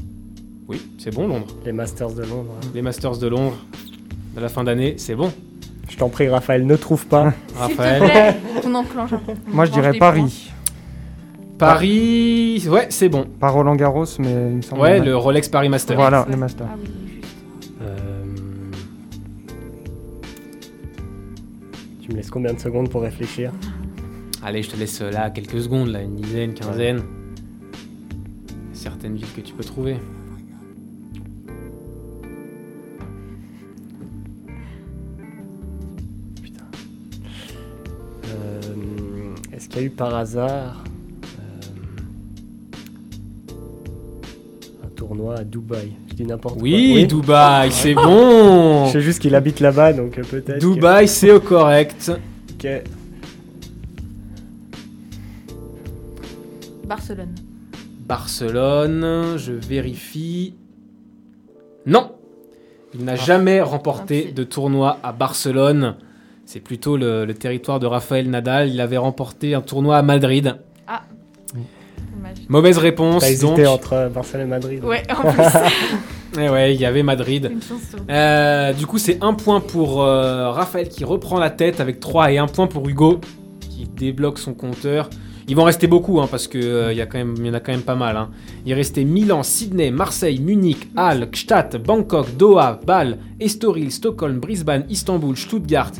[0.67, 1.47] Oui, c'est bon Londres.
[1.65, 2.51] Les Masters de Londres.
[2.61, 2.67] hein.
[2.73, 3.57] Les Masters de Londres
[4.35, 5.31] de la fin d'année, c'est bon.
[5.89, 7.33] Je t'en prie, Raphaël, ne trouve pas.
[7.55, 8.01] Raphaël.
[8.01, 9.11] S'il te plaît, on enclenche.
[9.13, 10.51] On Moi, je dirais Paris.
[11.60, 13.26] Paris, ouais, c'est bon.
[13.40, 14.81] Pas Roland Garros, mais il me semble.
[14.81, 15.95] Ouais, le Rolex Paris Master.
[15.98, 16.26] Voilà.
[16.27, 16.61] Ah oui, juste.
[17.81, 17.98] Euh,
[22.02, 23.52] Tu me laisses combien de secondes pour réfléchir?
[24.41, 27.02] Allez, je te laisse euh, là quelques secondes, là, une dizaine, quinzaine.
[28.72, 29.98] Certaines villes que tu peux trouver.
[36.41, 36.64] Putain.
[38.27, 40.84] Euh, Est-ce qu'il y a eu par hasard
[45.19, 47.17] tournoi à Dubaï Je dis n'importe Oui, quoi.
[47.19, 48.85] Dubaï, c'est bon.
[48.87, 50.59] Je sais juste qu'il habite là-bas, donc euh, peut-être.
[50.59, 52.11] que- Dubaï, c'est au correct.
[52.53, 52.67] Ok.
[56.87, 57.35] Barcelone.
[58.07, 60.55] Barcelone, je vérifie.
[61.85, 62.11] Non
[62.95, 65.95] Il n'a jamais remporté Ah, de tournoi à Barcelone.
[66.45, 68.69] C'est plutôt le, le territoire de Rafael Nadal.
[68.69, 70.55] Il avait remporté un tournoi à Madrid.
[72.35, 72.49] Dommage.
[72.49, 73.22] Mauvaise réponse.
[73.23, 73.53] T'as donc.
[73.57, 74.84] hésité entre euh, Barcelone et Madrid.
[74.84, 75.43] Ouais, en plus,
[76.39, 77.49] Eh ouais, il y avait Madrid.
[77.51, 78.06] une chance sur deux.
[78.14, 82.31] Euh, du coup, c'est un point pour euh, Raphaël qui reprend la tête avec 3
[82.31, 83.19] et un point pour Hugo
[83.69, 85.10] qui débloque son compteur.
[85.47, 87.47] Il va en rester beaucoup hein, parce que euh, il y, a quand même- il
[87.47, 88.15] y en a quand même pas mal.
[88.15, 88.30] hein.
[88.68, 95.35] Il restait Milan, Sydney, Marseille, Munich, Halle, Gstaad, Bangkok, Doha, Bâle, Estoril, Stockholm, Brisbane, Istanbul,
[95.35, 95.91] Stuttgart,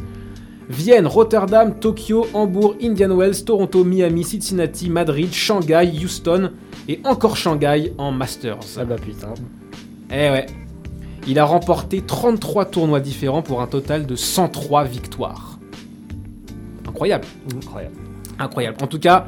[0.70, 6.52] Vienne, Rotterdam, Tokyo, Hambourg, Indian Wells, Toronto, Miami, Cincinnati, Madrid, Shanghai, Houston
[6.88, 8.60] et encore Shanghai en Masters.
[8.78, 9.34] Ah bah putain.
[10.12, 10.46] Eh ouais.
[11.28, 15.60] Il a remporté 33 tournois différents pour un total de 103 victoires.
[16.88, 17.26] Incroyable,
[17.56, 17.96] Incroyable.
[18.40, 18.78] incroyable.
[18.82, 19.28] En tout cas,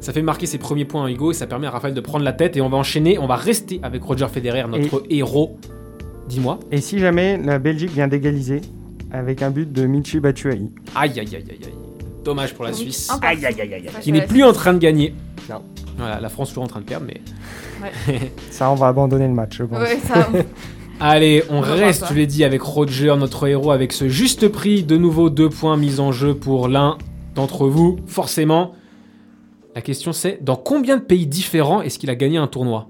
[0.00, 2.24] ça fait marquer ses premiers points à Hugo et ça permet à Raphaël de prendre
[2.24, 5.58] la tête et on va enchaîner, on va rester avec Roger Federer, notre héros.
[6.28, 6.60] Dis-moi.
[6.70, 8.60] Et si jamais la Belgique vient d'égaliser
[9.14, 11.74] avec un but de Michi Batshuayi Aïe aïe aïe aïe aïe.
[12.24, 13.10] Dommage pour la Oui, Suisse.
[13.22, 13.88] Aïe aïe aïe aïe.
[14.00, 15.14] Qui n'est plus en train de gagner.
[15.48, 15.62] Non.
[15.96, 17.20] Voilà, la France toujours en train de perdre, mais.
[18.50, 19.78] Ça, on va abandonner le match, je pense.
[19.78, 20.28] Ouais, ça.
[21.00, 24.84] Allez, on reste, je l'ai dit, avec Roger, notre héros, avec ce juste prix.
[24.84, 26.98] De nouveau, deux points mis en jeu pour l'un
[27.34, 28.74] d'entre vous, forcément.
[29.74, 32.88] La question c'est, dans combien de pays différents est-ce qu'il a gagné un tournoi?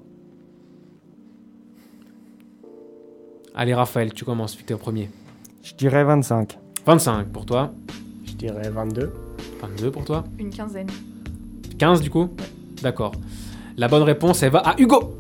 [3.54, 5.08] Allez, Raphaël, tu commences, vu que t'es au premier.
[5.64, 6.58] Je dirais 25.
[6.86, 7.72] 25 pour toi,
[8.26, 9.10] Je dirais 22.
[9.62, 10.88] 22 pour toi, Une quinzaine.
[11.78, 12.28] 15 du coup
[12.82, 13.12] D'accord.
[13.78, 15.14] La bonne réponse, elle va à Hugo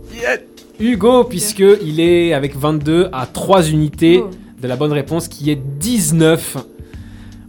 [0.78, 4.30] Hugo, puisque il est avec 22 à 3 unités Oh.
[4.60, 6.58] de la bonne réponse qui est 19.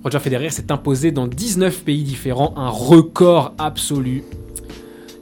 [0.03, 4.23] Roger Federer s'est imposé dans 19 pays différents, un record absolu.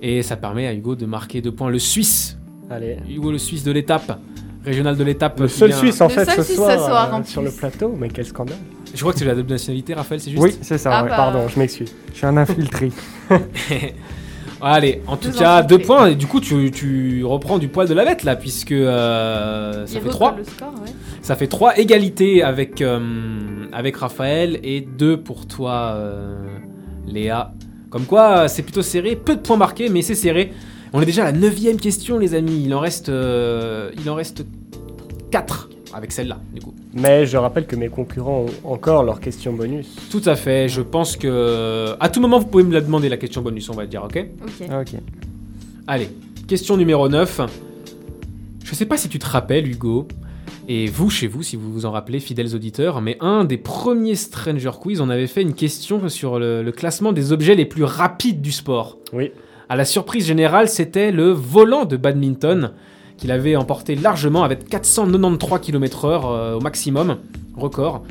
[0.01, 1.69] Et ça permet à Hugo de marquer deux points.
[1.69, 2.37] Le Suisse,
[2.69, 2.97] Allez.
[3.09, 4.19] Hugo le Suisse de l'étape,
[4.65, 5.39] régional de l'étape.
[5.39, 7.23] Le qui seul vient- Suisse en Le fait seul ce Suisse soir, ce soir, euh,
[7.25, 8.57] sur le plateau, mais quel scandale.
[8.93, 10.91] Je crois que c'est la double nationalité, Raphaël, c'est juste Oui, c'est ça.
[10.93, 11.09] Ah ouais.
[11.09, 11.15] bah.
[11.15, 11.93] Pardon, je m'excuse.
[12.11, 12.91] Je suis un infiltré.
[14.65, 16.07] Allez, en tout Deux cas, deux points.
[16.07, 19.93] Et du coup, tu, tu reprends du poil de la bête là, puisque euh, ça
[19.97, 20.35] Il fait recolle 3.
[20.37, 20.91] le score, ouais.
[21.21, 22.99] Ça fait 3 égalités avec, euh,
[23.73, 26.45] avec Raphaël et 2 pour toi, euh,
[27.07, 27.51] Léa.
[27.89, 29.17] Comme quoi, c'est plutôt serré.
[29.17, 30.53] Peu de points marqués, mais c'est serré.
[30.95, 32.61] On est déjà à la neuvième question, les amis.
[32.65, 34.45] Il en reste, euh, il en reste
[35.31, 35.69] 4.
[35.95, 36.73] avec celle-là, du coup.
[36.93, 39.87] Mais je rappelle que mes concurrents ont encore leur question bonus.
[40.11, 41.95] Tout à fait, je pense que...
[41.99, 44.25] À tout moment, vous pouvez me la demander, la question bonus, on va dire, ok?
[44.43, 44.67] Ok.
[44.81, 44.99] Ok.
[45.87, 46.09] Allez,
[46.47, 47.41] question numéro 9.
[48.63, 50.07] Je sais pas si tu te rappelles, Hugo,
[50.67, 54.15] et vous, chez vous, si vous vous en rappelez, fidèles auditeurs, mais un des premiers
[54.15, 57.83] Stranger Quiz, on avait fait une question sur le, le classement des objets les plus
[57.83, 58.97] rapides du sport.
[59.11, 59.31] Oui.
[59.69, 62.71] À la surprise générale, c'était le volant de badminton
[63.17, 67.17] qu'il avait emporté largement avec 493 km/h euh, au maximum,
[67.55, 68.03] record.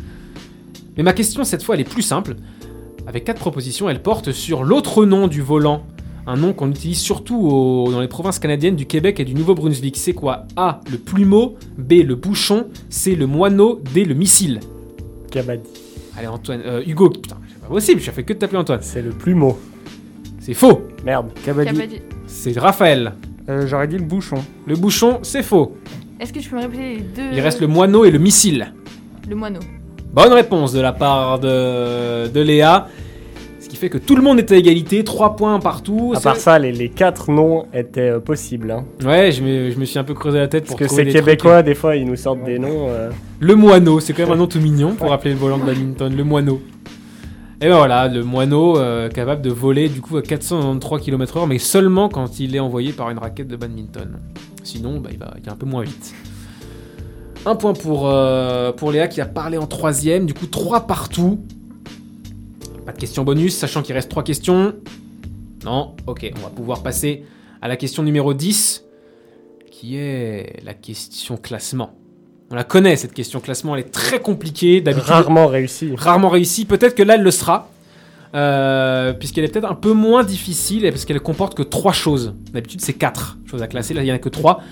[0.97, 2.37] Mais ma question cette fois, elle est plus simple.
[3.07, 5.83] Avec quatre propositions, elle porte sur l'autre nom du volant.
[6.27, 9.97] Un nom qu'on utilise surtout au- dans les provinces canadiennes du Québec et du Nouveau-Brunswick.
[9.97, 10.45] C'est quoi?
[10.55, 10.81] A.
[10.91, 11.57] Le plumeau.
[11.77, 11.95] B.
[12.05, 12.69] Le bouchon.
[12.91, 13.17] C.
[13.17, 13.81] Le moineau.
[13.93, 14.05] D.
[14.05, 14.61] Le missile.
[15.33, 15.69] Kabaddi.
[16.17, 16.61] Allez, Antoine.
[16.65, 18.79] euh, Hugo, putain, c'est pas possible, j'ai fait que de t'appeler Antoine.
[18.83, 19.59] C'est le plumeau.
[20.39, 20.83] C'est faux.
[21.05, 21.31] Merde.
[21.45, 22.01] Kabaddi.
[22.27, 23.13] C'est Raphaël.
[23.49, 24.37] Euh, J'aurais dit le bouchon.
[24.67, 25.77] Le bouchon, c'est faux.
[26.21, 28.73] Est-ce que tu peux me répéter les deux Il reste le moineau et le missile.
[29.29, 29.61] Le moineau.
[30.13, 32.87] Bonne réponse de la part de, de Léa.
[33.59, 36.13] Ce qui fait que tout le monde est à égalité, 3 points partout.
[36.15, 38.71] À C'est- part ça, les, les quatre noms étaient euh, possibles.
[38.71, 38.85] hein.
[39.05, 41.03] Ouais, je me, je me suis un peu creusé la tête Parce pour que trouver
[41.03, 41.25] ces des trucs.
[41.25, 42.89] Québécois, des fois, ils nous sortent des noms.
[42.91, 43.11] euh,
[43.41, 46.15] Le moineau, c'est quand même un nom tout mignon pour appeler le volant de badminton,
[46.15, 46.61] le moineau.
[47.63, 51.61] Et ben voilà, le moineau euh, capable de voler du coup à 493 km/h, mais
[51.61, 54.19] seulement quand il est envoyé par une raquette de badminton.
[54.65, 56.13] Sinon, bah, il va il va un peu moins vite.
[57.47, 61.39] Un point pour, euh, pour Léa qui a parlé en troisième, du coup 3 partout.
[62.85, 64.75] Pas de question bonus, sachant qu'il reste 3 questions.
[65.65, 67.23] Non, ok, on va pouvoir passer
[67.61, 68.83] à la question numéro 10,
[69.71, 71.95] qui est la question classement.
[72.53, 75.95] On la connaît cette question classement, elle est très compliquée, d'habitude rarement réussis.
[75.97, 76.67] rarement réussie.
[76.67, 77.71] Peut-être que là, elle le sera.
[78.35, 82.35] euh, puisqu'elle est peut-être un peu moins difficile, et parce qu'elle comporte que trois choses.
[82.53, 83.95] D'habitude, c'est quatre choses à classer.
[83.95, 84.63] Là, il n'y en a que trois.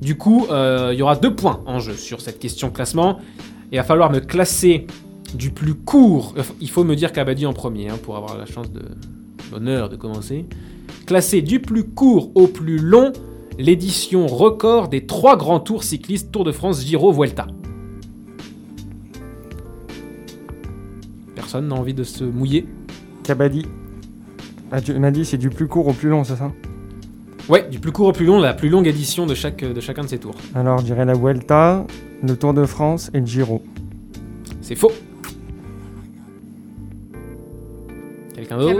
[0.00, 3.20] Du coup, euh, il y aura deux points en jeu sur cette question classement.
[3.72, 4.86] Et il va falloir me classer
[5.34, 6.34] du plus court.
[6.60, 8.82] Il faut me dire Kabaddi en premier hein, pour avoir la chance de
[9.52, 10.46] l'honneur de commencer.
[11.06, 13.12] Classer du plus court au plus long
[13.58, 17.48] l'édition record des trois grands tours cyclistes Tour de France, Giro, Vuelta.
[21.34, 22.66] Personne n'a envie de se mouiller
[23.24, 23.66] Kabaddi.
[24.70, 26.52] Ah, tu m'as dit c'est du plus court au plus long, c'est ça?
[27.48, 30.02] Ouais, du plus court au plus long, la plus longue édition de, chaque, de chacun
[30.02, 30.34] de ces tours.
[30.54, 31.86] Alors, je dirais la Vuelta,
[32.22, 33.62] le Tour de France et le Giro.
[34.60, 34.92] C'est faux.
[38.34, 38.76] Quelqu'un d'autre?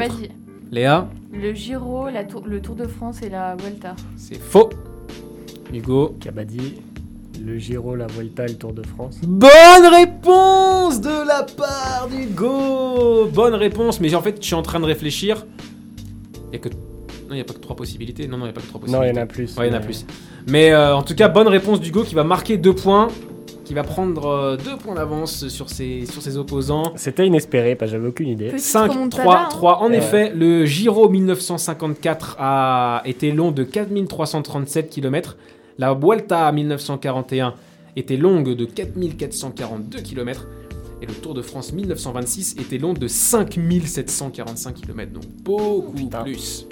[0.70, 3.95] Léa Le Giro, la tour- le Tour de France et la Vuelta.
[4.16, 4.69] C'est faux.
[5.73, 6.74] Hugo Kabaddi,
[7.45, 9.19] le Giro, la Vuelta et le Tour de France.
[9.23, 9.51] Bonne
[9.90, 14.85] réponse de la part d'Hugo Bonne réponse, mais en fait, je suis en train de
[14.86, 15.47] réfléchir.
[16.51, 16.69] Il y a que...
[16.69, 18.27] Non, il n'y a pas que trois possibilités.
[18.27, 19.12] Non, non, il n'y a pas que trois Non, possibilités.
[19.12, 19.57] il y en a plus.
[19.59, 20.07] Ouais, il y en a mais- plus.
[20.47, 23.09] Mais euh, en tout cas, bonne réponse d'Hugo qui va marquer deux points,
[23.69, 26.93] qui va prendre euh, deux points d'avance sur ses, sur ses opposants.
[26.97, 28.47] C'était inespéré, parce que j'avais aucune idée.
[28.47, 29.47] Petite 5, remontada, 3, hein.
[29.51, 29.82] 3.
[29.82, 29.99] En Ouais.
[29.99, 35.36] effet, le Giro 1954 a été long de 4337 km.
[35.77, 37.53] La Vuelta 1941
[37.95, 40.47] était longue de 4442 km.
[41.03, 45.12] Et le Tour de France 1926 était long de 5745 km.
[45.12, 46.23] Donc beaucoup Putain.
[46.23, 46.66] plus.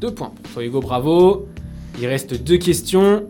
[0.00, 1.46] Deux points pour toi, Hugo, bravo.
[2.00, 3.26] Il reste deux questions.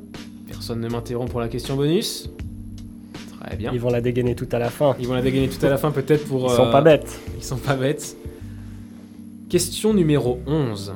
[0.64, 2.30] Personne ne m'interrompt pour la question bonus.
[3.38, 3.70] Très bien.
[3.74, 4.96] Ils vont la dégainer tout à la fin.
[4.98, 6.46] Ils vont la dégainer tout à la fin, peut-être pour.
[6.50, 7.20] Ils sont euh, pas bêtes.
[7.36, 8.16] ils sont pas bêtes.
[9.50, 10.94] Question numéro 11.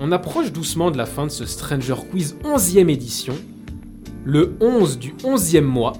[0.00, 3.34] On approche doucement de la fin de ce Stranger Quiz 11e édition.
[4.24, 5.92] Le 11 du 11e mois.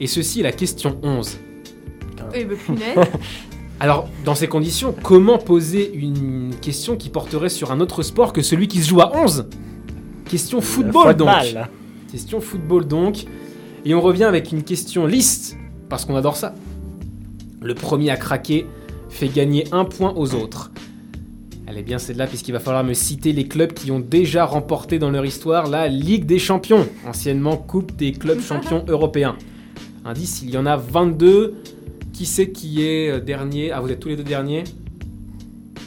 [0.00, 1.38] Et ceci est la question 11.
[2.34, 3.06] Eh ben, punaise.
[3.78, 8.42] Alors, dans ces conditions, comment poser une question qui porterait sur un autre sport que
[8.42, 9.46] celui qui se joue à 11
[10.28, 11.28] Question football donc.
[12.10, 13.26] Question football donc.
[13.84, 15.56] Et on revient avec une question liste,
[15.88, 16.54] parce qu'on adore ça.
[17.62, 18.66] Le premier à craquer
[19.08, 20.72] fait gagner un point aux autres.
[21.66, 24.98] Elle est bien celle-là, puisqu'il va falloir me citer les clubs qui ont déjà remporté
[24.98, 29.36] dans leur histoire la Ligue des Champions, anciennement Coupe des clubs champions européens.
[30.04, 31.54] Indice, il y en a 22.
[32.12, 33.72] Qui c'est qui est euh, dernier?
[33.72, 34.64] Ah, vous êtes tous les deux derniers?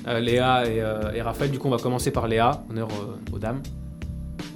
[0.07, 1.51] Euh, Léa et, euh, et Raphaël.
[1.51, 3.61] Du coup, on va commencer par Léa, honneur euh, aux dames.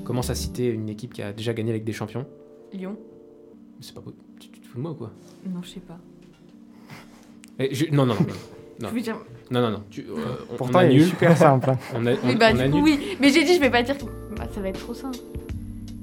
[0.03, 2.25] Commence à citer une équipe qui a déjà gagné avec des champions?
[2.73, 2.97] Lyon.
[3.79, 4.13] C'est pas beau.
[4.39, 5.11] Tu, tu te fous de moi ou quoi?
[5.45, 5.97] Non, je sais pas.
[7.59, 8.25] Eh, je- Non, non, non.
[8.81, 8.89] Non.
[8.89, 9.17] Je veux dire-
[9.51, 9.83] Non, non, non.
[9.89, 10.15] Tu, euh,
[10.51, 11.69] on, Pourtant, on il est super simple.
[11.69, 11.77] hein.
[11.95, 12.99] On, a- on- Oui, bah, on du coup, oui.
[13.21, 14.05] Mais j'ai dit, je vais pas dire que.
[14.35, 15.19] Bah, ça va être trop simple.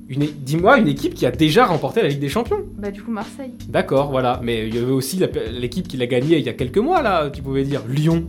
[0.09, 2.65] Une Dis-moi une équipe qui a déjà remporté la Ligue des Champions.
[2.79, 3.53] Bah, du coup, Marseille.
[3.69, 4.41] D'accord, voilà.
[4.43, 7.03] Mais il y avait aussi la- l'équipe qui l'a gagné il y a quelques mois,
[7.03, 7.29] là.
[7.31, 8.25] Tu pouvais dire Lyon.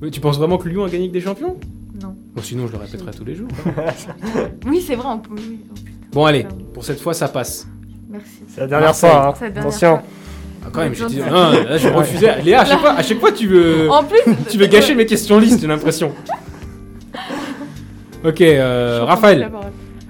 [0.00, 1.48] Mais Tu penses vraiment que Lyon a gagné avec des champions?
[1.54, 1.60] Non.
[2.36, 3.48] Bon, sinon, je le répéterai tous les jours.
[4.66, 5.30] Oui, c'est vrai, on peut.
[5.36, 5.90] oui, oh, putain.
[6.12, 6.46] Bon, allez.
[6.74, 7.66] Pour cette fois, ça passe.
[8.10, 8.28] Merci.
[8.48, 9.10] C'est la dernière Marseille.
[9.10, 9.26] fois.
[9.28, 9.34] hein.
[9.38, 9.96] C'est la dernière Attention.
[9.96, 10.02] fois.
[10.64, 10.92] Ah, quand même.
[11.30, 12.42] Non, là, je refusais.
[12.42, 13.88] Léa, à chaque fois, à chaque fois tu veux.
[13.90, 16.12] En plus, Tu veux gâcher mes questions listes, j'ai l'impression.
[18.24, 19.50] Ok, euh, Raphaël.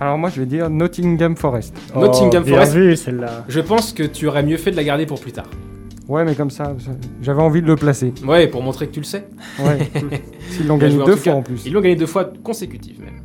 [0.01, 1.75] Alors moi je vais dire Nottingham Forest.
[1.95, 2.75] Nottingham Oh, bien Forest.
[2.75, 3.45] vu celle-là.
[3.49, 5.47] Je pense que tu aurais mieux fait de la garder pour plus tard.
[6.09, 6.77] Ouais mais comme ça,
[7.21, 8.13] j'avais envie de le placer.
[8.25, 9.27] Ouais, pour montrer que tu le sais.
[9.59, 9.91] Ouais.
[10.51, 11.39] S'ils l'ont gagné en deux fois cas.
[11.39, 11.67] en plus.
[11.67, 13.21] Ils l'ont gagné deux fois consécutives même.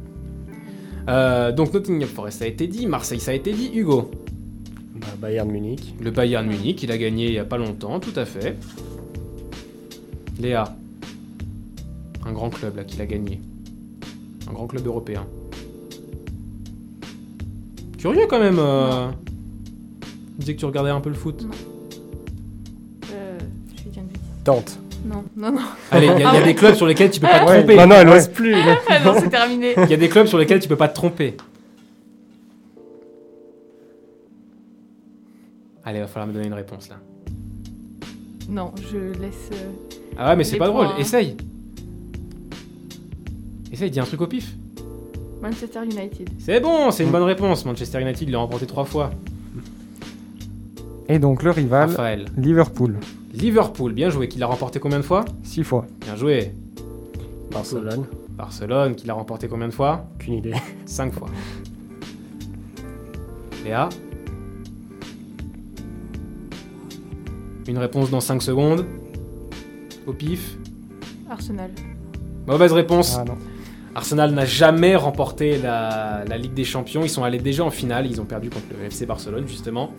[1.09, 4.09] Euh, donc Nottingham Forest ça a été dit, Marseille ça a été dit, Hugo.
[4.95, 5.95] Bah, Bayern Munich.
[6.01, 8.57] Le Bayern Munich, il a gagné il y a pas longtemps, tout à fait.
[10.39, 10.75] Léa.
[12.25, 13.41] Un grand club là qu'il a gagné.
[14.49, 15.25] Un grand club européen.
[17.99, 18.57] Curieux quand même.
[18.59, 19.09] Euh...
[20.01, 21.45] Tu disais que tu regardais un peu le foot.
[24.43, 24.77] Tente.
[25.05, 25.59] Non, non, non.
[25.91, 27.45] Allez, il y, a- il y a des clubs sur lesquels tu peux pas te
[27.45, 27.75] tromper.
[27.75, 28.15] Bah non, elle Ouais.
[28.15, 28.55] n'ose plus.
[28.89, 29.73] Ah non, c'est terminé.
[29.77, 31.37] Il y a des clubs sur lesquels tu peux pas te tromper.
[35.83, 36.95] Allez, va falloir me donner une réponse là.
[38.49, 39.49] Non, je laisse.
[39.53, 39.69] euh,
[40.17, 40.85] Ah ouais, mais c'est Les pas drôle.
[40.87, 40.99] points, hein.
[40.99, 41.37] Essaye.
[43.71, 44.53] Essaye, dis un truc au pif.
[45.41, 46.29] Manchester United.
[46.37, 47.65] C'est bon, c'est une bonne réponse.
[47.65, 49.11] Manchester United l'a remporté trois fois.
[51.09, 52.25] Et donc le rival, Raphaël.
[52.37, 52.97] Liverpool,
[53.33, 54.27] Liverpool, bien joué.
[54.27, 55.85] Qui l'a remporté combien de fois six fois.
[56.01, 56.53] Bien joué.
[57.51, 58.05] Barcelone.
[58.29, 60.53] Barcelone, qui l'a remporté combien de fois Aucune idée.
[60.85, 61.29] Cinq fois.
[63.63, 63.89] Léa
[67.67, 68.85] Une réponse dans 5 secondes.
[70.07, 70.57] Au pif.
[71.29, 71.71] Arsenal.
[72.47, 73.17] Mauvaise réponse.
[73.19, 73.37] Ah non.
[73.93, 77.03] Arsenal n'a jamais remporté la, la Ligue des Champions.
[77.03, 78.07] Ils sont allés déjà en finale.
[78.07, 79.91] Ils ont perdu contre le FC Barcelone, justement.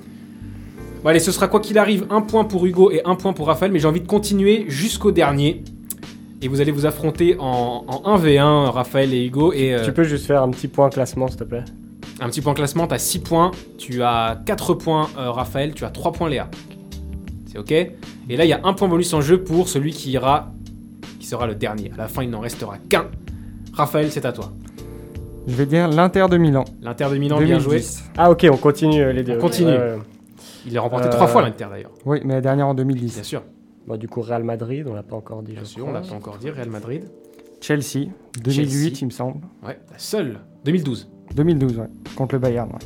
[1.02, 3.46] Bon, allez, ce sera quoi qu'il arrive, un point pour Hugo et un point pour
[3.46, 3.72] Raphaël.
[3.72, 5.64] Mais j'ai envie de continuer jusqu'au dernier.
[6.40, 9.52] Et vous allez vous affronter en, en 1v1, Raphaël et Hugo.
[9.52, 11.64] Et euh, Tu peux juste faire un petit point classement, s'il te plaît
[12.22, 13.50] un petit point classement, tu as 6 points.
[13.78, 15.74] Tu as 4 points, euh, Raphaël.
[15.74, 16.48] Tu as 3 points, Léa.
[17.46, 17.72] C'est OK?
[17.72, 20.52] Et là, il y a un point bonus en jeu pour celui qui ira,
[21.18, 21.90] qui sera le dernier.
[21.94, 23.06] À la fin, il n'en restera qu'un.
[23.72, 24.52] Raphaël, c'est à toi.
[25.48, 26.64] Je vais dire l'Inter de Milan.
[26.80, 27.78] L'Inter de Milan, bien joué.
[27.78, 28.04] 2010.
[28.16, 29.36] Ah ok, on continue euh, les deux.
[29.36, 29.72] On continue.
[29.72, 29.98] Ouais, ouais.
[30.66, 31.90] Il a remporté Euh, trois fois l'Inter d'ailleurs.
[32.04, 33.22] Oui, mais la dernière en Bien 2010.
[33.22, 33.42] sûr,
[33.86, 35.52] Bon, du coup, Real Madrid, on l'a pas encore dit.
[35.52, 36.00] bien je sûr, on crois.
[36.00, 36.50] l'a pas encore dit.
[36.50, 37.04] Real Madrid.
[37.60, 38.08] Chelsea,
[38.42, 38.98] 2008 Chelsea.
[39.02, 39.40] il me semble.
[39.66, 40.38] Ouais, la seule.
[40.64, 41.08] 2012.
[41.34, 41.86] 2012, ouais.
[42.16, 42.78] Contre le Bayern, ouais.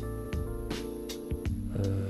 [1.79, 2.09] Euh,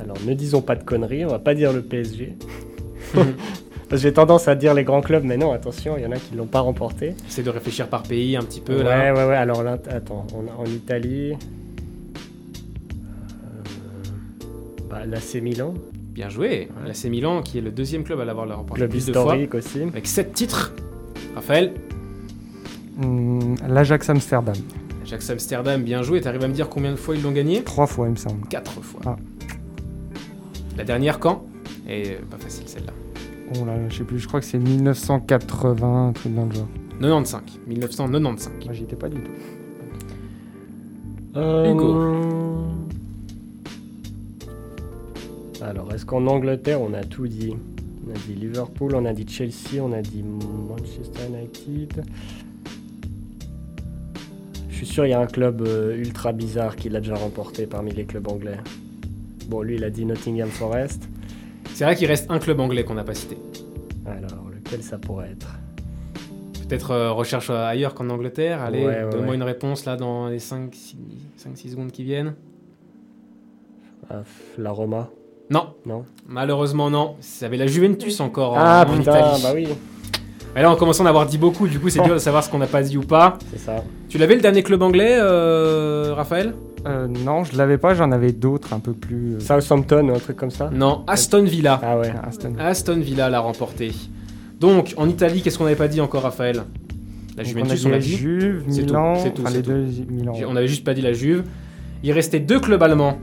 [0.00, 2.36] Alors, ne disons pas de conneries, on va pas dire le PSG.
[3.14, 6.12] Parce que J'ai tendance à dire les grands clubs, mais non, attention, il y en
[6.12, 7.14] a qui l'ont pas remporté.
[7.28, 9.12] Essaie de réfléchir par pays un petit peu ouais, là.
[9.12, 9.36] ouais, ouais.
[9.36, 11.34] Alors, là, attends, on a- en Italie,
[14.92, 15.74] bah, l'AC Milan,
[16.12, 16.68] Bien joué.
[16.86, 19.22] L'AC Milan, qui est le deuxième club à l'avoir remporté club plus de fois.
[19.36, 19.80] historique aussi.
[19.82, 20.74] Avec 7 titres.
[21.34, 21.72] Raphaël,
[23.02, 24.54] Hum, L'Ajax Amsterdam.
[25.02, 26.20] Ajax Amsterdam, bien joué.
[26.20, 27.62] T'arrives à me dire combien de fois ils l'ont gagné?
[27.64, 28.46] Trois fois, il me semble.
[28.48, 29.00] 4 fois.
[29.06, 29.16] Ah.
[30.76, 31.46] La dernière quand?
[31.88, 32.92] Et euh, pas facile celle-là.
[33.58, 36.68] Oh là, je sais plus, je crois que c'est 1980, un truc dans le genre.
[37.00, 37.42] 95.
[37.66, 38.52] 1995.
[38.66, 39.30] Moi, j'y étais pas du tout.
[41.36, 41.72] Euh,
[45.62, 47.54] Alors, est-ce qu'en Angleterre, on a tout dit?
[48.06, 52.02] On a dit Liverpool, on a dit Chelsea, on a dit Manchester United.
[54.68, 57.66] Je suis sûr, il y a un club euh, ultra bizarre qui l'a déjà remporté
[57.66, 58.56] parmi les clubs anglais.
[59.48, 61.08] Bon, lui, il a dit Nottingham Forest.
[61.74, 63.36] C'est vrai qu'il reste un club anglais qu'on n'a pas cité.
[64.06, 65.48] Alors, lequel ça pourrait être?
[66.68, 68.60] Peut-être euh, recherche euh, ailleurs qu'en Angleterre.
[68.62, 69.36] Allez, Ouais, ouais, donne-moi ouais.
[69.36, 70.96] une réponse là dans les 5-6
[71.70, 72.34] secondes qui viennent.
[74.10, 74.22] Ah,
[74.58, 75.08] La Roma
[75.52, 77.16] Non, Non malheureusement non.
[77.20, 79.42] Ça avait la Juventus encore en, Ah en putain, Italie.
[79.42, 79.68] bah oui,
[80.54, 82.42] Mais là, on commence à en avoir dit beaucoup, du coup, c'est dur de savoir
[82.42, 83.38] ce qu'on n'a pas dit ou pas.
[83.52, 83.82] c'est ça.
[84.08, 86.54] Tu l'avais le dernier club anglais, euh, Raphaël?
[86.86, 89.34] Euh, non, je l'avais pas, j'en avais d'autres un peu plus.
[89.36, 90.68] euh, Southampton ou un truc comme ça?
[90.72, 91.78] Non, Aston Villa.
[91.82, 92.12] Ah ouais.
[92.26, 92.54] Aston.
[92.58, 93.92] Aston Villa l'a remporté.
[94.58, 96.64] Donc, en Italie, qu'est-ce qu'on n'avait pas dit encore, Raphaël?
[97.36, 98.16] La Juventus, on l'a dit.
[98.16, 99.70] Juve, tout, Milan, c'est tout, enfin, c'est les tout.
[99.70, 100.32] deux Milan.
[100.48, 101.44] On n'avait juste pas dit la Juve.
[102.02, 103.18] Il restait deux clubs allemands.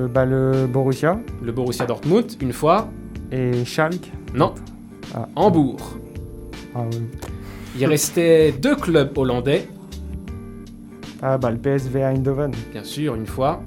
[0.00, 2.88] Euh, bah, le Borussia Le Borussia Dortmund, une fois.
[3.32, 4.10] et Schalke.
[4.34, 4.54] Non.
[5.14, 5.28] Ah.
[5.36, 5.96] Hambourg.
[6.74, 6.98] Ah, oui.
[7.78, 9.66] Il restait deux clubs hollandais,
[11.22, 12.52] Ah, bah le PSV Eindhoven.
[12.72, 13.62] bien sûr, une fois.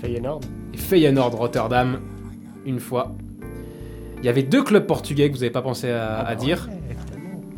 [0.00, 0.40] Feyenoord
[0.72, 1.98] Et Feyenoord Rotterdam,
[2.66, 3.12] une fois.
[4.18, 6.68] Il y avait deux clubs portugais que vous n'avez pas pensé à, à dire.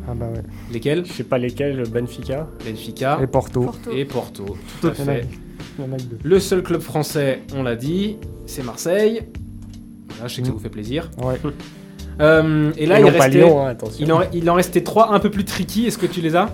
[0.09, 0.41] Ah, bah ouais.
[0.71, 1.05] Lesquels?
[1.05, 2.47] Je sais pas lesquels, le Benfica.
[2.65, 3.61] Benfica Et Porto.
[3.63, 3.91] Porto.
[3.91, 4.45] et Porto.
[4.81, 5.27] Tout à fait.
[5.77, 6.17] Il y en a que deux.
[6.23, 9.23] Le seul club français, on l'a dit, c'est Marseille.
[10.09, 10.55] Voilà, je sais que ça Mm.
[10.55, 11.09] vous fait plaisir.
[11.23, 11.39] Ouais.
[12.19, 14.03] Euh, et là, Et il, non pas restait, Lyon, hein, attention.
[14.03, 15.85] il, en, il en restait trois un peu plus tricky.
[15.85, 16.51] Est-ce que tu les as?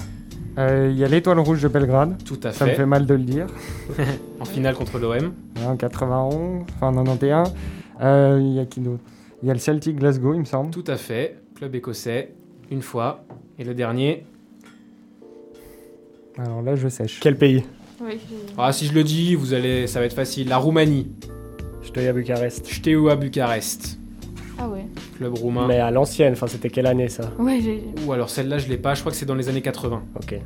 [0.57, 2.75] Euh, Il y a l'étoile rouge de Belgrade, Tout à ça me fait.
[2.75, 3.47] fait mal de le dire,
[4.41, 5.31] En finale contre l'OM.
[5.65, 7.53] en 91, enfin 91.
[8.01, 9.03] Euh, Il y a qui d'autre?
[9.41, 10.69] Il y a le Celtic Glasgow, il me semble.
[10.71, 11.37] Tout à fait.
[11.55, 12.33] Club écossais.
[12.69, 13.23] Une fois.
[13.57, 14.25] Et le dernier?
[16.37, 17.19] Alors là, je sèche.
[17.21, 17.63] Quel pays?
[18.57, 20.47] Ah, si je le dis, vous allez, ça va être facile.
[20.49, 21.07] La Roumanie.
[21.95, 22.65] Dis à Bucarest.
[22.65, 23.99] Steaua Bucarest.
[24.57, 24.85] Ah ouais.
[25.17, 25.67] Club roumain.
[25.67, 27.31] Mais à l'ancienne, enfin c'était quelle année ça?
[27.37, 27.83] Ouais, j'ai.
[28.05, 28.93] Ou alors celle-là, je l'ai pas.
[28.93, 30.01] Je crois que c'est dans les années 80.
[30.15, 30.39] Ok.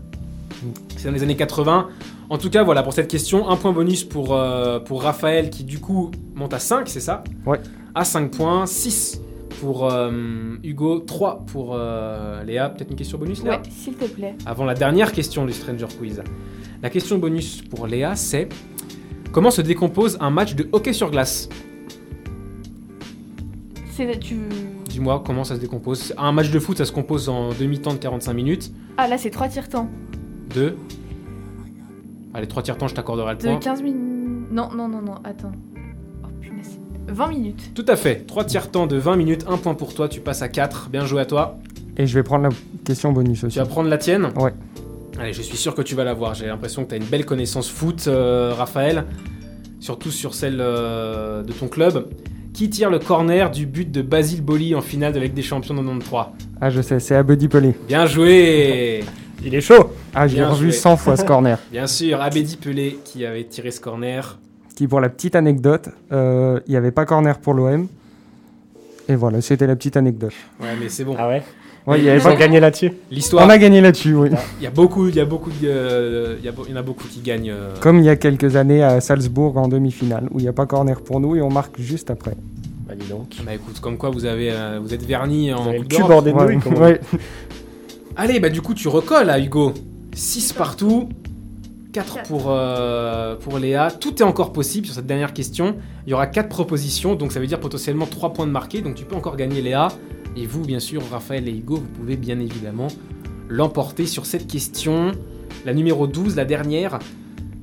[0.98, 1.88] C'est dans les années 80.
[2.30, 3.50] En tout cas, voilà pour cette question.
[3.50, 7.24] Un point bonus pour, euh, pour Raphaël qui, du coup, monte à 5, c'est ça?
[7.46, 7.60] Ouais.
[7.96, 8.66] À 5 points.
[8.66, 9.22] 6
[9.62, 10.12] pour euh,
[10.64, 11.00] Hugo.
[11.00, 12.70] 3 pour euh, Léa.
[12.70, 13.58] Peut-être une question bonus, Léa?
[13.58, 14.36] Ouais, s'il te plaît.
[14.46, 16.22] Avant la dernière question du Stranger Quiz.
[16.82, 18.50] La question bonus pour Léa, c'est
[19.32, 21.50] comment se décompose un match de hockey sur glace
[23.92, 24.38] C'est tu.
[24.90, 26.14] Dis-moi comment ça se décompose.
[26.18, 28.72] Un match de foot, ça se compose en demi-temps de 45 minutes.
[28.98, 29.90] Ah là, c'est trois tiers temps.
[30.54, 30.76] De.
[32.34, 33.58] Allez, 3 tiers temps, je t'accorderai le De point.
[33.58, 34.52] 15 minutes.
[34.52, 35.52] Non, non, non, non, attends.
[36.24, 36.78] Oh punaise.
[37.08, 37.72] 20 minutes.
[37.74, 38.28] Tout à fait.
[38.28, 40.90] 3 tiers temps de 20 minutes, un point pour toi, tu passes à 4.
[40.92, 41.58] Bien joué à toi.
[41.98, 42.50] Et je vais prendre la
[42.86, 43.54] question bonus aussi.
[43.54, 44.54] Tu vas prendre la tienne Ouais.
[45.20, 46.34] Allez, je suis sûr que tu vas l'avoir.
[46.36, 49.06] J'ai l'impression que tu as une belle connaissance foot, euh, Raphaël.
[49.80, 52.08] Surtout sur celle euh, de ton club.
[52.54, 55.76] Qui tire le corner du but de Basile Boli en finale de Ligue des Champions
[55.76, 56.26] 93
[56.60, 57.76] Ah, je sais, c'est Abedi Pelé.
[57.88, 59.04] Bien joué
[59.46, 60.72] Il est chaud Ah, j'ai revu joué.
[60.72, 61.60] 100 fois ce corner.
[61.72, 64.40] Bien sûr, Abedi Pelé qui avait tiré ce corner.
[64.76, 67.88] Qui, pour la petite anecdote, euh, il n'y avait pas corner pour l'OM.
[69.10, 70.34] Et voilà, c'était la petite anecdote.
[70.60, 71.16] Ouais, mais c'est bon.
[71.18, 71.44] Ah ouais?
[71.88, 72.34] Ouais, il y avait Ils pas...
[72.34, 74.30] ont gagné là-dessus L'histoire, On a gagné là-dessus, oui.
[74.60, 77.08] il y a beaucoup, il y a beaucoup, euh, il y, a en a beaucoup
[77.08, 77.50] qui gagnent.
[77.50, 80.54] euh, Comme il y a quelques années à Salzbourg en demi-finale, où il n'y a
[80.54, 82.36] pas corner pour nous et on marque juste après.
[82.88, 83.38] Bah dis donc.
[83.46, 86.38] Bah écoute, comme quoi vous avez, euh, vous êtes vernis en le cul bordé de
[86.38, 86.82] Ouais, nouilles, comme on dit.
[86.82, 87.00] ouais.
[88.18, 89.74] Allez, bah du coup tu recolles à Hugo.
[90.14, 91.08] 6 partout,
[91.94, 92.28] 4 Quatre.
[92.28, 93.92] pour, euh, pour Léa.
[93.92, 95.76] Tout est encore possible sur cette dernière question.
[96.06, 98.82] Il y aura 4 propositions, donc ça veut dire potentiellement 3 points de marqué.
[98.82, 99.90] Donc tu peux encore gagner Léa.
[100.38, 102.90] Et vous, bien sûr, Raphaël et Hugo, vous pouvez bien évidemment
[103.50, 105.14] l'emporter sur cette question.
[105.66, 107.00] La numéro 12, la dernière.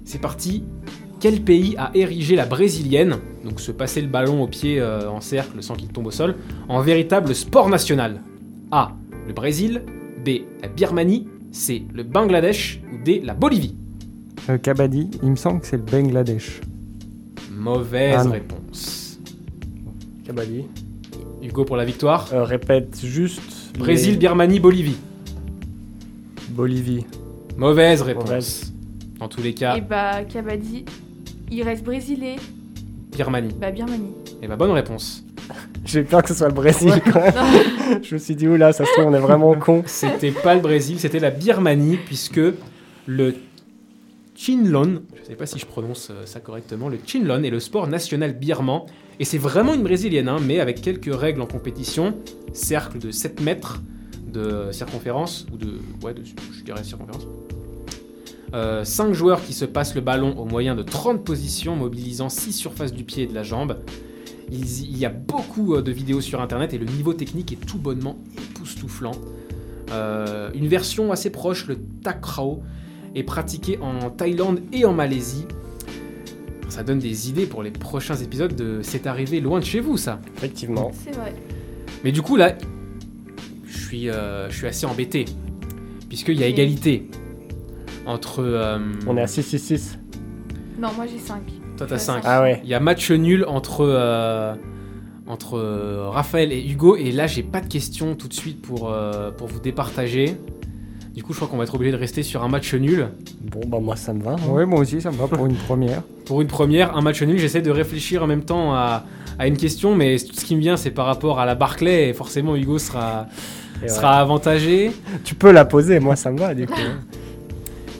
[0.04, 0.64] C'est parti.
[1.20, 5.20] Quel pays a érigé la brésilienne, donc se passer le ballon au pied euh, en
[5.20, 6.34] cercle sans qu'il tombe au sol,
[6.68, 8.20] en véritable sport national?
[8.72, 8.92] A.
[9.28, 9.82] Le Brésil.
[10.24, 10.40] B.
[10.60, 11.28] La Birmanie.
[11.52, 11.84] C.
[11.94, 12.80] Le Bangladesh.
[12.92, 13.22] Ou D.
[13.24, 13.76] La Bolivie?
[14.50, 16.60] Euh, Kabaddi, il me semble que c'est le Bangladesh.
[17.52, 19.20] Mauvaise Ah réponse.
[20.26, 20.64] Kabaddi.
[21.44, 22.28] Hugo pour la victoire.
[22.32, 23.76] Euh, répète juste.
[23.78, 24.96] Brésil, les- Birmanie, Bolivie.
[26.50, 27.04] Bolivie.
[27.56, 28.24] Mauvaise réponse.
[28.24, 28.72] Mauvaise.
[29.18, 30.84] Dans tous les cas, Et bah, Kabaddi.
[31.50, 32.36] Il reste Brésilé.
[33.16, 33.54] Birmanie.
[33.60, 34.10] Bah, Birmanie.
[34.42, 35.24] Et bah bonne réponse.
[35.84, 37.34] J'ai peur que ce soit le Brésil quand même.
[37.34, 38.00] Non.
[38.02, 39.82] Je me suis dit, oula, ça se trouve, on est vraiment con.
[39.86, 42.40] C'était pas le Brésil, c'était la Birmanie, puisque
[43.06, 43.34] le
[44.34, 47.86] Chinlon, je sais pas si je prononce euh, ça correctement, le Chinlon est le sport
[47.86, 48.80] national birman.
[49.20, 52.14] Et c'est vraiment une brésilienne, hein, mais avec quelques règles en compétition.
[52.52, 53.80] Cercle de 7 mètres
[54.32, 55.78] de circonférence, ou de.
[56.02, 57.26] Ouais, de, je dirais circonférence.
[58.84, 62.92] 5 joueurs qui se passent le ballon au moyen de 30 positions, mobilisant 6 surfaces
[62.92, 63.78] du pied et de la jambe.
[64.52, 67.66] Il, il y a beaucoup euh, de vidéos sur internet et le niveau technique est
[67.66, 69.12] tout bonnement époustouflant.
[69.90, 72.62] Euh, une version assez proche, le Takrao,
[73.14, 75.46] est pratiquée en Thaïlande et en Malaisie.
[76.68, 79.96] Ça donne des idées pour les prochains épisodes de C'est arrivé loin de chez vous,
[79.96, 80.20] ça.
[80.36, 80.90] Effectivement.
[81.04, 81.34] C'est vrai.
[82.02, 82.54] Mais du coup, là,
[83.66, 85.24] je suis, euh, je suis assez embêté.
[86.08, 87.08] Puisqu'il y a égalité
[88.06, 88.40] entre.
[88.42, 89.98] euh, On est à 6-6-6.
[90.78, 91.40] Non, moi j'ai 5.
[91.76, 92.22] Toi, t'as Ouais, 5.
[92.24, 92.60] Ah ouais.
[92.64, 94.54] Il y a match nul entre, euh,
[95.26, 96.96] entre euh, Raphaël et Hugo.
[96.96, 100.36] Et là, j'ai pas de questions tout de suite pour, euh, pour vous départager.
[101.14, 103.08] Du coup, je crois qu'on va être obligé de rester sur un match nul.
[103.40, 104.32] Bon, bah moi ça me va.
[104.32, 104.36] hein.
[104.48, 106.02] Oui, moi aussi, ça me va pour une première.
[106.26, 109.04] Pour une première, un match nul, j'essaie de réfléchir en même temps à,
[109.38, 112.08] à une question, mais tout ce qui me vient, c'est par rapport à la Barclay,
[112.08, 113.26] et forcément, Hugo sera,
[113.84, 114.90] Et sera avantagé.
[115.22, 116.74] Tu peux la poser, moi ça me va du coup.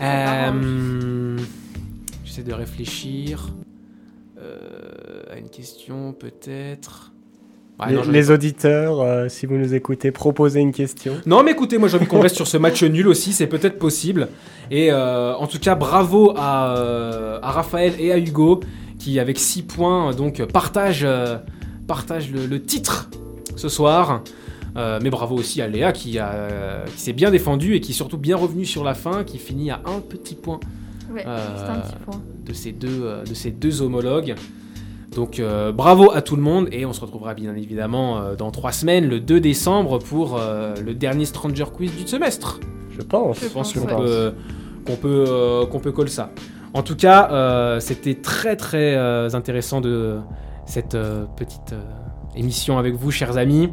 [0.03, 1.37] Euh,
[2.25, 3.51] J'essaie de réfléchir
[4.39, 7.13] euh, à une question, peut-être.
[7.81, 11.15] Ouais, les, non, auditeurs, euh, si vous nous écoutez, proposez une question.
[11.27, 13.79] Non, mais écoutez, moi j'ai envie qu'on reste sur ce match nul aussi, c'est peut-être
[13.79, 14.29] possible.
[14.71, 18.61] Et euh, en tout cas, bravo à, euh, à Raphaël et à Hugo
[18.99, 21.37] qui, avec 6 points, donc partagent, euh,
[21.89, 23.11] partagent le, le titre
[23.57, 24.23] ce soir.
[24.77, 27.95] Euh, mais bravo aussi à Léa qui, a- qui s'est bien défendue et qui est
[27.95, 30.59] surtout bien revenue sur la fin, qui finit à un petit point
[31.13, 32.21] Ouais, Euh, juste un petit point.
[32.47, 34.35] de ces deux, de ces deux homologues.
[35.15, 38.51] Donc euh, bravo à tout le monde et on se retrouvera bien évidemment euh, dans
[38.51, 42.61] trois semaines, le 2 décembre, pour euh, le dernier Stranger Quiz du semestre.
[42.91, 43.41] Je pense.
[43.41, 43.97] Je pense, qu'on ouais.
[43.97, 44.35] peut,
[44.87, 46.31] qu'on peut, euh, coller ça.
[46.75, 50.19] En tout cas, euh, c'était très très euh, intéressant de
[50.67, 51.81] cette euh, petite euh,
[52.37, 53.71] émission avec vous, chers amis.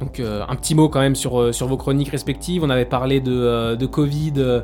[0.00, 2.62] Donc euh, un petit mot quand même sur, sur vos chroniques respectives.
[2.64, 4.62] On avait parlé de, euh, de Covid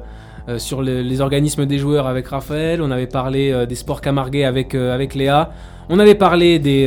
[0.48, 2.81] euh, sur le- les organismes des joueurs avec Raphaël.
[2.82, 5.51] On avait parlé euh, des sports camarguais avec, euh, avec Léa.
[5.89, 6.86] On avait parlé des,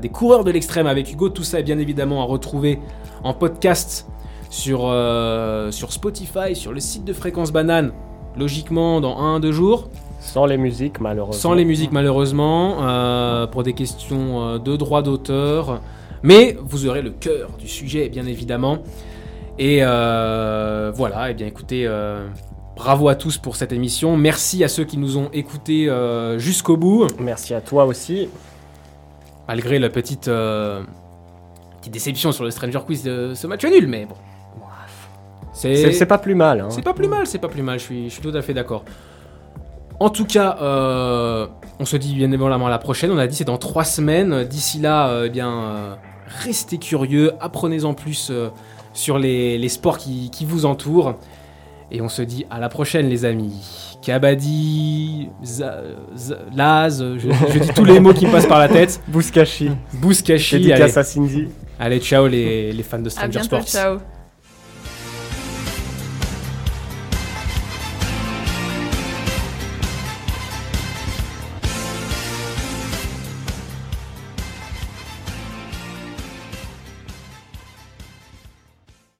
[0.00, 1.30] des coureurs de l'extrême avec Hugo.
[1.30, 2.78] Tout ça est bien évidemment à retrouver
[3.24, 4.06] en podcast
[4.50, 4.82] sur,
[5.72, 7.90] sur Spotify, sur le site de Fréquence Banane,
[8.38, 9.88] logiquement dans un, deux jours.
[10.20, 11.40] Sans les musiques, malheureusement.
[11.40, 15.80] Sans les musiques malheureusement, euh, pour des questions de droit d'auteur.
[16.22, 18.78] Mais vous aurez le cœur du sujet, bien évidemment.
[19.58, 22.26] Et euh, voilà, et bien écoutez, euh,
[22.76, 24.16] bravo à tous pour cette émission.
[24.16, 28.28] Merci à ceux qui nous ont écoutés euh, jusqu'au bout, Merci à toi aussi.
[29.48, 30.82] malgré la petite, euh,
[31.80, 33.86] petite déception sur le Stranger Quiz de ce match nul.
[33.86, 34.16] Mais bon,
[35.52, 36.60] C'est pas plus mal.
[36.60, 36.68] hein.
[36.70, 38.54] C'est pas plus mal, c'est pas plus mal, je suis, je suis tout à fait
[38.54, 38.84] d'accord.
[40.00, 41.46] En tout cas, euh,
[41.78, 43.12] on se dit bien évidemment à la prochaine.
[43.12, 44.42] On a dit c'est dans trois semaines.
[44.44, 45.96] D'ici là, eh bien,
[46.44, 48.32] restez curieux, apprenez-en plus
[48.92, 51.14] sur les, les sports qui, qui vous entourent.
[51.90, 53.52] Et on se dit à la prochaine, les amis.
[56.14, 59.00] Za- Laz, je, je dis tous les mots qui me passent par la tête.
[59.08, 59.70] Bouskashi.
[59.94, 61.48] Bouskashi, allez, Dédicace à Cindy.
[61.78, 63.66] allez, ciao les, les fans de À Stranger bientôt, Sports.
[63.68, 63.98] ciao.